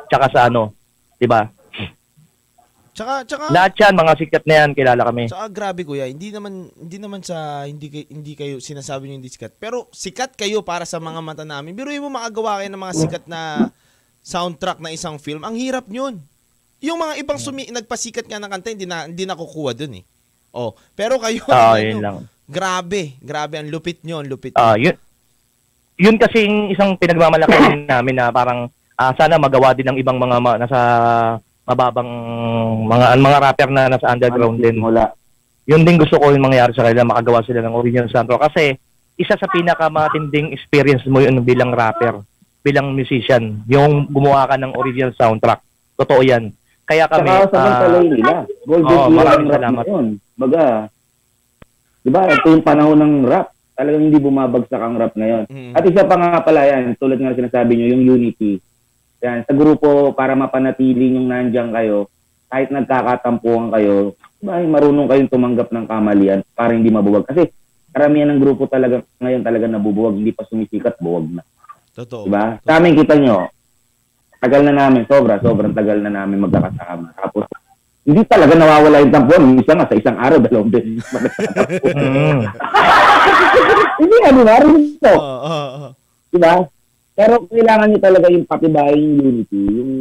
tsaka 0.05 0.25
sa 0.29 0.39
ano, 0.53 0.73
'di 1.17 1.25
ba? 1.25 1.49
Tsaka 2.93 3.23
tsaka 3.23 3.43
Lahat 3.55 3.73
yan, 3.79 3.95
mga 3.95 4.13
sikat 4.19 4.43
na 4.43 4.53
yan, 4.59 4.69
kilala 4.75 5.01
kami. 5.07 5.31
Tsaka 5.31 5.47
grabe 5.49 5.81
kuya, 5.87 6.05
hindi 6.05 6.35
naman 6.35 6.67
hindi 6.67 6.97
naman 6.99 7.23
sa 7.23 7.63
hindi 7.63 7.87
kay- 7.87 8.09
hindi 8.11 8.33
kayo 8.35 8.59
sinasabi 8.59 9.07
niyo 9.07 9.23
hindi 9.23 9.31
sikat. 9.31 9.55
Pero 9.55 9.87
sikat 9.95 10.35
kayo 10.35 10.61
para 10.61 10.83
sa 10.83 10.99
mga 10.99 11.21
mata 11.23 11.45
namin. 11.47 11.73
Biruin 11.73 12.03
mo 12.03 12.11
makagawa 12.11 12.59
kayo 12.59 12.69
ng 12.69 12.83
mga 12.83 12.95
sikat 12.99 13.23
na 13.25 13.71
soundtrack 14.19 14.83
na 14.83 14.91
isang 14.91 15.15
film. 15.15 15.41
Ang 15.47 15.55
hirap 15.55 15.87
niyon. 15.87 16.19
Yung 16.83 16.99
mga 16.99 17.23
ibang 17.23 17.39
sumi 17.39 17.71
nagpasikat 17.71 18.27
nga 18.27 18.39
ng 18.39 18.51
kanta 18.51 18.75
hindi 18.75 18.83
na 18.83 19.07
hindi 19.07 19.23
nakukuha 19.23 19.71
doon 19.79 19.99
eh. 19.99 20.03
Oh, 20.53 20.73
pero 20.97 21.21
kayo 21.21 21.45
Oo, 21.45 21.53
ano, 21.53 21.79
yun 21.79 22.01
lang. 22.01 22.17
Grabe, 22.49 23.13
grabe 23.21 23.61
ang 23.61 23.69
lupit 23.69 24.01
niyo, 24.01 24.19
ang 24.21 24.29
lupit. 24.29 24.57
Ah, 24.57 24.73
yun. 24.73 24.97
Yun 25.99 26.17
kasi 26.17 26.47
yung 26.47 26.73
isang 26.73 26.97
pinagmamalaki 26.97 27.53
namin 27.91 28.15
na 28.17 28.33
parang 28.33 28.65
ah, 28.97 29.13
sana 29.13 29.37
magawa 29.37 29.77
din 29.77 29.85
ng 29.85 29.99
ibang 30.01 30.17
mga 30.17 30.37
ma- 30.41 30.57
nasa 30.57 30.79
mababang 31.69 32.09
mga 32.89 33.05
mga 33.21 33.37
rapper 33.45 33.69
na 33.69 33.93
nasa 33.93 34.09
underground 34.09 34.57
din. 34.57 34.81
Wala. 34.81 35.13
Yun 35.69 35.85
din 35.85 36.01
gusto 36.01 36.17
ko 36.17 36.33
yung 36.33 36.41
mangyari 36.41 36.73
sa 36.73 36.81
kanila, 36.81 37.13
makagawa 37.13 37.45
sila 37.45 37.61
ng 37.61 37.77
original 37.77 38.09
soundtrack. 38.09 38.41
Kasi 38.49 38.73
isa 39.21 39.37
sa 39.37 39.45
pinakamatinding 39.45 40.49
experience 40.49 41.05
mo 41.05 41.21
yun 41.21 41.45
bilang 41.45 41.69
rapper, 41.69 42.25
bilang 42.65 42.97
musician, 42.97 43.61
yung 43.69 44.09
gumawa 44.09 44.49
ka 44.49 44.57
ng 44.57 44.73
original 44.73 45.13
soundtrack. 45.13 45.61
Totoo 45.93 46.25
yan. 46.25 46.49
Kaya 46.89 47.05
kami, 47.05 47.29
Saka 47.29 47.45
sa 47.53 47.57
ah, 47.61 47.65
pantalay 47.69 48.05
nila. 48.09 48.35
Golden 48.65 48.89
era 48.89 49.13
maraming 49.13 49.49
salamat. 49.53 49.85
yun. 49.85 50.07
Baga, 50.39 50.87
di 51.99 52.07
ba, 52.07 52.31
ito 52.31 52.47
yung 52.47 52.63
panahon 52.63 52.95
ng 52.95 53.15
rap. 53.27 53.51
Talagang 53.75 54.07
hindi 54.07 54.19
bumabagsak 54.23 54.79
ang 54.79 54.95
rap 54.95 55.13
ngayon. 55.19 55.51
Mm. 55.51 55.71
At 55.75 55.83
isa 55.83 56.07
pa 56.07 56.15
nga 56.15 56.39
pala 56.39 56.63
yan, 56.63 56.95
tulad 56.95 57.19
nga 57.19 57.35
sinasabi 57.35 57.75
nyo, 57.75 57.87
yung 57.91 58.03
unity. 58.15 58.63
Yan, 59.19 59.43
sa 59.43 59.51
grupo, 59.51 60.15
para 60.15 60.31
mapanatili 60.35 61.11
yung 61.11 61.27
nandyan 61.27 61.75
kayo, 61.75 62.07
kahit 62.47 62.71
nagkakatampuhan 62.71 63.67
kayo, 63.75 64.15
diba, 64.39 64.63
marunong 64.63 65.11
kayong 65.11 65.31
tumanggap 65.31 65.75
ng 65.75 65.85
kamalian 65.91 66.39
para 66.55 66.71
hindi 66.71 66.87
mabuwag. 66.87 67.27
Kasi 67.27 67.51
karamihan 67.91 68.31
ng 68.31 68.39
grupo 68.39 68.63
talaga, 68.71 69.03
ngayon 69.19 69.43
talaga 69.43 69.67
nabubuwag, 69.67 70.15
hindi 70.15 70.31
pa 70.31 70.47
sumisikat, 70.47 71.03
buwag 71.03 71.27
na. 71.35 71.43
Totoo. 71.91 72.31
Diba? 72.31 72.63
Sa 72.63 72.79
amin, 72.79 72.95
kita 72.95 73.19
nyo, 73.19 73.51
tagal 74.39 74.63
na 74.63 74.71
namin, 74.71 75.03
sobra, 75.03 75.35
sobrang 75.43 75.75
tagal 75.75 75.99
na 75.99 76.11
namin 76.11 76.47
magkakasama. 76.47 77.11
Tapos, 77.19 77.43
hindi 78.09 78.25
talaga 78.25 78.57
nawawala 78.57 79.05
yung 79.05 79.13
tampuan. 79.13 79.43
Minsan 79.53 79.77
nga, 79.77 79.85
sa 79.85 79.93
isang 79.93 80.17
araw, 80.17 80.41
dalawang 80.41 80.73
beses 80.73 81.05
pa 81.05 81.19
mm, 81.93 82.41
Hindi 84.01 84.15
nga, 84.17 84.31
di 84.33 84.41
ba? 84.41 84.55
Ito. 84.57 85.13
Oo, 85.13 85.37
oo, 85.45 85.67
oo. 85.77 85.89
Diba? 86.33 86.53
Pero 87.13 87.33
kailangan 87.45 87.87
nyo 87.91 87.99
talaga 87.99 88.27
yung 88.31 88.47
patibayin 88.49 89.09
yung 89.13 89.21
unity, 89.29 89.61
yung 89.61 89.91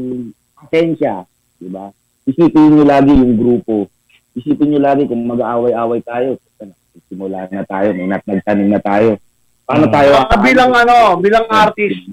pasensya, 0.57 1.29
diba? 1.59 1.93
Isipin 2.25 2.73
nyo 2.73 2.85
lagi 2.87 3.13
yung 3.13 3.37
grupo. 3.37 3.91
Isipin 4.33 4.73
nyo 4.73 4.81
lagi 4.81 5.05
kung 5.05 5.29
mag-aaway-away 5.29 6.01
tayo. 6.01 6.41
nagsimula 6.59 7.49
na 7.49 7.65
tayo, 7.65 7.89
may 7.95 8.07
nat 8.07 8.25
nagtanim 8.25 8.69
na 8.69 8.81
tayo. 8.81 9.17
Paano 9.65 9.87
Mm. 9.89 9.93
tayo? 9.93 10.13
Ah, 10.25 10.41
bilang 10.41 10.73
ano, 10.73 11.17
bilang 11.21 11.47
artist, 11.47 12.09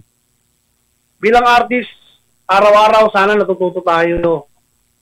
bilang 1.18 1.44
artist, 1.44 1.92
araw-araw 2.46 3.10
sana 3.10 3.34
natututo 3.34 3.82
tayo. 3.82 4.46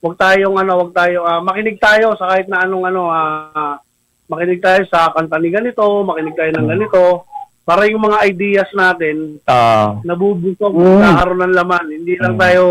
Huwag 0.04 0.20
tayong 0.20 0.52
ano, 0.54 0.72
huwag 0.78 0.92
tayo 0.92 1.24
ah, 1.24 1.40
makinig 1.40 1.80
tayo 1.80 2.12
sa 2.14 2.28
kahit 2.28 2.44
na 2.44 2.60
anong 2.60 2.84
ano, 2.84 3.08
ah, 3.08 3.80
makinig 4.26 4.60
tayo 4.60 4.84
sa 4.84 5.08
kanta 5.08 5.40
ni 5.40 5.48
ganito, 5.48 5.80
makinig 6.02 6.36
tayo 6.36 6.52
ng 6.52 6.68
ganito 6.68 7.24
para 7.62 7.88
yung 7.88 8.04
mga 8.04 8.20
ideas 8.26 8.68
natin 8.70 9.40
Ah, 9.44 9.96
nabubusog, 10.04 10.70
Mm. 10.70 11.00
nakaroon 11.00 11.40
ng 11.42 11.56
laman. 11.56 11.86
Hindi 11.90 12.20
lang 12.20 12.36
Mm. 12.36 12.40
tayo, 12.42 12.64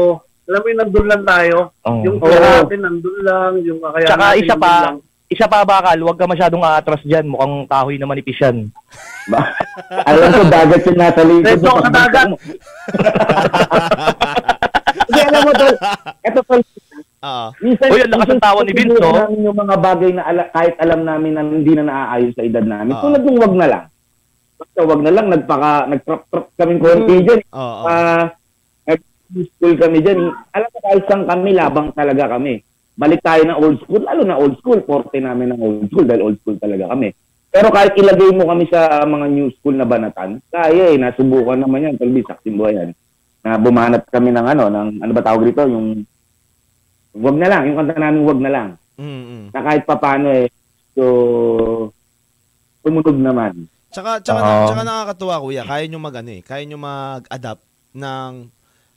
alam 0.46 0.62
mo 0.62 0.68
yun, 0.68 0.78
nandun 0.78 1.08
lang 1.10 1.24
tayo. 1.24 1.58
oh. 1.82 2.02
Yung 2.06 2.18
kaya 2.22 2.38
natin 2.38 2.80
nandun 2.80 3.18
lang, 3.22 3.52
yung 3.60 3.80
kaya 3.82 4.06
Tsaka 4.06 4.26
natin 4.30 4.40
isa 4.40 4.54
pa, 4.56 4.72
lang. 4.86 4.98
isa 5.26 5.46
pa 5.50 5.60
bakal, 5.66 5.98
huwag 6.00 6.20
ka 6.20 6.26
masyadong 6.30 6.62
aatras 6.62 7.02
dyan. 7.02 7.26
Mukhang 7.26 7.66
kahoy 7.66 7.98
na 7.98 8.06
manipis 8.06 8.38
yan. 8.38 8.70
Alam 10.06 10.30
ko, 10.30 10.42
dagat 10.48 10.86
yung 10.86 11.00
nasa 11.02 11.22
likod. 11.24 11.46
Let's 11.50 11.64
go 11.64 11.74
sa 11.80 11.90
dagat. 11.90 12.28
Hindi, 15.04 15.20
alam 15.24 15.42
mo, 15.42 15.52
eto, 16.22 16.40
tol, 16.44 16.62
Oo. 17.24 17.48
minsan, 17.64 17.88
Uy, 17.88 18.04
ang 18.04 18.12
lakas 18.12 18.30
ng 18.36 18.44
tawa 18.44 18.60
ni 18.68 18.72
Vince, 18.76 19.00
siguro 19.00 19.08
oh. 19.08 19.16
namin 19.16 19.48
yung 19.48 19.56
mga 19.56 19.76
bagay 19.80 20.12
na 20.12 20.24
ala, 20.28 20.44
kahit 20.52 20.76
alam 20.76 21.02
namin 21.08 21.32
na 21.32 21.44
hindi 21.48 21.72
na 21.72 21.86
naaayon 21.88 22.34
sa 22.36 22.44
edad 22.44 22.66
namin. 22.68 22.94
Oo. 23.00 23.04
Tulad 23.08 23.22
ng 23.24 23.40
wag 23.40 23.56
na 23.56 23.68
lang. 23.72 23.84
Basta 24.60 24.80
wag 24.84 25.02
na 25.02 25.12
lang, 25.16 25.26
nagpaka, 25.32 25.72
nagtrap-trap 25.88 26.46
kaming 26.60 26.82
konti 26.84 27.16
dyan. 27.24 27.42
Oo. 27.56 27.84
Ah, 27.88 28.26
nag-school 28.84 29.76
kami 29.80 29.98
dyan. 30.04 30.20
Alam 30.52 30.68
mo, 30.68 30.78
kahit 30.84 31.04
saan 31.08 31.24
kami, 31.24 31.50
labang 31.56 31.90
talaga 31.96 32.36
kami. 32.36 32.60
Balik 32.94 33.26
tayo 33.26 33.42
ng 33.48 33.58
old 33.58 33.78
school, 33.88 34.04
lalo 34.04 34.22
na 34.28 34.38
old 34.38 34.56
school. 34.60 34.80
Forte 34.84 35.18
namin 35.18 35.56
ng 35.56 35.60
old 35.64 35.88
school 35.90 36.06
dahil 36.06 36.28
old 36.28 36.38
school 36.44 36.60
talaga 36.60 36.92
kami. 36.92 37.16
Pero 37.54 37.70
kahit 37.70 37.94
ilagay 37.96 38.34
mo 38.34 38.50
kami 38.50 38.66
sa 38.68 39.06
mga 39.06 39.26
new 39.30 39.48
school 39.58 39.78
na 39.78 39.86
banatan, 39.86 40.42
kaya 40.50 40.92
eh, 40.92 40.98
nasubukan 40.98 41.62
naman 41.62 41.86
yan, 41.86 41.96
talbi, 42.02 42.26
saksin 42.26 42.58
buhay 42.58 42.74
yan. 42.74 42.90
Na 43.46 43.62
bumanat 43.62 44.10
kami 44.10 44.34
ng 44.34 44.48
ano, 44.58 44.64
ng, 44.74 44.90
ano 45.06 45.12
ba 45.14 45.22
tawag 45.22 45.46
dito, 45.46 45.62
yung, 45.70 46.02
wag 47.14 47.38
na 47.38 47.48
lang, 47.50 47.62
yung 47.70 47.78
kanta 47.78 47.98
namin 47.98 48.22
wag 48.26 48.40
na 48.42 48.52
lang. 48.52 48.70
Mm-mm. 48.98 49.54
Na 49.54 49.62
kahit 49.62 49.84
papano 49.86 50.28
eh, 50.34 50.50
so, 50.98 51.04
tumunog 52.82 53.18
naman. 53.18 53.70
Tsaka, 53.94 54.22
tsaka, 54.26 54.42
Oo. 54.42 54.68
tsaka 54.70 54.82
nakakatuwa 54.82 55.36
kuya, 55.46 55.64
kaya 55.66 55.86
nyo 55.86 56.00
mag 56.02 56.18
ano 56.18 56.32
eh, 56.34 56.42
kaya 56.42 56.66
nyo 56.66 56.78
mag-adapt 56.82 57.62
ng 57.94 58.34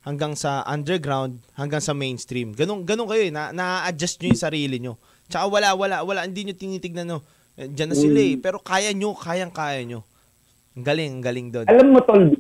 hanggang 0.09 0.33
sa 0.33 0.65
underground, 0.65 1.37
hanggang 1.53 1.85
sa 1.85 1.93
mainstream. 1.93 2.57
Ganun, 2.57 2.89
ganun 2.89 3.09
kayo 3.11 3.29
eh, 3.29 3.33
na, 3.33 3.53
na-adjust 3.53 4.25
nyo 4.25 4.33
yung 4.33 4.45
sarili 4.49 4.77
nyo. 4.81 4.97
Tsaka 5.29 5.45
wala, 5.53 5.77
wala, 5.77 6.01
wala, 6.01 6.25
hindi 6.25 6.49
nyo 6.49 6.55
tinitignan 6.57 7.05
no, 7.05 7.21
eh, 7.61 7.69
dyan 7.69 7.93
na 7.93 7.97
sila 7.99 8.21
eh, 8.21 8.35
pero 8.41 8.57
kaya 8.63 8.97
nyo, 8.97 9.13
kayang 9.13 9.53
kaya 9.53 9.85
nyo. 9.85 10.01
Ang 10.77 10.85
galing, 10.85 11.11
ang 11.21 11.25
galing 11.25 11.49
doon. 11.53 11.67
Alam 11.69 11.87
mo, 11.93 12.01
Tol, 12.05 12.33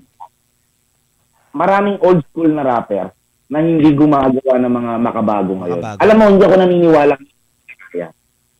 maraming 1.56 1.96
old 2.04 2.20
school 2.28 2.52
na 2.52 2.64
rapper 2.64 3.15
na 3.46 3.58
hindi 3.60 3.90
gumagawa 3.92 4.54
ng 4.58 4.72
mga 4.72 4.92
makabago 4.98 5.52
ngayon. 5.56 5.78
Makabago. 5.78 6.00
Alam 6.02 6.16
mo, 6.16 6.24
hindi 6.28 6.44
ako 6.44 6.56
naniniwala. 6.56 7.14
Kaya. 7.88 8.08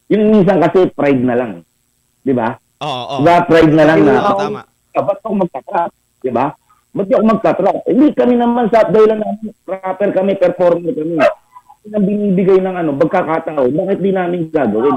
Yung 0.07 0.25
minsan 0.31 0.59
kasi 0.61 0.79
pride 0.89 1.21
na 1.21 1.35
lang. 1.35 1.53
Di 2.21 2.31
ba? 2.31 2.55
Oo, 2.79 2.89
oo. 2.89 3.19
Diba, 3.19 3.37
pride 3.43 3.73
na 3.73 3.85
lang 3.85 4.01
na, 4.03 4.13
Oo, 4.21 4.39
tama. 4.39 4.61
"Ah, 4.93 5.03
ba't 5.03 5.19
ako 5.19 5.35
magtatrap? 5.37 5.91
Di 6.19 6.31
ba? 6.31 6.47
Ba't 6.93 7.09
ako 7.09 7.23
magtatrap? 7.25 7.77
Hindi 7.85 8.07
kami 8.13 8.35
naman 8.35 8.67
sa 8.69 8.85
dahilan 8.85 9.19
namin, 9.19 9.53
rapper 9.65 10.11
kami, 10.13 10.33
performer 10.35 10.93
kami. 10.93 11.19
Yung 11.87 12.03
binibigay 12.03 12.59
ng 12.59 12.77
ano, 12.77 12.91
pagkakataon, 12.95 13.71
bakit 13.71 13.99
di 14.01 14.11
namin 14.11 14.49
gagawin? 14.49 14.97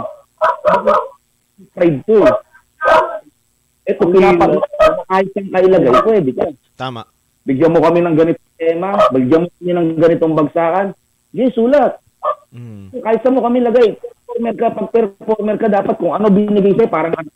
Pride 1.74 2.00
to. 2.04 2.24
eh. 2.24 2.36
Ito, 3.86 4.06
pinapag 4.06 4.54
kahit 5.08 5.28
saan 5.34 5.48
kailagay, 5.50 5.94
pwede 6.06 6.30
ka. 6.32 6.46
Tama. 6.76 7.02
Bigyan 7.50 7.74
mo 7.74 7.82
kami 7.82 8.06
ng 8.06 8.14
ganitong 8.14 8.54
tema, 8.62 8.94
bigyan 9.10 9.42
mo 9.42 9.50
kami 9.58 9.72
ng 9.74 9.88
ganitong 9.98 10.38
bagsakan. 10.38 10.94
Sige, 11.34 11.50
sulat. 11.58 11.98
Mm. 12.54 12.94
Kahit 13.02 13.26
saan 13.26 13.34
mo 13.34 13.42
kami 13.42 13.66
lagay. 13.66 13.98
Performer 13.98 14.54
ka, 14.54 14.70
pag 14.70 14.94
performer 14.94 15.58
ka, 15.58 15.66
dapat 15.66 15.98
kung 15.98 16.14
ano 16.14 16.30
binigay 16.30 16.78
sa'yo, 16.78 16.94
parang 16.94 17.18
ano 17.18 17.30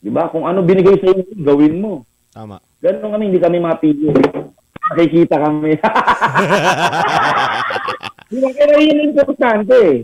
Di 0.00 0.12
ba? 0.12 0.28
Kung 0.28 0.44
ano 0.44 0.60
binigay 0.60 1.00
sa'yo, 1.00 1.24
gawin 1.32 1.80
mo. 1.80 2.04
Tama. 2.28 2.60
Ganun 2.84 3.08
kami, 3.16 3.24
hindi 3.32 3.40
kami 3.40 3.56
mapili. 3.56 4.12
Nakikita 4.92 5.48
kami. 5.48 5.80
Di 8.28 8.36
ba? 8.36 8.50
Pero 8.52 8.72
yun 8.84 9.16
importante 9.16 9.74
eh. 9.80 9.96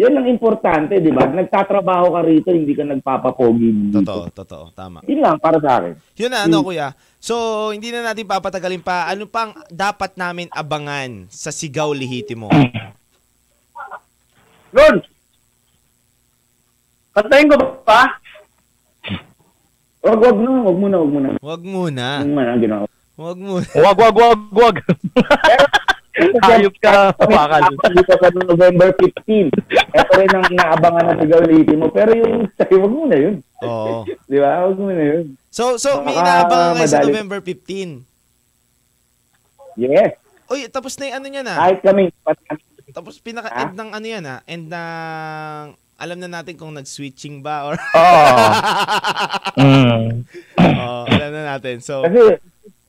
Yan 0.00 0.16
ang 0.16 0.32
importante, 0.32 0.96
di 0.96 1.12
ba? 1.12 1.28
Nagtatrabaho 1.28 2.16
ka 2.16 2.20
rito, 2.24 2.48
hindi 2.48 2.72
ka 2.72 2.88
nagpapapogi. 2.88 3.68
dito. 3.68 4.00
Totoo, 4.00 4.32
totoo. 4.32 4.64
Tama. 4.72 5.04
Yun 5.04 5.20
lang, 5.20 5.36
para 5.36 5.60
sa 5.60 5.76
akin. 5.76 5.92
Yun 6.16 6.32
na, 6.32 6.48
ano 6.48 6.64
kuya. 6.64 6.96
So, 7.20 7.68
hindi 7.68 7.92
na 7.92 8.00
natin 8.00 8.24
papatagalin 8.24 8.80
pa. 8.80 9.12
Ano 9.12 9.28
pang 9.28 9.52
dapat 9.68 10.16
namin 10.16 10.48
abangan 10.56 11.28
sa 11.28 11.52
Sigaw 11.52 11.92
Lihitimo? 11.92 12.48
Ron! 14.72 14.96
Kantahin 17.12 17.52
ko 17.52 17.56
ba? 17.84 18.16
Wag, 20.00 20.16
wag 20.16 20.38
na, 20.40 20.50
wag 20.64 20.78
muna, 20.80 20.96
wag 20.96 21.12
muna. 21.12 21.28
Wag 21.44 21.60
muna. 21.60 22.06
Man 22.24 22.48
ang 22.48 22.62
ginawa. 22.64 22.86
Wag 23.20 23.36
muna. 23.36 23.68
Wag, 23.68 23.96
wag, 24.00 24.16
wag, 24.16 24.40
wag. 24.48 24.76
Hayop 26.20 26.74
ka, 26.80 27.12
bakal. 27.16 27.62
Dito 27.72 28.12
sa 28.16 28.28
November 28.32 28.88
15. 28.98 29.50
Ito 29.96 30.12
rin 30.18 30.32
ang 30.34 30.46
inaabangan 30.52 31.04
na 31.08 31.14
sigaw 31.16 31.40
liti 31.44 31.74
mo. 31.76 31.88
Pero 31.88 32.10
yung 32.12 32.48
sa'yo, 32.54 32.76
wag 32.84 32.94
muna 32.94 33.16
yun. 33.16 33.34
Oo. 33.64 34.04
Di 34.06 34.38
ba? 34.38 34.68
Wag 34.68 34.78
muna 34.78 35.02
yun. 35.02 35.24
So, 35.50 35.80
so 35.80 36.04
may 36.04 36.14
inaabangan 36.14 36.78
kayo 36.78 36.88
sa. 36.88 37.02
November 37.02 37.40
15. 37.42 38.04
Yes. 39.80 40.14
Uy, 40.50 40.66
tapos 40.66 40.98
na 40.98 41.08
yung 41.08 41.16
ano 41.22 41.26
niya 41.30 41.42
na. 41.46 41.54
Kahit 41.56 41.80
kami, 41.80 42.02
Tapos 42.90 43.22
pinaka-end 43.22 43.78
ng 43.78 43.90
ano 43.94 44.06
yan 44.06 44.24
ah. 44.26 44.42
End 44.50 44.66
ng... 44.66 45.66
Alam 46.00 46.16
na 46.16 46.40
natin 46.40 46.56
kung 46.56 46.72
nag-switching 46.74 47.38
ba 47.44 47.70
or... 47.70 47.74
Oo. 47.76 48.34
Mm. 49.60 50.24
Oo, 50.56 51.04
alam 51.10 51.30
na 51.36 51.42
natin. 51.56 51.84
So, 51.84 52.00
kasi, 52.06 52.40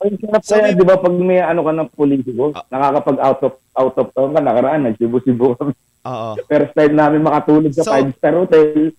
ang 0.04 0.18
sarap 0.18 0.40
So, 0.42 0.52
kaya, 0.52 0.62
may- 0.64 0.74
di 0.74 0.82
ba, 0.82 0.94
pag 0.96 1.14
may 1.14 1.38
ano 1.38 1.60
ka 1.60 1.72
ng 1.72 1.88
politiko, 1.92 2.42
Ah. 2.50 2.64
nakakapag 2.68 3.18
out 3.18 3.40
of 3.42 3.52
out 3.72 3.94
of 3.96 4.06
town 4.10 4.30
ka, 4.30 4.40
nakaraan, 4.40 4.84
nagsibo-sibo 4.84 5.54
kami. 5.54 5.72
oo. 6.02 6.28
First 6.42 6.72
time 6.72 6.92
namin 6.92 7.20
makatulog 7.20 7.70
sa 7.70 7.82
So- 7.82 7.90
five-star 7.92 8.34
hotel, 8.36 8.90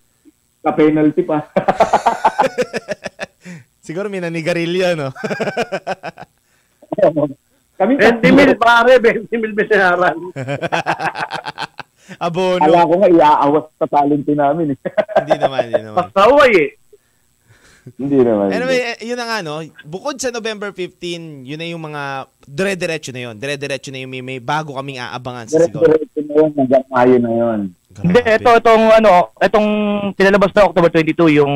ka 0.60 0.70
penalty 0.72 1.22
pa. 1.22 1.44
Siguro 3.84 4.08
may 4.08 4.18
nanigarilyo, 4.18 4.96
no? 4.96 5.08
kami 7.74 7.92
20 7.98 8.30
mil 8.32 8.52
pare, 8.56 8.96
20 8.96 9.28
mil 9.34 9.52
binayaran. 9.52 10.14
Abono. 12.20 12.60
Kala 12.60 12.84
ko 12.84 12.94
nga, 12.96 13.08
iaawas 13.10 13.64
sa 13.76 13.86
talent 13.88 14.24
namin. 14.24 14.72
Eh. 14.72 14.78
hindi 15.20 15.36
naman, 15.36 15.60
hindi 15.68 15.82
naman. 15.82 15.96
Pasaway 16.08 16.52
eh. 16.54 16.68
Hindi 18.00 18.16
naman. 18.24 18.48
Anyway, 18.48 18.80
eh, 18.80 18.96
yun 19.04 19.20
na 19.20 19.28
nga, 19.28 19.38
no? 19.44 19.60
Bukod 19.84 20.16
sa 20.16 20.32
November 20.32 20.72
15, 20.72 21.44
yun 21.44 21.60
na 21.60 21.68
yung 21.68 21.84
mga... 21.84 22.32
Dire-diretso 22.48 23.12
na 23.12 23.28
yun. 23.28 23.34
Dire-diretso 23.36 23.92
na 23.92 24.00
yung 24.00 24.12
may, 24.12 24.24
may 24.24 24.40
bago 24.40 24.80
kaming 24.80 25.04
aabangan 25.04 25.52
sa 25.52 25.60
Sigaw. 25.68 25.84
Diretso 25.84 26.20
na 26.24 26.32
yun, 26.32 26.50
hanggang 26.56 26.84
Mayo 26.88 27.16
na 27.20 27.32
yun. 27.32 27.60
Hindi, 28.00 28.20
ito, 28.24 28.50
itong, 28.56 28.84
ano, 28.88 29.10
itong 29.36 29.68
pinalabas 30.16 30.50
na 30.56 30.66
October 30.66 30.88
22, 30.88 31.38
yung 31.44 31.54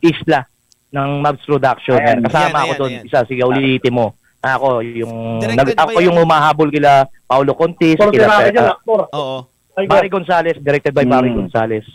Isla 0.00 0.48
ng 0.88 1.08
Mavs 1.20 1.44
Production. 1.44 2.00
Ayan. 2.00 2.24
Kasama 2.24 2.48
Ayan, 2.48 2.64
ako 2.64 2.72
doon, 2.80 2.92
isa, 3.04 3.18
si 3.28 3.34
Gauliti 3.36 3.90
mo. 3.92 4.16
Ako, 4.40 4.80
yung, 4.80 5.42
nag, 5.44 5.76
ako 5.76 5.98
yung 6.00 6.16
humahabol 6.16 6.72
kila 6.72 7.04
Paulo 7.28 7.52
Contis, 7.52 8.00
Pero 8.00 8.08
kila 8.14 8.48
uh. 8.56 9.04
Oo. 9.12 9.38
Barry 9.86 10.08
Gonzalez, 10.10 10.56
directed 10.58 10.96
by 10.96 11.04
Barry 11.04 11.30
Hmm. 11.30 11.44
Gonzalez. 11.44 11.86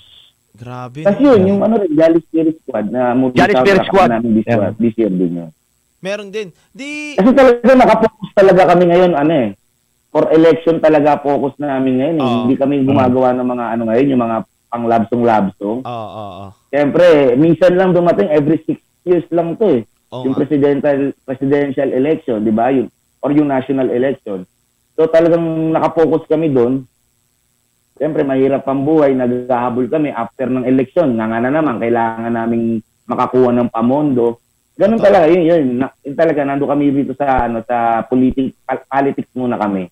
Grabe. 0.54 1.01
Kasi 1.01 1.22
yun, 1.26 1.41
yung 1.49 1.62
ano 1.66 1.82
rin, 1.82 1.89
Jolly 1.97 2.22
Spirit 2.30 2.56
Squad 2.62 2.86
na 2.93 3.18
movie 3.18 3.41
Jolly 3.41 3.56
Spirit 3.58 3.86
Squad. 3.89 4.10
namin 4.14 4.30
this, 4.38 4.45
Yeah. 4.45 4.72
this 4.78 4.95
year 4.95 5.10
din 5.10 5.41
yun. 5.41 5.49
Meron 5.97 6.30
din. 6.30 6.54
Di... 6.70 7.18
Kasi 7.18 7.32
talaga 7.34 7.74
nakapokus 7.74 8.32
talaga 8.38 8.62
kami 8.76 8.84
ngayon, 8.93 9.12
ano 9.18 9.34
eh. 9.34 9.49
For 10.14 10.30
election 10.30 10.78
talaga 10.78 11.18
focus 11.26 11.58
na 11.58 11.80
namin 11.80 11.93
ngayon. 11.97 12.18
Eh. 12.18 12.22
Oo. 12.22 12.38
Hindi 12.45 12.56
kami 12.56 12.86
gumagawa 12.86 13.34
ng 13.34 13.47
mga 13.49 13.66
ano 13.74 13.84
ngayon, 13.89 14.12
yung 14.14 14.24
mga 14.24 14.38
pang 14.70 14.86
love 14.86 15.06
song 15.10 15.24
love 15.26 15.49
song. 15.58 15.80
Oo, 15.82 15.89
oo, 15.89 16.32
oo. 16.38 16.47
Siyempre, 16.70 17.34
minsan 17.34 17.74
lang 17.74 17.97
dumating, 17.97 18.30
every 18.30 18.62
six 18.62 18.78
years 19.06 19.26
lang 19.34 19.58
to 19.58 19.82
eh. 19.82 19.82
Oo 20.14 20.30
yung 20.30 20.38
presidential 20.38 21.10
presidential 21.26 21.89
election, 21.89 22.45
di 22.45 22.54
ba? 22.54 22.70
Yung, 22.70 22.86
or 23.26 23.34
yung 23.34 23.49
national 23.49 23.89
election. 23.89 24.45
So 24.93 25.10
talagang 25.10 25.41
nakapokus 25.74 26.30
kami 26.30 26.54
doon. 26.54 26.86
Siyempre, 27.94 28.26
mahirap 28.26 28.66
ang 28.66 28.82
buhay. 28.84 29.14
Naghahabol 29.14 29.86
kami 29.86 30.10
after 30.10 30.50
ng 30.50 30.66
election. 30.66 31.14
Nga 31.14 31.26
nga 31.30 31.39
na 31.39 31.52
naman, 31.54 31.78
kailangan 31.78 32.34
naming 32.34 32.82
makakuha 33.06 33.54
ng 33.54 33.70
pamondo. 33.70 34.41
Ganun 34.74 34.98
Totoo. 34.98 35.08
talaga, 35.10 35.26
yun, 35.30 35.44
yun. 35.46 35.64
Na, 35.78 35.88
yun 36.02 36.16
talaga, 36.18 36.41
nando 36.41 36.66
kami 36.66 36.89
dito 36.89 37.14
sa, 37.14 37.46
ano, 37.46 37.62
sa 37.62 38.02
politic, 38.10 38.58
politics 38.89 39.30
muna 39.38 39.62
kami. 39.62 39.86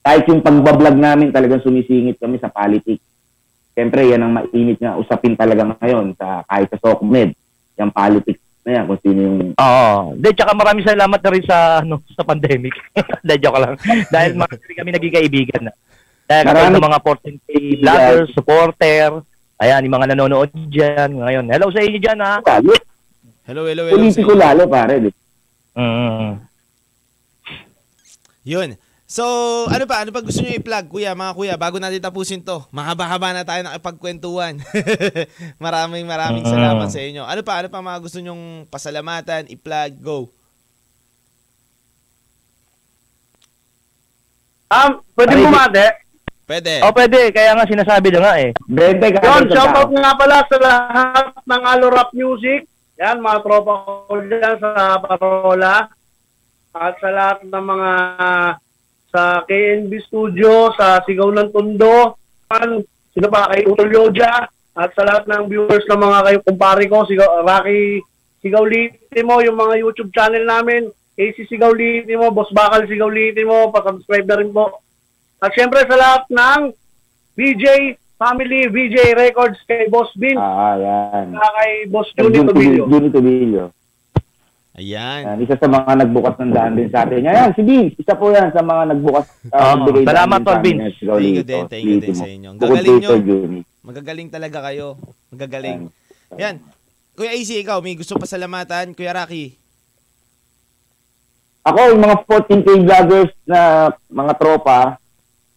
Kahit 0.00 0.24
yung 0.30 0.40
pagbablog 0.40 0.96
namin, 0.96 1.34
talagang 1.34 1.60
sumisingit 1.60 2.22
kami 2.22 2.38
sa 2.38 2.48
politics. 2.48 3.02
Siyempre, 3.74 4.06
yan 4.06 4.22
ang 4.22 4.32
mainit 4.38 4.78
na 4.78 4.98
usapin 4.98 5.34
talaga 5.34 5.66
ngayon 5.78 6.14
sa 6.14 6.46
kahit 6.46 6.70
sa 6.70 6.78
SOCMED. 6.78 7.34
Yung 7.80 7.92
politics 7.92 8.42
na 8.64 8.70
yan, 8.80 8.84
kung 8.86 9.00
sino 9.00 9.18
yung... 9.24 9.38
Oo. 9.56 9.92
De, 10.20 10.36
tsaka 10.36 10.52
maraming 10.52 10.84
salamat 10.84 11.20
na 11.20 11.30
rin 11.32 11.44
sa 11.48 11.56
ano 11.80 11.96
sa 12.12 12.24
pandemic. 12.26 12.74
De, 13.26 13.34
joke 13.40 13.56
lang. 13.56 13.74
Dahil 14.14 14.36
marami 14.36 14.72
kami 14.76 14.90
naging 14.94 15.16
kaibigan 15.16 15.62
na. 15.68 15.72
Kami 16.30 16.46
Marami- 16.46 16.78
sa 16.78 16.86
mga 16.86 17.00
14K 17.02 17.48
vloggers, 17.82 18.30
supporter, 18.30 19.08
ayan, 19.58 19.82
yung 19.82 19.94
mga 19.98 20.08
nanonood 20.14 20.50
dyan 20.70 21.18
ngayon. 21.18 21.50
Hello 21.50 21.66
sa 21.68 21.82
inyo 21.82 21.98
dyan, 21.98 22.18
ha? 22.22 22.38
Lalo, 22.38 22.70
Hello, 23.42 23.62
hello, 23.66 23.82
hello. 23.82 23.98
politiko 23.98 24.38
lalo, 24.38 24.62
pare. 24.70 25.10
Mm. 25.74 26.38
Yun. 28.46 28.78
So, 29.10 29.26
ano 29.66 29.90
pa? 29.90 30.06
Ano 30.06 30.14
pa 30.14 30.22
gusto 30.22 30.38
nyo 30.38 30.54
i-plug, 30.54 30.86
kuya, 30.86 31.18
mga 31.18 31.34
kuya, 31.34 31.54
bago 31.58 31.82
natin 31.82 31.98
tapusin 31.98 32.46
to? 32.46 32.62
Mahaba-haba 32.70 33.34
na 33.34 33.42
tayo 33.42 33.66
nakipagkwentuhan. 33.66 34.62
maraming 35.58 36.06
maraming 36.06 36.46
Mm. 36.46 36.52
salamat 36.52 36.88
sa 36.88 37.02
inyo. 37.02 37.26
Ano 37.26 37.42
pa? 37.42 37.58
Ano 37.58 37.66
pa 37.66 37.82
mga 37.82 37.98
gusto 37.98 38.22
nyong 38.22 38.70
pasalamatan, 38.70 39.50
i-plug, 39.50 39.98
go. 39.98 40.30
Um, 44.70 45.02
pwede 45.12 45.34
Ay, 45.34 45.42
bumate. 45.42 45.86
Pwede. 46.50 46.82
Oh, 46.82 46.90
pwede. 46.90 47.30
Kaya 47.30 47.54
nga 47.54 47.62
sinasabi 47.62 48.10
na 48.10 48.20
nga 48.26 48.34
eh. 48.42 48.50
20 48.66 49.14
ka 49.14 49.22
Yun, 49.22 49.46
shoutout 49.54 49.90
nga 49.94 50.12
pala 50.18 50.42
sa 50.50 50.58
lahat 50.58 51.26
ng 51.46 51.62
Alo 51.62 51.86
Rap 51.94 52.10
Music. 52.10 52.66
Yan, 52.98 53.22
mga 53.22 53.38
tropa 53.46 53.72
ko 54.10 54.18
dyan 54.18 54.58
sa 54.58 54.98
Parola. 54.98 55.86
At 56.74 56.98
sa 56.98 57.08
lahat 57.14 57.46
ng 57.46 57.54
mga 57.54 57.90
sa 59.14 59.46
KNB 59.46 59.92
Studio, 60.10 60.74
sa 60.74 60.98
Sigaw 61.06 61.30
ng 61.30 61.54
Tondo, 61.54 62.18
sino 63.14 63.26
pa, 63.30 63.50
kay 63.54 63.66
Utol 63.66 63.90
Yoja, 63.90 64.46
at 64.74 64.90
sa 64.94 65.02
lahat 65.02 65.26
ng 65.26 65.50
viewers 65.50 65.86
ng 65.86 66.02
mga 66.02 66.18
kayo 66.26 66.38
kumpare 66.46 66.86
ko, 66.90 67.06
Sigaw, 67.06 67.46
Rocky 67.46 68.02
Sigaw 68.42 68.66
Litimo, 68.66 69.42
yung 69.42 69.58
mga 69.58 69.82
YouTube 69.82 70.14
channel 70.14 70.46
namin, 70.46 70.90
AC 71.14 71.46
Sigaw 71.46 71.74
Litimo, 71.74 72.30
Boss 72.30 72.50
Bakal 72.54 72.86
Sigaw 72.86 73.10
Litimo, 73.10 73.74
pa-subscribe 73.74 74.26
na 74.30 74.38
rin 74.38 74.50
po. 74.54 74.78
At 75.40 75.50
syempre 75.50 75.80
sa 75.82 75.96
lahat 75.96 76.22
ng 76.28 76.60
VJ 77.34 77.64
Family, 78.14 78.68
VJ 78.68 79.16
Records 79.16 79.56
kay 79.64 79.88
Boss 79.88 80.12
Bin, 80.12 80.36
Ah, 80.36 80.76
yan. 80.76 81.32
saka 81.32 81.48
kay 81.56 81.72
Boss 81.88 82.08
Juni 82.12 82.44
Tobilio. 82.44 82.84
Juni 82.84 83.08
Tobilio. 83.08 83.64
Ayan. 84.70 85.20
Yan, 85.26 85.36
isa 85.40 85.56
sa 85.56 85.66
mga 85.66 85.92
nagbukas 85.98 86.36
ng 86.38 86.52
daan 86.52 86.72
din 86.72 86.88
sa 86.88 87.02
atin. 87.02 87.20
Yan, 87.20 87.50
si 87.52 87.60
Vince, 87.60 87.96
isa 87.96 88.12
po 88.12 88.28
yan 88.28 88.52
sa 88.52 88.60
mga 88.60 88.92
nagbukas. 88.92 89.26
Nagbigay 89.42 90.04
daan 90.04 90.28
salamat, 90.30 90.40
si 90.94 91.02
Raulito, 91.04 91.16
Thank 91.16 91.34
you 91.34 91.44
din, 91.44 91.64
thank 91.66 91.84
you 91.86 91.98
din 91.98 92.14
sa 92.14 92.22
mo. 92.22 92.30
inyo. 92.30 92.48
Ang 92.50 92.60
gagaling 92.60 92.96
nyo. 92.96 93.10
Magagaling 93.80 94.28
talaga 94.30 94.58
kayo. 94.62 94.86
Magagaling. 95.28 95.80
Yan. 96.36 96.56
Kuya 97.12 97.32
AC, 97.32 97.50
ikaw, 97.58 97.80
may 97.80 97.96
gusto 97.96 98.14
pasalamatan. 98.14 98.92
Kuya 98.92 99.16
Rocky. 99.16 99.56
Ako, 101.60 101.80
yung 101.90 102.00
mga 102.00 102.16
14K 102.24 102.68
vloggers 102.78 103.32
na 103.44 103.60
mga 104.08 104.32
tropa, 104.36 104.99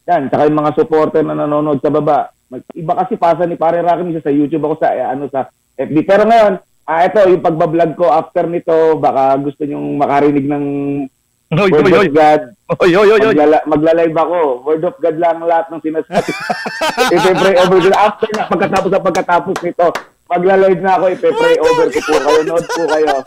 yan, 0.04 0.28
tsaka 0.28 0.48
yung 0.52 0.60
mga 0.60 0.76
supporter 0.76 1.24
na 1.24 1.36
nanonood 1.36 1.80
sa 1.80 1.92
baba. 1.94 2.32
Iba 2.76 2.94
kasi 3.02 3.16
pasa 3.18 3.48
ni 3.48 3.56
Pare 3.56 3.80
Rocky 3.82 4.04
minsan 4.04 4.26
sa 4.26 4.34
YouTube 4.36 4.68
ako 4.68 4.76
sa, 4.84 4.94
eh, 4.94 5.02
ano, 5.04 5.26
sa 5.32 5.48
FB. 5.74 5.96
Pero 6.06 6.28
ngayon, 6.28 6.54
ah, 6.86 7.02
ito, 7.08 7.20
yung 7.24 7.42
pagbablog 7.42 7.92
ko 7.96 8.12
after 8.12 8.46
nito, 8.46 9.00
baka 9.00 9.40
gusto 9.40 9.64
nyong 9.64 9.98
makarinig 9.98 10.46
ng 10.46 10.66
Oy, 11.54 11.70
Word 11.70 11.86
oy, 11.86 11.94
oy. 11.94 12.08
of 12.10 12.14
God. 12.18 12.42
Oy, 12.82 12.92
oy, 12.98 13.10
oy, 13.14 13.22
oy. 13.22 13.36
Maglala- 13.38 13.66
magla-live 13.70 14.18
ako. 14.18 14.38
Word 14.66 14.84
of 14.90 14.98
God 14.98 15.18
lang 15.22 15.38
lahat 15.46 15.70
ng 15.70 15.82
sinasabi. 15.86 16.32
Ipe-pray 17.14 17.56
over 17.62 17.78
ko. 17.78 17.90
After 17.94 18.30
na, 18.34 18.50
pagkatapos 18.50 18.90
sa 18.90 19.06
pagkatapos 19.06 19.56
nito, 19.62 19.88
magla-live 20.28 20.82
na 20.82 20.92
ako. 20.96 21.06
Ipe-pray 21.12 21.56
over 21.60 21.88
ko 21.90 22.00
po 22.00 22.16
kayo. 22.20 22.40
Nood 22.44 22.66
po 22.66 22.84
kayo. 22.88 23.14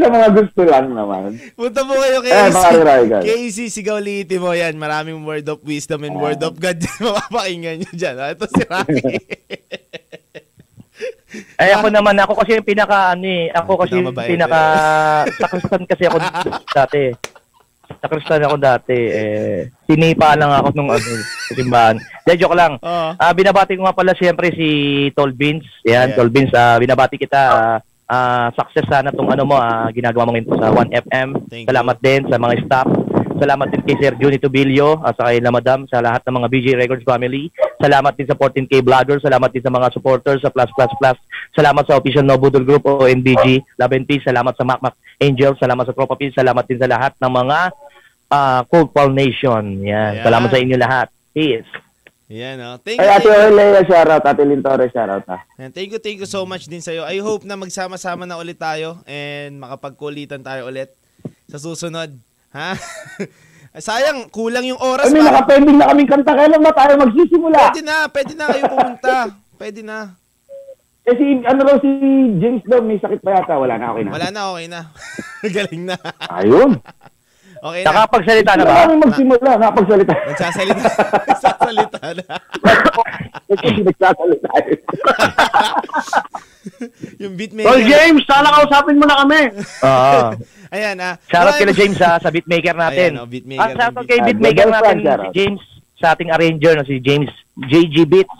sa 0.00 0.08
mga 0.08 0.28
gusto 0.32 0.60
lang 0.64 0.86
naman. 0.92 1.36
Punta 1.52 1.80
po 1.84 1.94
kayo 2.00 2.18
kay 2.24 2.32
Eh, 2.32 2.48
Rocky. 2.50 3.24
KC, 3.24 3.58
sigaw 3.68 4.00
liti 4.00 4.40
mo 4.40 4.52
yan. 4.52 4.76
Maraming 4.76 5.20
word 5.22 5.44
of 5.46 5.60
wisdom 5.62 6.04
and 6.04 6.16
word 6.16 6.40
of 6.40 6.56
God. 6.56 6.80
Mapapakinggan 7.04 7.84
nyo 7.84 7.90
dyan. 7.92 8.16
Ah, 8.16 8.32
Ito 8.32 8.44
si 8.48 8.62
Rocky. 8.64 9.12
Ay, 11.56 11.70
ako 11.76 11.92
naman, 11.92 12.16
ako 12.18 12.32
kasi 12.34 12.58
yung 12.58 12.66
pinaka, 12.66 13.12
ano 13.14 13.24
eh, 13.24 13.52
ako 13.52 13.72
kasi 13.84 14.00
yung 14.00 14.12
pinaka, 14.12 14.60
sa 15.30 15.46
Kristan 15.46 15.84
kasi 15.86 16.02
ako 16.08 16.16
dati. 16.72 17.02
Sa 17.98 18.06
Kristan 18.06 18.46
ako 18.46 18.56
dati, 18.56 18.94
eh, 18.94 19.66
sinipa 19.84 20.38
lang 20.38 20.54
ako 20.54 20.70
nung 20.72 20.88
ano, 20.88 21.02
simbahan. 21.50 21.98
De, 22.22 22.38
joke 22.38 22.54
lang. 22.54 22.78
Oo. 22.78 23.08
Ah, 23.18 23.34
binabati 23.34 23.74
ko 23.74 23.82
nga 23.82 23.96
pala 23.96 24.14
siyempre 24.14 24.54
si 24.54 24.68
Tol 25.12 25.34
Vince. 25.34 25.66
Yan, 25.82 26.14
Ayan. 26.14 26.16
Tol 26.16 26.30
Vince, 26.30 26.54
ah, 26.54 26.78
binabati 26.78 27.18
kita. 27.18 27.40
ah, 27.50 27.78
ah, 28.06 28.48
success 28.54 28.86
sana 28.86 29.10
tong 29.10 29.28
ano 29.28 29.42
mo, 29.42 29.56
ah, 29.58 29.90
ginagawa 29.90 30.26
mo 30.26 30.34
ngayon 30.34 30.48
sa 30.54 30.70
1FM. 30.70 31.28
Thank 31.46 31.66
Salamat 31.66 31.96
din 31.98 32.20
sa 32.26 32.36
mga 32.38 32.54
staff. 32.62 32.88
Salamat 33.40 33.72
din 33.72 33.80
kay 33.80 33.96
Sir 33.96 34.12
Juni 34.20 34.36
Tobilio 34.36 35.00
at 35.00 35.16
sa 35.16 35.32
kay 35.32 35.40
La 35.40 35.48
Madam, 35.48 35.88
sa 35.88 36.04
lahat 36.04 36.20
ng 36.28 36.36
mga 36.36 36.48
BJ 36.52 36.66
Records 36.76 37.08
family. 37.08 37.48
Salamat 37.80 38.12
din 38.12 38.28
sa 38.28 38.36
14K 38.36 38.84
Vloggers. 38.84 39.24
Salamat 39.24 39.48
din 39.48 39.64
sa 39.64 39.72
mga 39.72 39.88
supporters 39.96 40.44
sa 40.44 40.52
Plus 40.52 40.68
Plus 40.76 40.92
Plus. 41.00 41.16
Salamat 41.56 41.88
sa 41.88 41.96
official 41.96 42.28
Nobudol 42.28 42.68
Group 42.68 42.84
o 42.84 43.08
NBG. 43.08 43.64
Love 43.80 43.96
and 43.96 44.04
Peace. 44.04 44.28
Salamat 44.28 44.52
sa 44.52 44.68
Mac 44.68 44.84
Mac 44.84 44.92
Angel. 45.16 45.56
Salamat 45.56 45.88
sa 45.88 45.96
Tropa 45.96 46.20
Peace. 46.20 46.36
Salamat 46.36 46.68
din 46.68 46.76
sa 46.76 46.84
lahat 46.84 47.16
ng 47.16 47.32
mga 47.32 47.58
ah, 48.28 48.60
Cold 48.68 48.92
Fall 48.92 49.16
Nation. 49.16 49.80
Yan. 49.80 50.20
Ayan. 50.20 50.24
Salamat 50.28 50.48
sa 50.52 50.60
inyo 50.60 50.76
lahat. 50.76 51.08
Peace. 51.32 51.70
Yan, 52.30 52.62
oh. 52.62 52.78
Thank 52.78 53.02
Ay, 53.02 53.10
you, 53.10 53.10
Ate 53.10 53.26
thank 53.26 53.34
you. 53.34 53.42
Orlea, 53.50 53.82
shoutout. 53.90 54.22
Ate 54.22 54.42
Lintore, 54.46 54.86
shoutout. 54.86 55.26
ah. 55.26 55.42
Yan, 55.58 55.74
Thank 55.74 55.90
you, 55.90 55.98
thank 55.98 56.22
you 56.22 56.30
so 56.30 56.46
much 56.46 56.70
din 56.70 56.78
sa'yo. 56.78 57.02
I 57.02 57.18
hope 57.18 57.42
na 57.42 57.58
magsama-sama 57.58 58.22
na 58.22 58.38
ulit 58.38 58.54
tayo 58.54 59.02
and 59.02 59.58
makapagkulitan 59.58 60.38
tayo 60.38 60.70
ulit 60.70 60.94
sa 61.50 61.58
susunod. 61.58 62.14
Ha? 62.50 62.74
Sayang, 63.86 64.26
kulang 64.34 64.66
yung 64.66 64.82
oras. 64.82 65.14
May 65.14 65.22
para- 65.22 65.30
nakapending 65.30 65.78
na 65.78 65.94
kaming 65.94 66.10
kanta. 66.10 66.34
Kailan 66.34 66.58
ba 66.58 66.72
tayo 66.74 66.92
magsisimula? 66.98 67.58
Pwede 67.70 67.82
na, 67.86 67.96
pwede 68.10 68.32
na 68.34 68.44
kayo 68.50 68.64
pumunta. 68.66 69.14
Pwede 69.54 69.80
na. 69.86 69.98
Eh, 71.06 71.14
si, 71.16 71.26
ano 71.46 71.60
raw 71.64 71.76
si 71.78 71.90
James 72.42 72.66
daw, 72.66 72.82
may 72.82 72.98
sakit 72.98 73.22
pa 73.22 73.38
yata. 73.38 73.54
Wala 73.56 73.78
na, 73.78 73.94
okay 73.94 74.04
na. 74.04 74.10
Wala 74.10 74.28
na, 74.34 74.42
okay 74.50 74.66
na. 74.66 74.80
Galing 75.54 75.84
na. 75.86 75.96
Ayun. 76.28 76.82
Okay 77.60 77.80
na. 77.80 77.86
Nakapagsalita 77.86 78.50
na 78.52 78.62
Wala 78.62 78.72
ba? 78.72 78.80
kami 78.82 78.96
magsimula. 78.98 79.50
Nakapagsalita. 79.54 80.14
Nagsasalita. 80.26 80.88
Nagsasalita 81.28 82.00
na. 82.16 82.24
Nagsasalita. 83.84 84.48
yung 87.18 87.32
Tol 87.32 87.38
beatmaker. 87.38 87.80
James, 87.82 88.22
sana 88.24 88.48
kausapin 88.50 88.96
mo 88.96 89.04
na 89.04 89.16
kami. 89.18 89.40
Oo. 89.82 90.20
Ayan 90.70 90.96
ah. 90.98 91.14
Shoutout 91.26 91.58
kila 91.58 91.72
James 91.74 91.98
ha, 91.98 92.16
sa 92.16 92.30
beatmaker 92.30 92.72
natin. 92.72 93.10
Ayan, 93.12 93.20
oh, 93.20 93.28
beatmaker 93.28 93.60
At 93.60 93.70
shoutout 93.74 93.96
ng 93.98 94.08
kay 94.08 94.18
beat- 94.22 94.40
beatmaker 94.40 94.66
Ah, 94.66 94.74
natin, 94.80 94.96
si 94.96 95.28
James, 95.34 95.60
sa 95.98 96.06
ating 96.14 96.30
arranger, 96.30 96.72
no, 96.74 96.84
si 96.84 96.96
James 96.98 97.28
JG 97.58 98.06
Beats. 98.06 98.38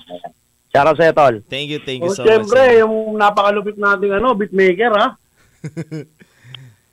Shoutout 0.71 0.97
sa'yo, 0.97 1.12
Tol. 1.12 1.35
Thank 1.45 1.68
you, 1.68 1.79
thank 1.79 2.01
you 2.01 2.09
O, 2.09 2.14
so 2.14 2.23
much. 2.23 2.29
siyempre, 2.31 2.62
yung 2.79 2.95
napakalupit 3.18 3.75
nating 3.75 4.14
ano, 4.14 4.33
beatmaker, 4.33 4.93
ha? 4.95 5.07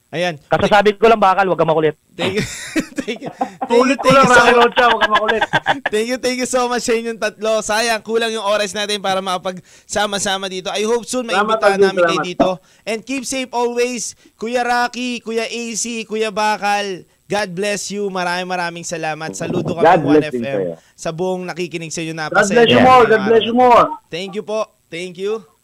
Ayan. 0.08 0.40
Kasasabi 0.48 0.96
ko 0.96 1.12
lang 1.12 1.20
bakal, 1.20 1.44
wag 1.52 1.60
ka 1.60 1.68
makulit. 1.68 2.00
Thank 2.16 2.40
you. 2.40 2.44
thank 3.04 3.20
you. 3.28 3.32
Thank 3.68 3.86
you, 3.92 3.98
thank 4.00 4.16
lang, 4.16 4.24
you 4.24 4.32
so 4.32 4.44
much. 4.48 4.56
Rocha, 4.56 4.86
huwag 4.88 5.02
ka 5.04 5.10
makulit. 5.12 5.44
Thank 5.92 6.08
you, 6.08 6.18
thank 6.18 6.38
you 6.40 6.50
so 6.50 6.62
much 6.72 6.84
sa 6.88 6.94
inyong 6.96 7.20
tatlo. 7.20 7.60
Sayang, 7.60 8.00
kulang 8.04 8.32
yung 8.32 8.48
oras 8.48 8.72
natin 8.72 9.04
para 9.04 9.20
makapagsama-sama 9.20 10.48
dito. 10.48 10.72
I 10.72 10.88
hope 10.88 11.04
soon 11.04 11.28
Alvin, 11.28 11.60
namin 11.60 12.04
kayo 12.08 12.24
dito. 12.24 12.50
And 12.88 13.04
keep 13.04 13.28
safe 13.28 13.52
always. 13.52 14.16
Kuya 14.40 14.64
Rocky, 14.64 15.20
Kuya 15.20 15.44
AC, 15.44 16.08
Kuya 16.08 16.32
Bakal, 16.32 17.04
God 17.28 17.50
bless 17.52 17.92
you. 17.92 18.08
Maraming 18.08 18.48
maraming 18.48 18.86
salamat. 18.88 19.36
Saludo 19.36 19.76
kami 19.76 19.84
God 19.84 20.02
bless 20.08 20.32
din 20.32 20.44
1FM 20.44 20.60
sa'yo. 20.64 20.74
sa 20.96 21.10
buong 21.12 21.44
nakikinig 21.44 21.92
sa 21.92 22.00
inyo. 22.00 22.16
God 22.16 22.24
Napasaya 22.32 22.64
bless 22.64 22.72
you 22.72 22.80
more, 22.80 23.04
God 23.04 23.24
bless 23.28 23.44
you 23.44 23.56
more. 23.56 23.84
Thank 24.08 24.32
you 24.40 24.44
po. 24.48 24.72
Thank 24.88 25.20
you. 25.20 25.57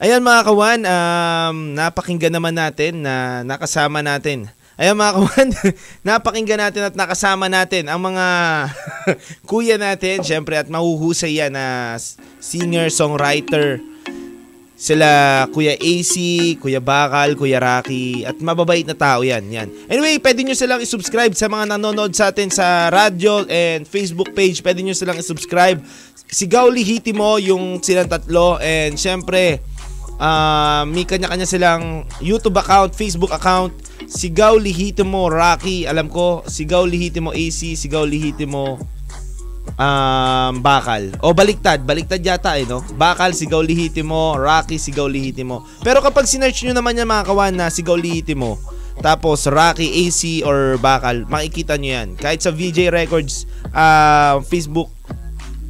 Ayan 0.00 0.24
mga 0.24 0.48
kawan, 0.48 0.80
um, 0.88 1.76
napakinggan 1.76 2.32
naman 2.32 2.56
natin 2.56 3.04
na 3.04 3.44
nakasama 3.44 4.00
natin. 4.00 4.48
Ayan 4.80 4.96
mga 4.96 5.12
kawan, 5.12 5.48
napakinggan 6.08 6.56
natin 6.56 6.88
at 6.88 6.96
nakasama 6.96 7.52
natin 7.52 7.84
ang 7.84 8.00
mga 8.00 8.26
kuya 9.52 9.76
natin, 9.76 10.24
syempre 10.24 10.56
at 10.56 10.72
mahuhusay 10.72 11.44
yan 11.44 11.52
na 11.52 12.00
singer, 12.40 12.88
songwriter. 12.88 13.76
Sila 14.80 15.44
Kuya 15.52 15.76
AC, 15.76 16.16
Kuya 16.56 16.80
Bakal, 16.80 17.36
Kuya 17.36 17.60
Rocky, 17.60 18.24
at 18.24 18.40
mababait 18.40 18.88
na 18.88 18.96
tao 18.96 19.20
yan. 19.20 19.52
yan. 19.52 19.68
Anyway, 19.92 20.16
pwede 20.24 20.40
nyo 20.40 20.56
silang 20.56 20.80
isubscribe 20.80 21.36
sa 21.36 21.52
mga 21.52 21.76
nanonood 21.76 22.16
sa 22.16 22.32
atin 22.32 22.48
sa 22.48 22.88
radio 22.88 23.44
and 23.44 23.84
Facebook 23.84 24.32
page. 24.32 24.64
Pwede 24.64 24.80
nyo 24.80 24.96
silang 24.96 25.20
isubscribe. 25.20 25.84
Si 26.24 26.48
Gauli 26.48 26.80
Hitimo, 26.80 27.36
yung 27.36 27.84
silang 27.84 28.08
tatlo. 28.08 28.56
And 28.56 28.96
syempre, 28.96 29.60
ah, 30.20 30.84
may 30.84 31.08
kanya-kanya 31.08 31.48
silang 31.48 32.04
YouTube 32.20 32.60
account, 32.60 32.92
Facebook 32.92 33.32
account. 33.32 33.72
Si 34.04 34.28
Gauli 34.28 34.70
Hitimo 34.70 35.32
Rocky, 35.32 35.88
alam 35.88 36.12
ko. 36.12 36.44
Si 36.44 36.68
Gauli 36.68 37.00
Hitimo 37.00 37.32
AC, 37.32 37.72
si 37.72 37.86
Gauli 37.88 38.20
Hitimo 38.20 38.76
um, 39.80 40.52
Bakal. 40.60 41.16
O 41.24 41.32
baliktad, 41.32 41.82
baliktad 41.84 42.20
yata 42.20 42.56
eh, 42.60 42.68
no? 42.68 42.84
Bakal, 42.96 43.32
Sigaw 43.36 43.64
Lihitimo, 43.64 44.36
Rocky, 44.36 44.80
Sigaw 44.80 45.08
Lihitimo. 45.08 45.64
Pero 45.84 46.04
kapag 46.04 46.28
sinearch 46.28 46.64
nyo 46.64 46.74
naman 46.76 46.98
yan 47.00 47.08
mga 47.08 47.26
kawan 47.28 47.54
na 47.56 47.72
Sigaw 47.72 47.96
Lihitimo, 47.96 48.60
tapos 49.00 49.48
Rocky, 49.48 49.88
AC, 50.06 50.44
or 50.44 50.76
Bakal, 50.76 51.24
makikita 51.28 51.80
nyo 51.80 51.90
yan. 52.02 52.08
Kahit 52.20 52.44
sa 52.44 52.52
VJ 52.52 52.92
Records 52.92 53.48
ah, 53.72 54.40
Facebook 54.44 54.92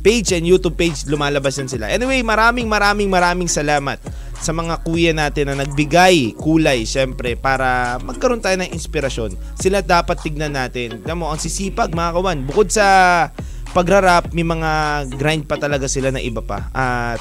page 0.01 0.33
and 0.33 0.49
YouTube 0.49 0.81
page, 0.81 1.05
lumalabas 1.07 1.61
yan 1.61 1.69
sila. 1.69 1.87
Anyway, 1.93 2.25
maraming 2.25 2.67
maraming 2.67 3.13
maraming 3.13 3.51
salamat 3.51 4.01
sa 4.41 4.57
mga 4.57 4.81
kuya 4.83 5.13
natin 5.13 5.53
na 5.53 5.61
nagbigay 5.63 6.33
kulay, 6.35 6.89
syempre, 6.89 7.37
para 7.37 8.01
magkaroon 8.01 8.41
tayo 8.41 8.57
ng 8.57 8.73
inspirasyon. 8.73 9.37
Sila 9.61 9.85
dapat 9.85 10.17
tignan 10.25 10.57
natin. 10.57 11.05
Alam 11.05 11.23
mo, 11.23 11.27
ang 11.29 11.37
sisipag, 11.37 11.93
mga 11.93 12.17
kawan. 12.17 12.39
Bukod 12.49 12.73
sa 12.73 13.29
pagrarap, 13.77 14.33
may 14.33 14.43
mga 14.43 15.05
grind 15.15 15.45
pa 15.45 15.61
talaga 15.61 15.87
sila 15.87 16.09
na 16.09 16.25
iba 16.25 16.41
pa. 16.41 16.73
At 16.73 17.21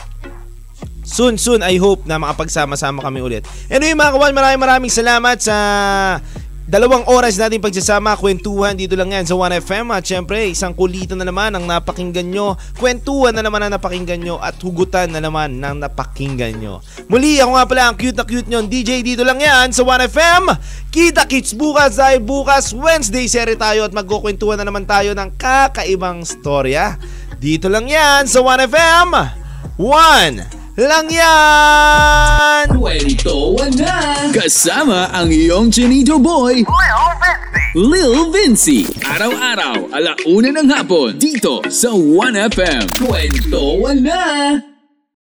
soon, 1.04 1.36
soon, 1.36 1.60
I 1.60 1.76
hope 1.76 2.08
na 2.08 2.18
makapagsama-sama 2.18 3.04
kami 3.04 3.20
ulit. 3.20 3.44
Anyway, 3.68 4.00
mga 4.00 4.16
kawan, 4.16 4.34
maraming 4.34 4.62
maraming 4.64 4.94
salamat 4.94 5.38
sa 5.44 5.56
dalawang 6.70 7.02
oras 7.10 7.42
natin 7.42 7.58
pagsasama, 7.58 8.14
kwentuhan 8.14 8.78
dito 8.78 8.94
lang 8.94 9.10
yan 9.10 9.26
sa 9.26 9.34
1FM 9.34 9.90
at 9.90 10.06
syempre 10.06 10.54
isang 10.54 10.78
kulitan 10.78 11.18
na 11.18 11.26
naman 11.26 11.50
ang 11.58 11.66
napakinggan 11.66 12.30
nyo, 12.30 12.54
kwentuhan 12.78 13.34
na 13.34 13.42
naman 13.42 13.66
ang 13.66 13.74
napakinggan 13.74 14.22
nyo 14.22 14.38
at 14.38 14.54
hugutan 14.62 15.10
na 15.10 15.18
naman 15.18 15.58
ng 15.58 15.82
napakinggan 15.82 16.62
nyo. 16.62 16.86
Muli 17.10 17.42
ako 17.42 17.52
nga 17.58 17.66
pala 17.66 17.84
ang 17.90 17.98
cute 17.98 18.14
na 18.14 18.24
cute 18.24 18.46
nyo, 18.46 18.62
DJ 18.70 19.02
dito 19.02 19.26
lang 19.26 19.42
yan 19.42 19.74
sa 19.74 19.82
1FM. 19.82 20.44
Kita 20.94 21.26
kits 21.26 21.58
bukas 21.58 21.98
dahil 21.98 22.22
bukas 22.22 22.70
Wednesday 22.78 23.26
seri 23.26 23.58
tayo 23.58 23.90
at 23.90 23.94
magkukwentuhan 23.98 24.62
na 24.62 24.70
naman 24.70 24.86
tayo 24.86 25.18
ng 25.18 25.42
kakaibang 25.42 26.22
storya. 26.22 27.02
Dito 27.42 27.66
lang 27.66 27.90
yan 27.90 28.30
sa 28.30 28.46
1FM. 28.46 29.10
1 29.82 30.59
lang 30.80 31.12
yan! 31.12 32.66
Kwento 32.80 33.60
na! 33.76 34.32
Kasama 34.32 35.12
ang 35.12 35.28
iyong 35.28 35.68
Chinito 35.68 36.16
Boy, 36.22 36.64
Lil 37.76 38.32
Vinci. 38.32 38.88
Araw-araw, 39.04 39.92
alauna 39.92 40.50
ng 40.56 40.70
hapon, 40.72 41.20
dito 41.20 41.60
sa 41.68 41.92
1FM. 41.92 42.96
Kwento 42.96 43.84
na! 44.00 44.69